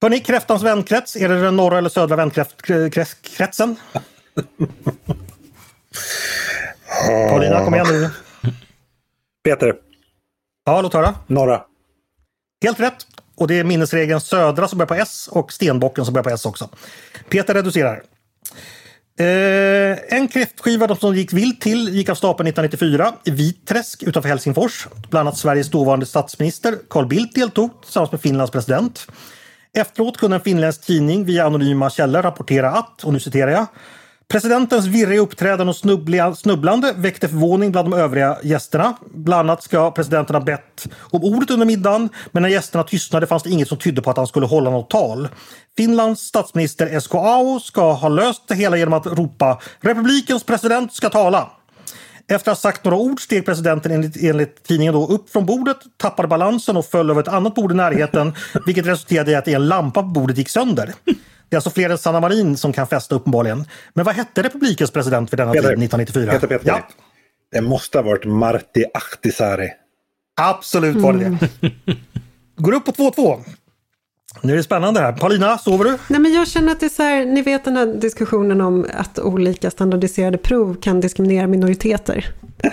Hörni, 0.02 0.20
kräftans 0.20 0.62
vänkrets, 0.62 1.16
är 1.16 1.28
det 1.28 1.42
den 1.42 1.56
norra 1.56 1.78
eller 1.78 1.88
södra 1.88 2.16
vänkretsen? 2.16 3.76
Paulina, 7.28 7.60
kom 7.64 7.74
igen 7.74 7.86
nu. 7.90 8.10
Peter. 9.44 9.74
Ja, 10.64 10.82
låt 10.82 10.94
höra. 10.94 11.14
Norra. 11.26 11.62
Helt 12.64 12.80
rätt. 12.80 13.06
Och 13.36 13.48
det 13.48 13.58
är 13.58 13.64
minnesregeln 13.64 14.20
södra 14.20 14.68
som 14.68 14.78
börjar 14.78 14.88
på 14.88 14.94
S 14.94 15.28
och 15.32 15.52
stenbocken 15.52 16.04
som 16.04 16.14
börjar 16.14 16.24
på 16.24 16.30
S 16.30 16.46
också. 16.46 16.68
Peter 17.28 17.54
reducerar. 17.54 18.02
Eh, 19.20 19.98
en 20.08 20.28
kräftskiva 20.28 20.96
som 20.96 21.14
gick 21.14 21.32
vilt 21.32 21.60
till 21.60 21.88
gick 21.88 22.08
av 22.08 22.14
stapeln 22.14 22.48
1994 22.48 23.14
i 23.24 23.30
Vitträsk 23.30 24.02
utanför 24.02 24.28
Helsingfors. 24.28 24.88
Bland 25.10 25.28
annat 25.28 25.38
Sveriges 25.38 25.70
dåvarande 25.70 26.06
statsminister 26.06 26.78
Carl 26.90 27.06
Bildt 27.06 27.34
deltog 27.34 27.82
tillsammans 27.82 28.12
med 28.12 28.20
Finlands 28.20 28.52
president. 28.52 29.06
Efteråt 29.72 30.16
kunde 30.16 30.36
en 30.36 30.40
finländsk 30.40 30.86
tidning 30.86 31.24
via 31.24 31.46
anonyma 31.46 31.90
källor 31.90 32.22
rapportera 32.22 32.70
att, 32.70 33.04
och 33.04 33.12
nu 33.12 33.20
citerar 33.20 33.50
jag, 33.50 33.66
Presidentens 34.30 34.86
virriga 34.86 35.20
uppträdande 35.20 35.70
och 35.70 36.36
snubblande 36.36 36.92
väckte 36.96 37.28
förvåning 37.28 37.72
bland 37.72 37.90
de 37.90 37.96
övriga 37.98 38.38
gästerna. 38.42 38.96
Bland 39.14 39.50
annat 39.50 39.62
ska 39.62 39.90
presidenten 39.90 40.36
ha 40.36 40.40
bett 40.40 40.86
om 40.98 41.24
ordet 41.24 41.50
under 41.50 41.66
middagen, 41.66 42.08
men 42.32 42.42
när 42.42 42.50
gästerna 42.50 42.84
tystnade 42.84 43.26
fanns 43.26 43.42
det 43.42 43.50
inget 43.50 43.68
som 43.68 43.78
tydde 43.78 44.02
på 44.02 44.10
att 44.10 44.16
han 44.16 44.26
skulle 44.26 44.46
hålla 44.46 44.70
något 44.70 44.90
tal. 44.90 45.28
Finlands 45.76 46.22
statsminister 46.22 46.86
Esko 46.86 47.18
Aho 47.18 47.60
ska 47.60 47.92
ha 47.92 48.08
löst 48.08 48.42
det 48.48 48.54
hela 48.54 48.76
genom 48.76 48.94
att 48.94 49.06
ropa 49.06 49.60
“Republikens 49.80 50.44
president 50.44 50.94
ska 50.94 51.08
tala”. 51.08 51.50
Efter 52.28 52.52
att 52.52 52.58
ha 52.58 52.70
sagt 52.70 52.84
några 52.84 52.96
ord 52.96 53.20
steg 53.20 53.46
presidenten 53.46 53.92
enligt, 53.92 54.22
enligt 54.22 54.64
tidningen 54.64 54.94
då 54.94 55.06
upp 55.06 55.30
från 55.30 55.46
bordet, 55.46 55.78
tappade 55.96 56.28
balansen 56.28 56.76
och 56.76 56.86
föll 56.86 57.10
över 57.10 57.20
ett 57.20 57.28
annat 57.28 57.54
bord 57.54 57.72
i 57.72 57.74
närheten, 57.74 58.34
vilket 58.66 58.86
resulterade 58.86 59.30
i 59.30 59.34
att 59.34 59.48
en 59.48 59.68
lampa 59.68 60.02
på 60.02 60.08
bordet 60.08 60.38
gick 60.38 60.48
sönder. 60.48 60.94
Det 61.48 61.54
är 61.54 61.58
alltså 61.58 61.70
fler 61.70 61.90
än 61.90 61.98
Sanna 61.98 62.20
Marin 62.20 62.56
som 62.56 62.72
kan 62.72 62.86
fästa 62.86 63.14
uppenbarligen. 63.14 63.64
Men 63.94 64.04
vad 64.04 64.14
hette 64.14 64.42
republikens 64.42 64.90
president 64.90 65.32
vid 65.32 65.38
denna 65.38 65.52
Peter, 65.52 65.68
tid 65.68 65.84
1994? 65.84 66.32
Peter, 66.32 66.46
Peter, 66.46 66.68
ja. 66.68 66.88
Det 67.52 67.60
måste 67.60 67.98
ha 67.98 68.02
varit 68.02 68.24
Martti 68.24 68.84
Ahtisaari. 68.94 69.70
Absolut 70.40 70.96
var 70.96 71.12
det 71.12 71.24
mm. 71.24 71.38
det. 71.60 71.96
Går 72.62 72.74
upp 72.74 72.84
på 72.84 72.92
2-2. 72.92 73.44
Nu 74.42 74.52
är 74.52 74.56
det 74.56 74.62
spännande 74.62 75.00
här. 75.00 75.12
Paulina, 75.12 75.58
sover 75.58 75.84
du? 75.84 75.98
Nej, 76.08 76.20
men 76.20 76.32
jag 76.32 76.48
känner 76.48 76.72
att 76.72 76.80
det 76.80 76.86
är 76.86 76.90
så 76.90 77.02
här, 77.02 77.24
ni 77.24 77.42
vet 77.42 77.64
den 77.64 77.76
här 77.76 77.86
diskussionen 77.86 78.60
om 78.60 78.86
att 78.94 79.18
olika 79.18 79.70
standardiserade 79.70 80.38
prov 80.38 80.80
kan 80.80 81.00
diskriminera 81.00 81.46
minoriteter. 81.46 82.26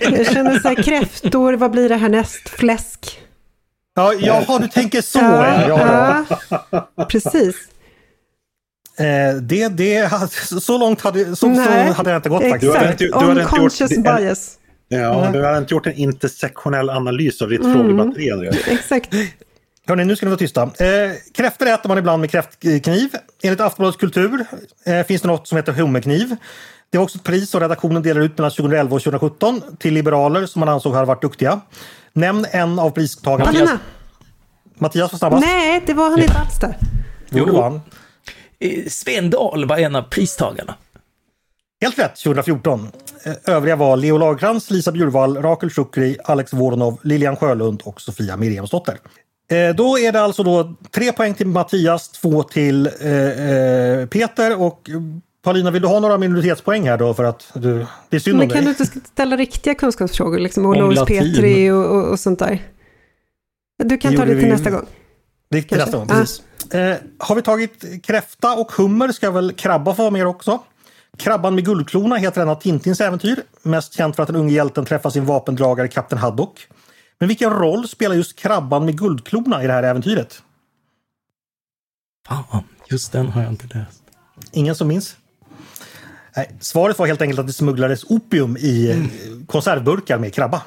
jag 0.00 0.26
känner 0.26 0.58
så 0.58 0.68
här, 0.68 0.82
kräftor, 0.82 1.52
vad 1.52 1.70
blir 1.70 1.88
det 1.88 1.96
härnäst? 1.96 2.48
Fläsk? 2.48 3.20
Ja, 3.94 4.14
jaha, 4.14 4.58
du 4.58 4.68
tänker 4.68 5.02
så. 5.02 5.18
Ja, 5.18 5.68
ja, 5.68 6.24
ja. 6.70 7.04
Precis. 7.04 7.56
Eh, 9.00 9.34
det, 9.34 9.68
det, 9.68 10.10
så 10.62 10.78
långt 10.78 11.00
hade, 11.00 11.24
så, 11.24 11.36
så 11.36 11.60
hade 11.96 12.10
jag 12.10 12.18
inte 12.18 12.28
gått 12.28 12.42
faktiskt. 12.42 12.74
Exakt, 12.74 12.98
du 12.98 13.12
hade, 13.14 13.34
du 13.34 13.40
Unconscious 13.40 13.90
gjort, 13.90 14.04
bias. 14.04 14.56
Ja, 14.88 15.20
mm. 15.20 15.32
du 15.32 15.44
hade 15.44 15.58
inte 15.58 15.74
gjort 15.74 15.86
en 15.86 15.94
intersektionell 15.94 16.90
analys 16.90 17.42
av 17.42 17.48
ditt 17.48 17.60
mm. 17.60 17.72
frågebatteri, 17.72 18.32
Andreas. 18.32 18.56
Exakt. 18.68 19.14
Hörni, 19.86 20.04
nu 20.04 20.16
ska 20.16 20.26
ni 20.26 20.30
vara 20.30 20.38
tysta. 20.38 20.62
Eh, 20.62 21.12
kräftor 21.34 21.66
äter 21.66 21.88
man 21.88 21.98
ibland 21.98 22.20
med 22.20 22.30
kräftkniv. 22.30 23.08
Enligt 23.42 23.60
Aftonbladets 23.60 24.00
kultur 24.00 24.44
eh, 24.86 25.06
finns 25.06 25.22
det 25.22 25.28
något 25.28 25.48
som 25.48 25.56
heter 25.56 25.72
hummerkniv. 25.72 26.36
Det 26.90 26.98
var 26.98 27.04
också 27.04 27.18
ett 27.18 27.24
pris 27.24 27.50
som 27.50 27.60
redaktionen 27.60 28.02
delade 28.02 28.26
ut 28.26 28.38
mellan 28.38 28.50
2011 28.50 28.96
och 28.96 29.02
2017 29.02 29.62
till 29.78 29.94
liberaler 29.94 30.46
som 30.46 30.60
man 30.60 30.68
ansåg 30.68 30.94
hade 30.94 31.06
varit 31.06 31.22
duktiga. 31.22 31.60
Nämn 32.12 32.46
en 32.50 32.78
av 32.78 32.90
pristagarna. 32.90 33.52
Mattias. 33.52 33.70
Mattias 34.78 35.12
var 35.12 35.18
snabbast. 35.18 35.46
Nej, 35.46 35.82
det 35.86 35.94
var 35.94 36.10
han 36.10 36.20
inte 36.20 36.38
alls 36.38 36.58
där. 36.60 36.76
Jo, 37.30 37.44
det 37.44 37.52
var 37.52 37.62
han. 37.62 37.80
Sven 38.88 39.30
Dahl 39.30 39.64
var 39.64 39.78
en 39.78 39.96
av 39.96 40.02
pristagarna. 40.02 40.74
Helt 41.80 41.98
rätt 41.98 42.16
2014. 42.16 42.88
Eh, 43.24 43.54
övriga 43.54 43.76
var 43.76 43.96
Leo 43.96 44.18
Lagercrantz, 44.18 44.70
Lisa 44.70 44.92
Bjurvall, 44.92 45.36
Rakel 45.36 45.70
Shukri, 45.70 46.16
Alex 46.24 46.52
Voronov, 46.52 46.98
Lilian 47.02 47.36
Sjölund 47.36 47.82
och 47.84 48.00
Sofia 48.00 48.36
Miriamsdotter. 48.36 48.98
Eh, 49.50 49.74
då 49.74 49.98
är 49.98 50.12
det 50.12 50.20
alltså 50.20 50.42
då 50.42 50.74
tre 50.90 51.12
poäng 51.12 51.34
till 51.34 51.46
Mattias, 51.46 52.08
två 52.08 52.42
till 52.42 52.86
eh, 52.86 54.06
Peter 54.06 54.60
och 54.60 54.90
Paulina, 55.42 55.70
vill 55.70 55.82
du 55.82 55.88
ha 55.88 56.00
några 56.00 56.18
minoritetspoäng 56.18 56.88
här 56.88 56.98
då 56.98 57.14
för 57.14 57.24
att 57.24 57.50
du, 57.54 57.86
det 58.08 58.16
är 58.16 58.20
synd 58.20 58.38
Men 58.38 58.48
kan 58.50 58.64
du 58.64 58.70
inte 58.70 58.86
ställa 58.86 59.36
riktiga 59.36 59.74
kunskapsfrågor, 59.74 60.38
liksom 60.38 60.66
Olaus 60.66 61.06
Petri 61.06 61.70
och, 61.70 61.84
och, 61.84 62.10
och, 62.10 62.20
sånt 62.20 62.38
där? 62.38 62.62
Du 63.84 63.98
kan 63.98 64.16
ta 64.16 64.24
det 64.24 64.34
till 64.34 64.44
vi, 64.44 64.52
nästa 64.52 64.70
gång. 64.70 64.86
Det 65.50 65.62
till 65.62 65.78
nästa 65.78 65.96
gång, 65.96 66.08
precis. 66.08 66.40
Ah. 66.40 66.49
Eh, 66.72 66.96
har 67.18 67.34
vi 67.34 67.42
tagit 67.42 68.04
kräfta 68.06 68.52
och 68.52 68.72
hummer 68.72 69.12
ska 69.12 69.30
väl 69.30 69.52
krabba 69.52 69.94
få 69.94 70.02
vara 70.02 70.10
med 70.10 70.26
också? 70.26 70.62
Krabban 71.16 71.54
med 71.54 71.64
guldklona 71.64 72.16
heter 72.16 72.42
en 72.42 72.48
av 72.48 72.54
Tintins 72.54 73.00
äventyr, 73.00 73.42
mest 73.62 73.92
känt 73.92 74.16
för 74.16 74.22
att 74.22 74.26
den 74.26 74.36
unge 74.36 74.52
hjälten 74.52 74.84
träffar 74.84 75.10
sin 75.10 75.24
vapendragare 75.24 75.88
Kapten 75.88 76.18
Haddock. 76.18 76.68
Men 77.18 77.28
vilken 77.28 77.50
roll 77.50 77.88
spelar 77.88 78.16
just 78.16 78.38
krabban 78.38 78.84
med 78.84 78.98
guldklona 78.98 79.64
i 79.64 79.66
det 79.66 79.72
här 79.72 79.82
äventyret? 79.82 80.42
Fan, 82.26 82.64
just 82.90 83.12
den 83.12 83.26
har 83.26 83.42
jag 83.42 83.52
inte 83.52 83.78
läst. 83.78 84.02
Ingen 84.52 84.74
som 84.74 84.88
minns? 84.88 85.16
Nej, 86.36 86.50
svaret 86.60 86.98
var 86.98 87.06
helt 87.06 87.22
enkelt 87.22 87.40
att 87.40 87.46
det 87.46 87.52
smugglades 87.52 88.04
opium 88.04 88.56
i 88.56 88.92
mm. 88.92 89.46
konservburkar 89.46 90.18
med 90.18 90.34
krabba. 90.34 90.62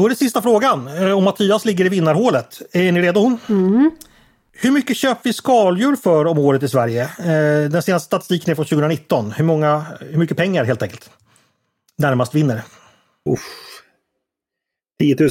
Då 0.00 0.06
är 0.06 0.10
det 0.10 0.16
sista 0.16 0.42
frågan 0.42 0.88
eh, 0.88 1.16
och 1.16 1.22
Mattias 1.22 1.64
ligger 1.64 1.84
i 1.84 1.88
vinnarhålet. 1.88 2.62
Är 2.72 2.92
ni 2.92 3.02
redo? 3.02 3.38
Mm. 3.48 3.90
Hur 4.52 4.70
mycket 4.70 4.96
köper 4.96 5.20
vi 5.24 5.32
skaldjur 5.32 5.96
för 5.96 6.26
om 6.26 6.38
året 6.38 6.62
i 6.62 6.68
Sverige? 6.68 7.02
Eh, 7.02 7.70
den 7.70 7.82
senaste 7.82 8.06
statistiken 8.06 8.50
är 8.50 8.54
från 8.54 8.64
2019. 8.64 9.32
Hur, 9.32 9.44
många, 9.44 9.86
hur 10.00 10.18
mycket 10.18 10.36
pengar 10.36 10.64
helt 10.64 10.82
enkelt? 10.82 11.10
Närmast 11.98 12.34
vinner. 12.34 12.62
Uff. 13.30 13.40
10 15.00 15.16
000. 15.20 15.30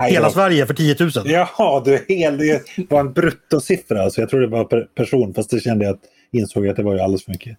Hela 0.10 0.30
Sverige 0.30 0.66
för 0.66 0.74
10 0.74 0.96
000? 1.00 1.10
Jaha, 1.24 1.82
du, 1.84 2.04
hel, 2.08 2.38
det 2.38 2.62
var 2.90 3.00
en 3.00 3.12
bruttosiffra. 3.12 4.02
Alltså. 4.02 4.20
Jag 4.20 4.30
tror 4.30 4.40
det 4.40 4.46
var 4.46 4.64
per 4.64 4.80
person, 4.80 5.34
fast 5.34 5.50
det 5.50 5.60
kände 5.60 5.84
jag 5.84 5.94
att 5.94 6.02
insåg 6.32 6.68
att 6.68 6.76
det 6.76 6.82
var 6.82 6.94
ju 6.94 7.00
alldeles 7.00 7.24
för 7.24 7.32
mycket. 7.32 7.58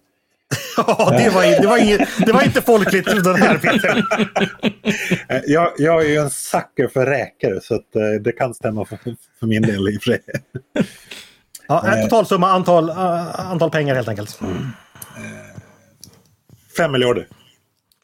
Ja, 0.87 1.09
det 1.17 1.29
var, 1.29 1.61
det 1.61 1.67
var, 1.67 1.77
inget, 1.77 2.09
det 2.25 2.31
var 2.31 2.43
inte 2.43 2.61
folkligt 2.61 3.05
den 3.23 3.35
här 3.35 3.57
Peter. 3.57 4.03
jag, 5.47 5.71
jag 5.77 6.05
är 6.05 6.09
ju 6.09 6.15
en 6.15 6.29
sucker 6.29 6.87
för 6.87 7.05
räkor 7.05 7.59
så 7.63 7.75
att, 7.75 7.95
eh, 7.95 8.21
det 8.21 8.31
kan 8.31 8.53
stämma 8.53 8.85
för, 8.85 8.97
för 9.39 9.47
min 9.47 9.61
del 9.61 9.89
i 9.89 9.97
och 9.97 10.03
för 10.03 10.11
sig. 10.11 10.21
Ja, 11.67 11.87
en 11.87 12.03
totalsumma, 12.03 12.51
antal, 12.51 12.89
antal 12.89 13.71
pengar 13.71 13.95
helt 13.95 14.07
enkelt. 14.07 14.41
Mm. 14.41 14.67
Fem 16.77 16.91
miljarder. 16.91 17.27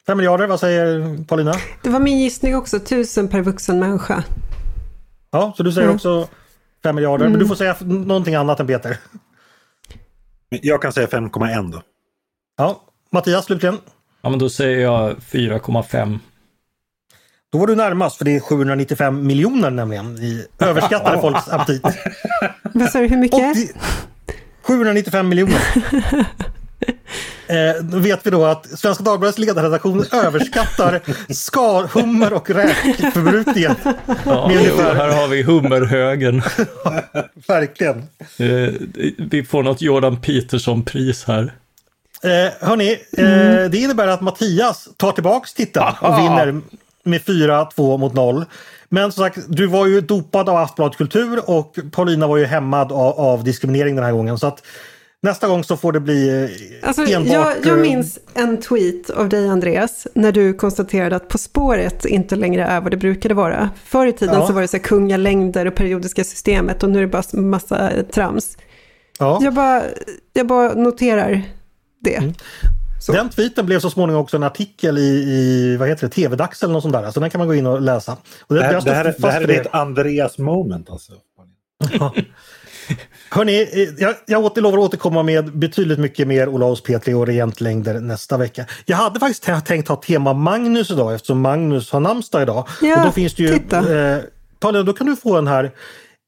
Fem 0.06 0.16
miljarder, 0.16 0.46
vad 0.46 0.60
säger 0.60 1.24
Paulina? 1.24 1.54
Det 1.82 1.90
var 1.90 2.00
min 2.00 2.18
gissning 2.18 2.56
också, 2.56 2.80
tusen 2.80 3.28
per 3.28 3.40
vuxen 3.40 3.78
människa. 3.78 4.24
Ja, 5.30 5.54
så 5.56 5.62
du 5.62 5.72
säger 5.72 5.86
mm. 5.86 5.96
också 5.96 6.28
fem 6.82 6.94
miljarder, 6.94 7.24
mm. 7.24 7.32
men 7.32 7.38
du 7.38 7.44
mm. 7.44 7.48
får 7.48 7.56
säga 7.56 7.76
någonting 7.80 8.34
annat 8.34 8.60
än 8.60 8.66
Peter. 8.66 8.98
Jag 10.48 10.82
kan 10.82 10.92
säga 10.92 11.06
5,1 11.06 11.72
då. 11.72 11.82
Ja, 12.56 12.82
Mattias 13.10 13.44
slutligen? 13.44 13.78
Ja, 14.22 14.30
men 14.30 14.38
då 14.38 14.50
säger 14.50 14.78
jag 14.78 15.16
4,5. 15.16 16.18
Då 17.52 17.58
var 17.58 17.66
du 17.66 17.74
närmast 17.74 18.16
för 18.16 18.24
det 18.24 18.36
är 18.36 18.40
795 18.40 19.26
miljoner 19.26 19.70
nämligen. 19.70 20.16
Vi 20.16 20.46
överskattade 20.58 21.18
folks 21.20 21.48
aptit. 21.48 21.82
Vad 22.62 22.90
sa 22.90 22.98
du, 22.98 23.08
hur 23.08 23.16
mycket? 23.16 23.50
80, 23.50 23.68
795 24.62 25.28
miljoner. 25.28 25.60
Eh, 27.48 27.82
då 27.82 27.98
vet 27.98 28.26
vi 28.26 28.30
då 28.30 28.44
att 28.44 28.78
Svenska 28.78 29.04
Dagbladets 29.04 29.38
ledarredaktion 29.38 30.04
överskattar 30.12 31.00
skalhummer 31.32 32.32
och 32.32 32.50
räkförbrukningen. 32.50 33.74
Ja, 34.24 34.50
ungefär... 34.52 34.94
här 34.94 35.08
har 35.08 35.28
vi 35.28 35.42
hummerhögen. 35.42 36.42
Verkligen. 37.48 37.98
Eh, 38.38 38.74
vi 39.18 39.44
får 39.44 39.62
något 39.62 39.82
Jordan 39.82 40.16
Peterson-pris 40.16 41.24
här. 41.24 41.52
Eh, 42.22 42.68
hörni, 42.68 42.98
eh, 43.12 43.50
mm. 43.50 43.70
det 43.70 43.78
innebär 43.78 44.08
att 44.08 44.20
Mattias 44.20 44.88
tar 44.96 45.12
tillbaks 45.12 45.54
titeln 45.54 45.94
och 46.00 46.18
vinner 46.18 46.60
med 47.02 47.20
4-2 47.20 47.98
mot 47.98 48.14
0. 48.14 48.44
Men 48.88 49.12
som 49.12 49.24
sagt, 49.24 49.38
du 49.48 49.66
var 49.66 49.86
ju 49.86 50.00
dopad 50.00 50.48
av 50.48 50.56
Aftonbladet 50.56 50.98
Kultur 50.98 51.50
och 51.50 51.76
Paulina 51.92 52.26
var 52.26 52.36
ju 52.36 52.44
hämmad 52.44 52.92
av, 52.92 53.20
av, 53.20 53.44
diskriminering 53.44 53.94
den 53.94 54.04
här 54.04 54.12
gången. 54.12 54.38
Så 54.38 54.46
att 54.46 54.62
nästa 55.22 55.48
gång 55.48 55.64
så 55.64 55.76
får 55.76 55.92
det 55.92 56.00
bli 56.00 56.44
eh, 56.82 56.88
alltså, 56.88 57.02
enbart... 57.02 57.32
Jag, 57.32 57.54
jag 57.62 57.76
eh, 57.78 57.82
minns 57.82 58.18
en 58.34 58.60
tweet 58.60 59.10
av 59.10 59.28
dig 59.28 59.48
Andreas, 59.48 60.06
när 60.14 60.32
du 60.32 60.54
konstaterade 60.54 61.16
att 61.16 61.28
På 61.28 61.38
spåret 61.38 62.04
inte 62.04 62.36
längre 62.36 62.64
är 62.64 62.80
vad 62.80 62.90
det 62.90 62.96
brukade 62.96 63.34
vara. 63.34 63.70
Förr 63.84 64.06
i 64.06 64.12
tiden 64.12 64.40
ja. 64.40 64.46
så 64.46 64.52
var 64.52 64.62
det 64.62 64.68
så 64.68 64.78
kungalängder 64.78 65.66
och 65.66 65.74
periodiska 65.74 66.24
systemet 66.24 66.82
och 66.82 66.90
nu 66.90 66.98
är 66.98 67.02
det 67.02 67.08
bara 67.08 67.40
massa 67.40 67.90
trams. 68.12 68.58
Ja. 69.18 69.38
Jag, 69.42 69.54
bara, 69.54 69.82
jag 70.32 70.46
bara 70.46 70.74
noterar 70.74 71.42
det. 72.00 72.16
Mm. 72.16 72.34
Den 73.08 73.28
tweeten 73.28 73.66
blev 73.66 73.80
så 73.80 73.90
småningom 73.90 74.22
också 74.22 74.36
en 74.36 74.42
artikel 74.42 74.98
i, 74.98 75.02
i 75.02 75.76
vad 75.76 75.88
heter 75.88 76.06
det, 76.06 76.14
TV-dags 76.14 76.62
eller 76.62 76.72
något 76.72 76.82
sånt 76.82 76.94
där. 76.94 77.10
Så 77.10 77.20
den 77.20 77.30
kan 77.30 77.38
man 77.38 77.48
gå 77.48 77.54
in 77.54 77.66
och 77.66 77.80
läsa. 77.80 78.16
Och 78.40 78.54
det, 78.54 78.60
det, 78.60 78.66
här, 78.66 78.80
det, 78.80 78.94
här, 78.94 79.14
det 79.18 79.30
här 79.30 79.50
är 79.50 79.60
ett 79.60 79.74
Andreas 79.74 80.38
moment 80.38 80.90
alltså. 80.90 81.12
Hörni, 83.30 83.94
jag, 83.98 84.14
jag 84.26 84.58
lovar 84.58 84.78
att 84.78 84.84
återkomma 84.84 85.22
med 85.22 85.58
betydligt 85.58 85.98
mycket 85.98 86.28
mer 86.28 86.48
Olaus 86.48 86.82
Petri 86.82 87.14
och 87.14 87.26
regentlängder 87.26 88.00
nästa 88.00 88.36
vecka. 88.36 88.66
Jag 88.84 88.96
hade 88.96 89.20
faktiskt 89.20 89.66
tänkt 89.66 89.88
ha 89.88 89.96
tema 89.96 90.32
Magnus 90.32 90.90
idag 90.90 91.14
eftersom 91.14 91.40
Magnus 91.40 91.92
har 91.92 92.00
namnsdag 92.00 92.42
idag. 92.42 92.68
Ja, 92.82 92.98
och 92.98 93.06
då 93.06 93.12
finns 93.12 93.34
det 93.34 93.42
ju, 93.42 93.58
titta. 93.58 93.98
Eh, 93.98 94.22
Paulina, 94.60 94.84
då 94.84 94.92
kan 94.92 95.06
du 95.06 95.16
få 95.16 95.34
den 95.34 95.46
här. 95.46 95.72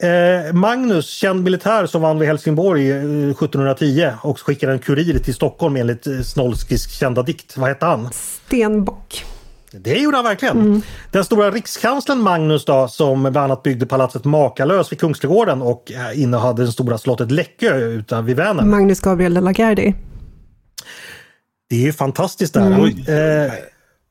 Eh, 0.03 0.53
Magnus, 0.53 1.11
känd 1.11 1.44
militär 1.44 1.86
som 1.86 2.03
vann 2.03 2.18
vid 2.18 2.28
Helsingborg 2.28 2.90
eh, 2.90 2.96
1710 2.96 4.12
och 4.22 4.40
skickade 4.40 4.72
en 4.72 4.78
kurir 4.78 5.18
till 5.18 5.34
Stockholm 5.34 5.76
enligt 5.76 6.07
eh, 6.07 6.20
Snolskis 6.20 6.90
kända 6.90 7.22
dikt. 7.22 7.57
Vad 7.57 7.68
hette 7.68 7.86
han? 7.86 8.09
Stenbock. 8.12 9.24
Det 9.70 9.99
gjorde 9.99 10.16
han 10.16 10.24
verkligen. 10.24 10.61
Mm. 10.61 10.82
Den 11.11 11.24
stora 11.24 11.51
rikskanslern 11.51 12.18
Magnus 12.18 12.64
då, 12.64 12.88
som 12.88 13.22
bland 13.22 13.36
annat 13.38 13.62
byggde 13.62 13.86
palatset 13.86 14.24
Makalös 14.24 14.92
vid 14.92 15.01
Kungsträdgården 15.01 15.62
och 15.62 15.92
eh, 15.92 16.22
innehade 16.22 16.64
det 16.64 16.72
stora 16.72 16.99
slottet 16.99 17.30
Läckö 17.30 17.76
utan 17.76 18.24
vid 18.24 18.36
Vänern. 18.36 18.70
Magnus 18.70 19.01
Gabriel 19.01 19.34
de 19.34 19.40
la 19.44 19.53
Gardie. 19.53 19.94
Det 21.70 21.76
är 21.76 21.80
ju 21.80 21.92
fantastiskt 21.92 22.55
där. 22.55 22.66
Mm. 22.66 22.84
Eh, 23.46 23.53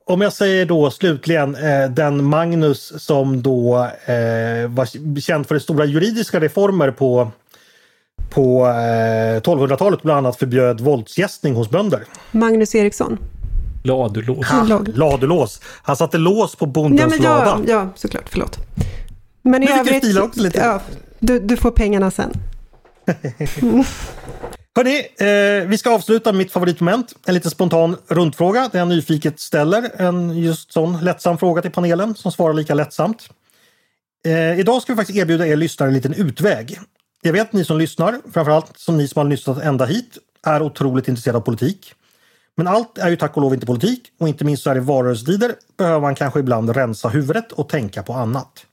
om 0.07 0.21
jag 0.21 0.33
säger 0.33 0.65
då 0.65 0.91
slutligen 0.91 1.55
eh, 1.55 1.89
den 1.89 2.23
Magnus 2.23 2.93
som 3.03 3.41
då 3.41 3.77
eh, 4.05 4.67
var 4.67 5.19
känd 5.19 5.47
för 5.47 5.55
det 5.55 5.61
stora 5.61 5.85
juridiska 5.85 6.39
reformer 6.39 6.91
på 6.91 7.31
på 8.29 8.65
1200-talet 8.65 10.01
bland 10.01 10.17
annat 10.17 10.39
förbjöd 10.39 10.81
våldsgästning 10.81 11.55
hos 11.55 11.69
bönder. 11.69 12.03
Magnus 12.31 12.75
Eriksson. 12.75 13.17
Ladulås. 13.83 14.47
Ha, 14.47 14.81
ladulås. 14.95 15.61
Han 15.83 15.95
satte 15.95 16.17
lås 16.17 16.55
på 16.55 16.65
bondens 16.65 17.13
ja, 17.17 17.23
ja, 17.23 17.45
lada. 17.45 17.61
Ja, 17.67 17.89
såklart. 17.95 18.29
Förlåt. 18.29 18.57
Men 19.41 19.63
i 19.63 19.71
övrigt... 19.71 20.17
också 20.17 20.41
lite. 20.41 20.59
Ja, 20.59 20.81
du, 21.19 21.39
du 21.39 21.57
får 21.57 21.71
pengarna 21.71 22.11
sen. 22.11 22.31
Mm. 23.61 23.83
Hörni, 24.77 24.97
eh, 24.99 25.67
vi 25.67 25.77
ska 25.77 25.89
avsluta 25.95 26.33
mitt 26.33 26.51
favoritmoment. 26.51 27.13
En 27.25 27.33
liten 27.33 27.51
spontan 27.51 27.97
rundfråga 28.07 28.69
där 28.71 28.79
jag 28.79 28.87
nyfiket 28.87 29.39
ställer 29.39 30.01
en 30.01 30.37
just 30.37 30.73
sån 30.73 30.99
lättsam 31.03 31.37
fråga 31.37 31.61
till 31.61 31.71
panelen 31.71 32.15
som 32.15 32.31
svarar 32.31 32.53
lika 32.53 32.73
lättsamt. 32.73 33.29
Eh, 34.25 34.59
idag 34.59 34.81
ska 34.81 34.93
vi 34.93 34.97
faktiskt 34.97 35.19
erbjuda 35.19 35.47
er 35.47 35.55
lyssnare 35.55 35.89
en 35.89 35.93
liten 35.93 36.13
utväg. 36.13 36.79
Jag 37.21 37.33
vet 37.33 37.41
att 37.41 37.53
ni 37.53 37.65
som 37.65 37.77
lyssnar, 37.77 38.19
framförallt 38.33 38.77
som 38.79 38.97
ni 38.97 39.07
som 39.07 39.19
har 39.19 39.29
lyssnat 39.29 39.61
ända 39.61 39.85
hit, 39.85 40.17
är 40.45 40.61
otroligt 40.61 41.07
intresserade 41.07 41.37
av 41.37 41.41
politik. 41.41 41.93
Men 42.57 42.67
allt 42.67 42.97
är 42.97 43.09
ju 43.09 43.15
tack 43.15 43.35
och 43.35 43.41
lov 43.41 43.53
inte 43.53 43.65
politik 43.65 44.11
och 44.19 44.27
inte 44.27 44.45
minst 44.45 44.63
så 44.63 44.69
här 44.69 44.77
i 44.77 44.79
valrörelsetider 44.79 45.55
behöver 45.77 45.99
man 45.99 46.15
kanske 46.15 46.39
ibland 46.39 46.75
rensa 46.75 47.09
huvudet 47.09 47.51
och 47.51 47.69
tänka 47.69 48.03
på 48.03 48.13
annat. 48.13 48.65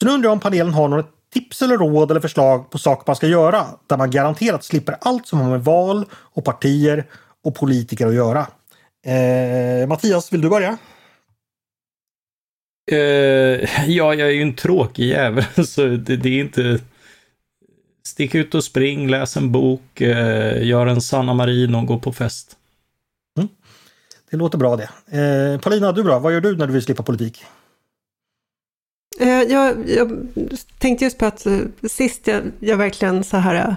Så 0.00 0.06
nu 0.06 0.12
undrar 0.12 0.26
jag 0.26 0.32
om 0.32 0.40
panelen 0.40 0.74
har 0.74 0.88
några 0.88 1.04
tips 1.32 1.62
eller 1.62 1.76
råd 1.76 2.10
eller 2.10 2.20
förslag 2.20 2.70
på 2.70 2.78
saker 2.78 3.04
man 3.06 3.16
ska 3.16 3.26
göra 3.26 3.66
där 3.86 3.96
man 3.96 4.10
garanterat 4.10 4.64
slipper 4.64 4.96
allt 5.00 5.26
som 5.26 5.40
har 5.40 5.50
med 5.50 5.64
val 5.64 6.04
och 6.12 6.44
partier 6.44 7.06
och 7.44 7.54
politiker 7.54 8.06
att 8.06 8.14
göra. 8.14 8.46
Eh, 9.06 9.88
Mattias, 9.88 10.32
vill 10.32 10.40
du 10.40 10.48
börja? 10.48 10.78
Uh, 12.92 13.88
ja, 13.90 14.14
jag 14.14 14.20
är 14.20 14.32
ju 14.32 14.42
en 14.42 14.54
tråkig 14.54 15.08
jävel, 15.08 15.44
så 15.66 15.86
det, 15.86 16.16
det 16.16 16.28
är 16.28 16.40
inte... 16.40 16.80
Stick 18.06 18.34
ut 18.34 18.54
och 18.54 18.64
spring, 18.64 19.08
läs 19.08 19.36
en 19.36 19.52
bok, 19.52 20.00
uh, 20.00 20.66
gör 20.66 20.86
en 20.86 21.00
Sanna 21.00 21.34
Marin 21.34 21.74
och 21.74 21.86
gå 21.86 21.98
på 21.98 22.12
fest. 22.12 22.56
Mm. 23.38 23.48
Det 24.30 24.36
låter 24.36 24.58
bra 24.58 24.76
det. 24.76 24.88
Eh, 25.18 25.60
Paulina, 25.60 25.92
du 25.92 26.02
bra? 26.02 26.18
Vad 26.18 26.32
gör 26.32 26.40
du 26.40 26.56
när 26.56 26.66
du 26.66 26.72
vill 26.72 26.82
slippa 26.82 27.02
politik? 27.02 27.44
Eh, 29.20 29.42
jag, 29.42 29.88
jag, 29.88 30.26
tänkte 30.78 31.04
just 31.04 31.18
på 31.18 31.26
att 31.26 31.46
eh, 31.46 31.58
sist 31.90 32.26
jag, 32.26 32.42
jag 32.58 32.76
verkligen 32.76 33.24
så 33.24 33.36
här 33.36 33.54
eh, 33.54 33.74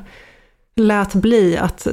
lät 0.75 1.13
bli 1.13 1.57
att 1.57 1.87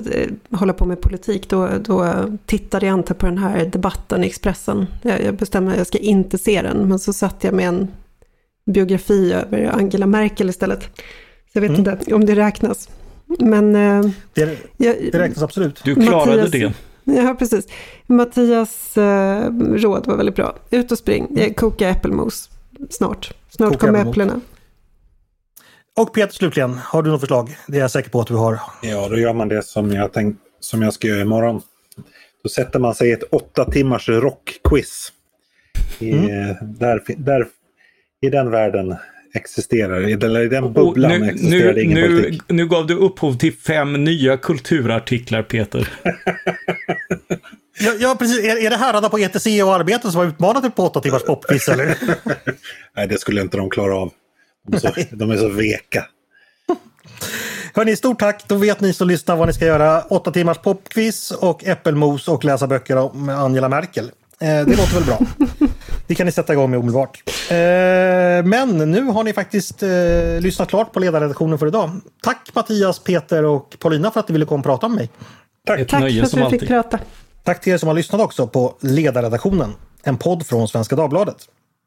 hålla 0.51 0.73
på 0.73 0.85
med 0.85 1.01
politik, 1.01 1.49
då, 1.49 1.69
då 1.81 2.25
tittade 2.47 2.87
jag 2.87 2.99
inte 2.99 3.15
på 3.15 3.27
den 3.27 3.39
här 3.39 3.67
debatten 3.67 4.25
i 4.25 4.27
Expressen. 4.27 4.87
Jag, 5.03 5.23
jag 5.23 5.35
bestämde 5.35 5.71
att 5.73 5.79
jag 5.79 5.87
ska 5.87 5.99
inte 5.99 6.39
se 6.39 6.63
den, 6.63 6.89
men 6.89 6.99
så 6.99 7.13
satt 7.13 7.45
jag 7.45 7.55
med 7.55 7.69
en 7.69 7.89
biografi 8.71 9.33
över 9.33 9.71
Angela 9.73 10.07
Merkel 10.07 10.49
istället. 10.49 10.83
Så 10.83 11.53
jag 11.53 11.61
vet 11.61 11.79
mm. 11.79 11.81
inte 11.81 12.15
om 12.15 12.27
det 12.27 12.35
räknas. 12.35 12.89
Men... 13.39 13.73
Det, 13.73 14.59
det 14.77 15.19
räknas 15.19 15.43
absolut. 15.43 15.85
Du 15.85 15.95
klarade 15.95 16.43
Mattias, 16.43 16.75
det. 17.05 17.13
Ja, 17.15 17.37
precis. 17.39 17.67
Mattias 18.07 18.97
eh, 18.97 19.51
råd 19.59 20.07
var 20.07 20.17
väldigt 20.17 20.37
bra. 20.37 20.57
Ut 20.71 20.93
och 20.93 20.99
spring, 20.99 21.55
koka 21.57 21.89
äppelmos 21.89 22.51
snart. 22.91 23.35
Snart 23.49 23.73
Koka 23.73 23.87
kommer 23.87 24.11
äpplena. 24.11 24.41
Och 25.97 26.15
Peter 26.15 26.35
slutligen, 26.35 26.75
har 26.75 27.03
du 27.03 27.11
något 27.11 27.21
förslag? 27.21 27.57
Det 27.67 27.77
är 27.77 27.81
jag 27.81 27.91
säker 27.91 28.11
på 28.11 28.21
att 28.21 28.27
du 28.27 28.35
har. 28.35 28.61
Ja, 28.83 29.09
då 29.09 29.19
gör 29.19 29.33
man 29.33 29.49
det 29.49 29.63
som 29.63 29.93
jag, 29.93 30.13
tänkt, 30.13 30.41
som 30.61 30.83
jag 30.83 30.93
ska 30.93 31.09
göra 31.09 31.21
imorgon. 31.21 31.63
Då 32.43 32.49
sätter 32.49 32.79
man 32.79 32.95
sig 32.95 33.09
i 33.09 33.13
ett 33.13 33.23
åtta 33.23 33.71
timmars 33.71 34.09
rockquiz. 34.09 35.13
I, 35.99 36.11
mm. 36.11 36.57
där, 36.61 37.03
där, 37.17 37.47
I 38.21 38.31
den 38.31 38.51
världen 38.51 38.97
existerar, 39.35 40.01
eller 40.01 40.41
i 40.41 40.49
den 40.49 40.73
bubblan 40.73 41.21
nu, 41.21 41.31
existerar 41.31 41.75
nu, 41.75 41.83
ingen 41.83 42.01
nu, 42.01 42.23
politik. 42.23 42.43
Nu 42.49 42.69
gav 42.69 42.87
du 42.87 42.95
upphov 42.95 43.39
till 43.39 43.53
fem 43.53 44.05
nya 44.05 44.37
kulturartiklar, 44.37 45.43
Peter. 45.43 45.89
Ja, 47.79 47.93
ja, 47.99 48.17
precis. 48.19 48.39
Är, 48.39 48.67
är 48.67 48.71
det 48.71 48.77
herrarna 48.77 49.09
på 49.09 49.19
ETC 49.19 49.47
och 49.47 49.75
Arbeten 49.75 50.13
som 50.13 50.19
har 50.19 50.27
utmanat 50.27 50.65
er 50.65 50.69
på 50.69 50.85
åtta 50.85 51.01
timmars 51.01 51.23
popquiz 51.23 51.69
eller? 51.69 51.99
Nej, 52.97 53.09
det 53.09 53.19
skulle 53.19 53.41
inte 53.41 53.57
de 53.57 53.71
klara 53.71 53.97
av. 53.97 54.11
De 54.69 54.77
är 54.77 54.81
så, 54.81 54.91
de 55.11 55.31
är 55.31 55.37
så 55.37 55.49
veka. 55.49 56.07
Hörni, 57.75 57.97
stort 57.97 58.19
tack! 58.19 58.45
Då 58.49 58.55
vet 58.55 58.81
ni 58.81 58.93
som 58.93 59.09
lyssnar 59.09 59.37
vad 59.37 59.49
ni 59.49 59.55
ska 59.55 59.65
göra. 59.65 60.03
Åtta 60.03 60.31
timmars 60.31 60.59
popquiz 60.59 61.31
och 61.31 61.65
äppelmos 61.65 62.29
och 62.29 62.45
läsa 62.45 62.67
böcker 62.67 62.97
om 62.97 63.29
Angela 63.29 63.69
Merkel. 63.69 64.05
Eh, 64.41 64.49
det 64.49 64.77
låter 64.77 64.95
väl 64.95 65.05
bra? 65.05 65.19
Det 66.07 66.15
kan 66.15 66.27
ni 66.27 66.33
sätta 66.33 66.53
igång 66.53 66.71
med 66.71 66.79
omedelbart. 66.79 67.23
Eh, 67.51 67.57
men 68.45 68.91
nu 68.91 69.03
har 69.03 69.25
ni 69.25 69.33
faktiskt 69.33 69.83
eh, 69.83 69.91
lyssnat 70.41 70.69
klart 70.69 70.93
på 70.93 71.01
ledarredaktionen 71.01 71.59
för 71.59 71.67
idag. 71.67 71.91
Tack 72.23 72.51
Mattias, 72.55 72.99
Peter 72.99 73.45
och 73.45 73.77
Paulina 73.79 74.11
för 74.11 74.21
att 74.21 74.29
ni 74.29 74.33
ville 74.33 74.45
komma 74.47 74.59
och 74.59 74.65
prata 74.65 74.89
med 74.89 74.97
mig. 74.97 75.11
Tack, 75.67 75.89
Tack 75.89 76.31
för 76.31 76.41
att 76.41 76.53
vi 76.53 76.59
fick 76.59 76.69
prata. 76.69 76.99
Tack 77.47 77.61
till 77.61 77.73
er 77.73 77.79
som 77.79 77.87
har 77.87 77.95
lyssnat 77.95 78.21
också 78.21 78.47
på 78.47 78.77
Ledarredaktionen, 78.81 79.75
en 80.03 80.19
podd 80.19 80.47
från 80.47 80.69
Svenska 80.69 80.97
Dagbladet. 80.97 81.37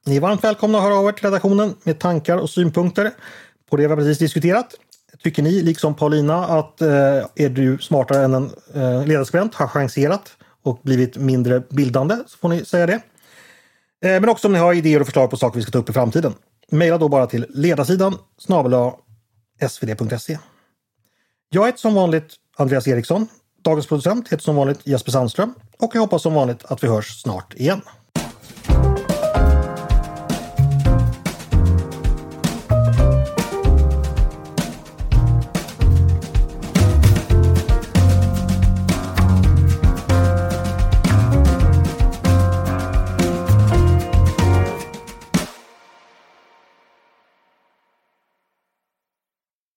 Ni 0.05 0.17
är 0.17 0.21
varmt 0.21 0.43
välkomna 0.43 0.77
att 0.77 0.83
höra 0.83 0.95
av 0.95 1.07
er 1.07 1.11
till 1.11 1.25
redaktionen 1.25 1.75
med 1.83 1.99
tankar 1.99 2.37
och 2.37 2.49
synpunkter 2.49 3.11
på 3.69 3.77
det 3.77 3.87
vi 3.87 3.95
precis 3.95 4.17
diskuterat. 4.17 4.75
Tycker 5.23 5.43
ni, 5.43 5.61
liksom 5.61 5.95
Paulina, 5.95 6.45
att 6.45 6.81
eh, 6.81 6.89
är 7.35 7.49
du 7.49 7.77
smartare 7.77 8.23
än 8.23 8.33
en 8.33 8.51
eh, 8.73 9.05
ledarskribent 9.05 9.55
har 9.55 9.67
chanserat 9.67 10.37
och 10.63 10.79
blivit 10.83 11.17
mindre 11.17 11.59
bildande 11.69 12.15
så 12.27 12.37
får 12.37 12.49
ni 12.49 12.65
säga 12.65 12.85
det. 12.85 13.01
Eh, 14.05 14.21
men 14.21 14.29
också 14.29 14.47
om 14.47 14.53
ni 14.53 14.59
har 14.59 14.73
idéer 14.73 14.99
och 14.99 15.07
förslag 15.07 15.29
på 15.29 15.37
saker 15.37 15.55
vi 15.55 15.63
ska 15.63 15.71
ta 15.71 15.79
upp 15.79 15.89
i 15.89 15.93
framtiden. 15.93 16.33
Mejla 16.71 16.97
då 16.97 17.09
bara 17.09 17.27
till 17.27 17.45
ledarsidan 17.49 18.17
snabel 18.37 18.91
svd.se. 19.69 20.37
Jag 21.49 21.65
heter 21.65 21.79
som 21.79 21.93
vanligt 21.93 22.35
Andreas 22.57 22.87
Eriksson 22.87 23.27
Dagens 23.69 23.87
producent 23.87 24.27
heter 24.27 24.43
som 24.43 24.55
vanligt 24.55 24.87
Jesper 24.87 25.11
Sandström 25.11 25.53
och 25.79 25.91
jag 25.93 26.01
hoppas 26.01 26.21
som 26.21 26.33
vanligt 26.33 26.65
att 26.65 26.83
vi 26.83 26.87
hörs 26.87 27.21
snart 27.21 27.53
igen. 27.53 27.81